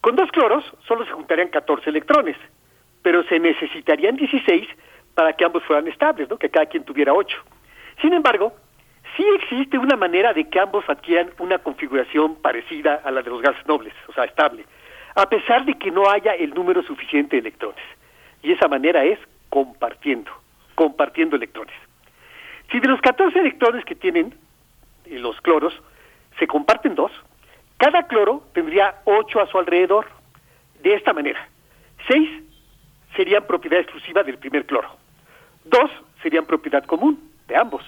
[0.00, 2.36] Con dos cloros solo se juntarían 14 electrones,
[3.02, 4.68] pero se necesitarían 16
[5.14, 6.38] para que ambos fueran estables, ¿no?
[6.38, 7.36] que cada quien tuviera 8.
[8.00, 8.54] Sin embargo,
[9.16, 13.42] sí existe una manera de que ambos adquieran una configuración parecida a la de los
[13.42, 14.64] gases nobles, o sea, estable,
[15.14, 17.84] a pesar de que no haya el número suficiente de electrones.
[18.42, 19.18] Y esa manera es
[19.48, 20.30] compartiendo,
[20.74, 21.74] compartiendo electrones.
[22.70, 24.34] Si de los 14 electrones que tienen
[25.06, 25.74] eh, los cloros
[26.38, 27.12] se comparten dos,
[27.80, 30.06] cada cloro tendría 8 a su alrededor.
[30.82, 31.48] De esta manera,
[32.08, 32.28] 6
[33.16, 34.96] serían propiedad exclusiva del primer cloro,
[35.64, 35.90] 2
[36.22, 37.18] serían propiedad común
[37.48, 37.82] de ambos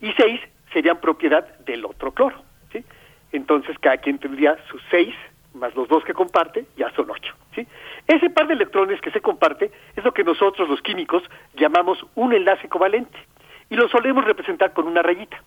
[0.00, 0.40] y 6
[0.72, 2.40] serían propiedad del otro cloro.
[2.72, 2.84] ¿sí?
[3.32, 5.12] Entonces cada quien tendría sus 6
[5.54, 7.34] más los dos que comparte, ya son 8.
[7.56, 7.66] ¿sí?
[8.06, 11.22] Ese par de electrones que se comparte es lo que nosotros los químicos
[11.54, 13.18] llamamos un enlace covalente
[13.70, 15.42] y lo solemos representar con una rayita.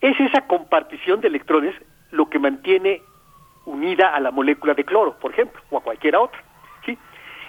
[0.00, 1.74] Es esa compartición de electrones
[2.10, 3.02] lo que mantiene
[3.64, 6.42] unida a la molécula de cloro, por ejemplo, o a cualquiera otra.
[6.84, 6.96] ¿sí?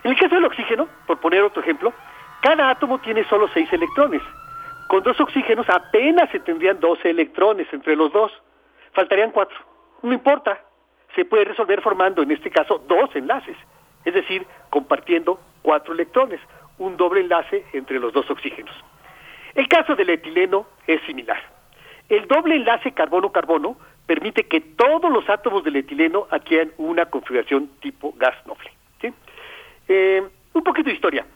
[0.04, 1.94] En el caso del oxígeno, por poner otro ejemplo,
[2.42, 4.22] cada átomo tiene solo seis electrones.
[4.88, 8.32] Con dos oxígenos apenas se tendrían 12 electrones entre los dos.
[8.94, 9.58] Faltarían cuatro.
[10.02, 10.60] No importa.
[11.16, 13.58] Se puede resolver formando, en este caso, dos enlaces.
[14.06, 16.40] Es decir, compartiendo cuatro electrones.
[16.78, 18.74] Un doble enlace entre los dos oxígenos.
[19.54, 21.42] El caso del etileno es similar.
[22.08, 23.78] El doble enlace carbono-carbono
[24.10, 28.72] permite que todos los átomos del etileno adquieran una configuración tipo gas noble.
[29.88, 30.24] Eh,
[30.54, 31.28] un poquito de historia.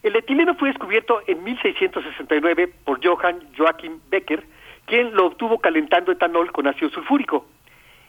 [0.00, 4.44] El etileno fue descubierto en 1669 por Johann Joachim Becker,
[4.86, 7.46] quien lo obtuvo calentando etanol con ácido sulfúrico.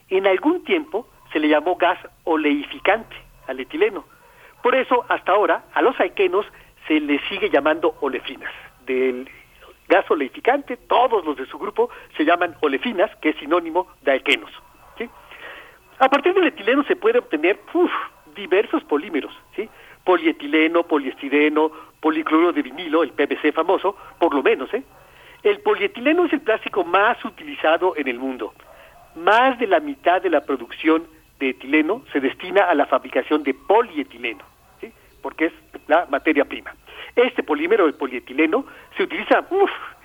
[0.09, 3.15] En algún tiempo se le llamó gas oleificante
[3.47, 4.05] al etileno.
[4.61, 6.45] Por eso, hasta ahora, a los alquenos
[6.87, 8.53] se les sigue llamando olefinas,
[8.85, 9.27] del
[9.91, 14.51] gas oleificante, todos los de su grupo se llaman olefinas, que es sinónimo de alquenos.
[15.99, 17.59] A partir del etileno se puede obtener
[18.35, 19.69] diversos polímeros, ¿sí?
[20.03, 24.73] polietileno, poliestireno, policloro de vinilo, el PVC famoso, por lo menos.
[24.73, 24.81] ¿eh?
[25.43, 28.51] El polietileno es el plástico más utilizado en el mundo.
[29.15, 31.03] Más de la mitad de la producción
[31.39, 34.43] de etileno se destina a la fabricación de polietileno,
[34.79, 34.91] ¿sí?
[35.21, 35.53] porque es
[35.87, 36.73] la materia prima.
[37.15, 38.65] Este polímero, el polietileno,
[38.95, 39.45] se utiliza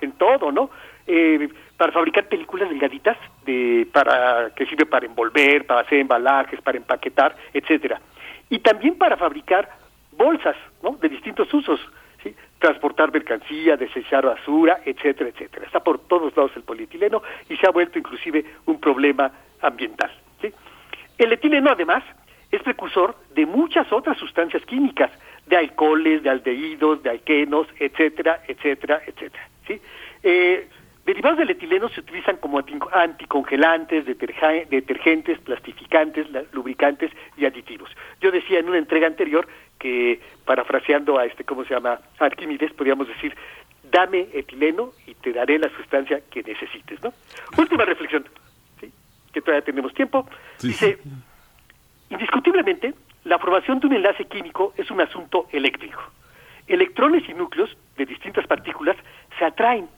[0.01, 0.69] en todo, ¿no?
[1.05, 6.77] Eh, para fabricar películas delgaditas, de, para, que sirve para envolver, para hacer embalajes, para
[6.77, 8.01] empaquetar, etcétera.
[8.49, 9.69] Y también para fabricar
[10.11, 10.97] bolsas, ¿no?
[10.97, 11.79] De distintos usos,
[12.23, 12.35] ¿sí?
[12.59, 15.65] Transportar mercancía, desechar basura, etcétera, etcétera.
[15.65, 20.11] Está por todos lados el polietileno y se ha vuelto inclusive un problema ambiental.
[21.17, 22.03] El etileno, además,
[22.51, 25.11] es precursor de muchas otras sustancias químicas,
[25.47, 29.47] de alcoholes, de aldehídos, de alquenos, etcétera, etcétera, etcétera.
[29.65, 29.81] ¿sí?
[30.23, 30.67] Eh,
[31.05, 32.61] derivados del etileno se utilizan como
[32.91, 37.89] anticongelantes, detergentes, plastificantes, lubricantes y aditivos.
[38.19, 39.47] Yo decía en una entrega anterior
[39.79, 41.99] que, parafraseando a este, ¿cómo se llama?
[42.19, 43.33] Arquímedes, podríamos decir,
[43.89, 47.13] dame etileno y te daré la sustancia que necesites, ¿no?
[47.57, 48.25] Última reflexión,
[48.81, 48.91] ¿sí?
[49.31, 50.27] que todavía tenemos tiempo.
[50.61, 50.97] Dice,
[52.09, 52.93] indiscutiblemente,
[53.27, 56.01] la formación de un enlace químico es un asunto eléctrico.
[56.65, 58.95] Electrones y núcleos de distintas partículas
[59.37, 59.89] se atraen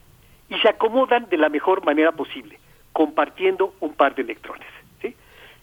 [0.49, 2.57] y se acomodan de la mejor manera posible,
[2.91, 4.67] compartiendo un par de electrones.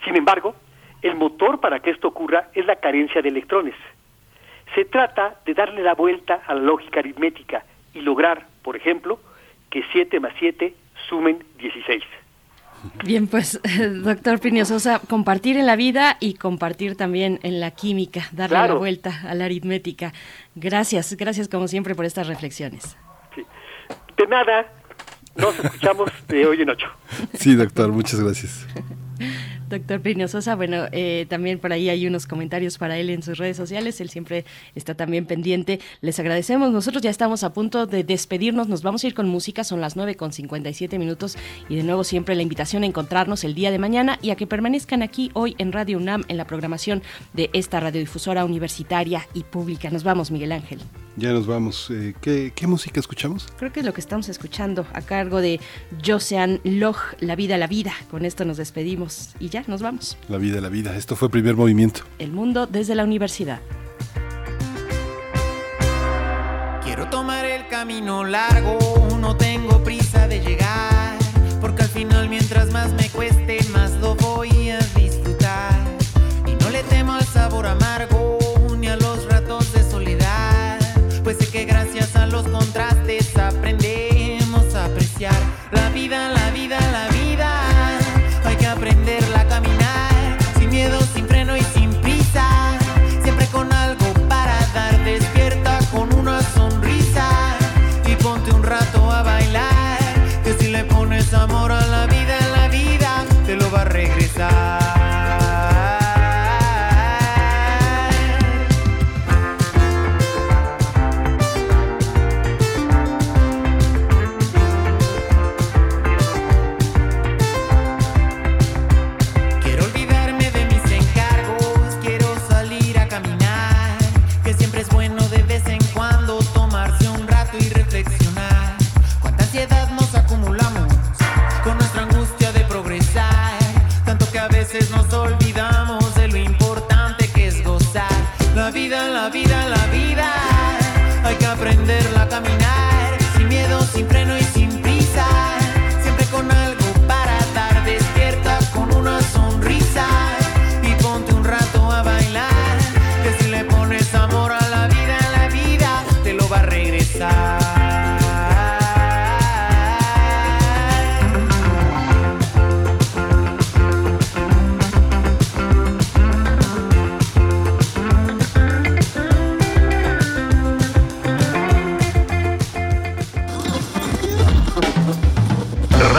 [0.05, 0.55] Sin embargo,
[1.03, 3.75] el motor para que esto ocurra es la carencia de electrones.
[4.77, 7.65] Se trata de darle la vuelta a la lógica aritmética
[7.95, 9.19] y lograr, por ejemplo,
[9.71, 10.73] que 7 más 7
[11.09, 12.05] sumen 16.
[13.05, 13.61] Bien, pues,
[14.03, 19.23] doctor Sosa, compartir en la vida y compartir también en la química, darle la vuelta
[19.27, 20.13] a la aritmética.
[20.55, 22.97] Gracias, gracias como siempre por estas reflexiones.
[24.17, 24.73] De nada,
[25.37, 26.87] nos escuchamos de hoy en ocho.
[27.35, 28.67] Sí, doctor, muchas gracias.
[29.69, 33.39] Doctor Plinio Sosa, bueno, eh, también por ahí hay unos comentarios para él en sus
[33.39, 35.81] redes sociales, él siempre está también pendiente.
[36.01, 39.65] Les agradecemos, nosotros ya estamos a punto de despedirnos, nos vamos a ir con música,
[39.65, 41.37] son las 9 con 57 minutos
[41.69, 44.47] y de nuevo siempre la invitación a encontrarnos el día de mañana y a que
[44.47, 49.91] permanezcan aquí hoy en Radio UNAM en la programación de esta radiodifusora universitaria y pública.
[49.91, 50.81] Nos vamos, Miguel Ángel.
[51.17, 51.91] Ya nos vamos.
[51.91, 53.49] Eh, ¿qué, ¿qué, música escuchamos?
[53.59, 55.61] Creo que es lo que estamos escuchando a cargo de
[56.05, 57.93] Josean Loch, La vida, la vida.
[58.11, 60.19] Con esto nos despedimos y ya nos vamos.
[60.29, 60.95] La vida, la vida.
[60.95, 62.03] Esto fue primer movimiento.
[62.19, 63.61] El mundo desde la universidad.
[66.85, 68.79] Quiero tomar el camino largo,
[69.19, 71.19] no tengo prisa de llegar,
[71.61, 73.86] porque al final mientras más me cueste, más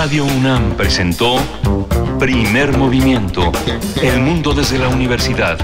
[0.08, 1.38] Radio UNAM presentó
[2.18, 3.52] Primer Movimiento,
[4.02, 5.58] El Mundo desde la Universidad,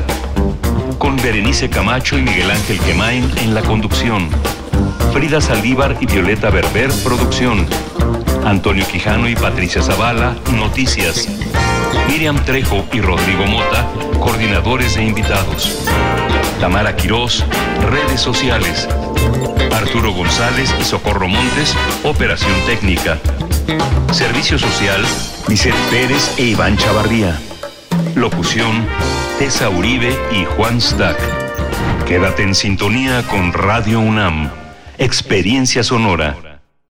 [0.98, 4.28] con Berenice Camacho y Miguel Ángel Quemain en la conducción,
[5.14, 7.66] Frida Saldívar y Violeta Berber, producción,
[8.44, 11.26] Antonio Quijano y Patricia Zavala, noticias,
[12.10, 13.88] Miriam Trejo y Rodrigo Mota,
[14.20, 15.86] coordinadores e invitados,
[16.60, 17.46] Tamara Quirós,
[17.90, 18.90] redes sociales,
[19.74, 21.74] Arturo González y Socorro Montes,
[22.04, 23.20] operación técnica.
[24.12, 25.02] Servicio Social,
[25.48, 27.40] Lisette Pérez e Iván Chavarría.
[28.16, 28.86] Locución,
[29.40, 31.18] Tessa Uribe y Juan Stack.
[32.06, 34.52] Quédate en sintonía con Radio UNAM.
[34.98, 36.53] Experiencia sonora.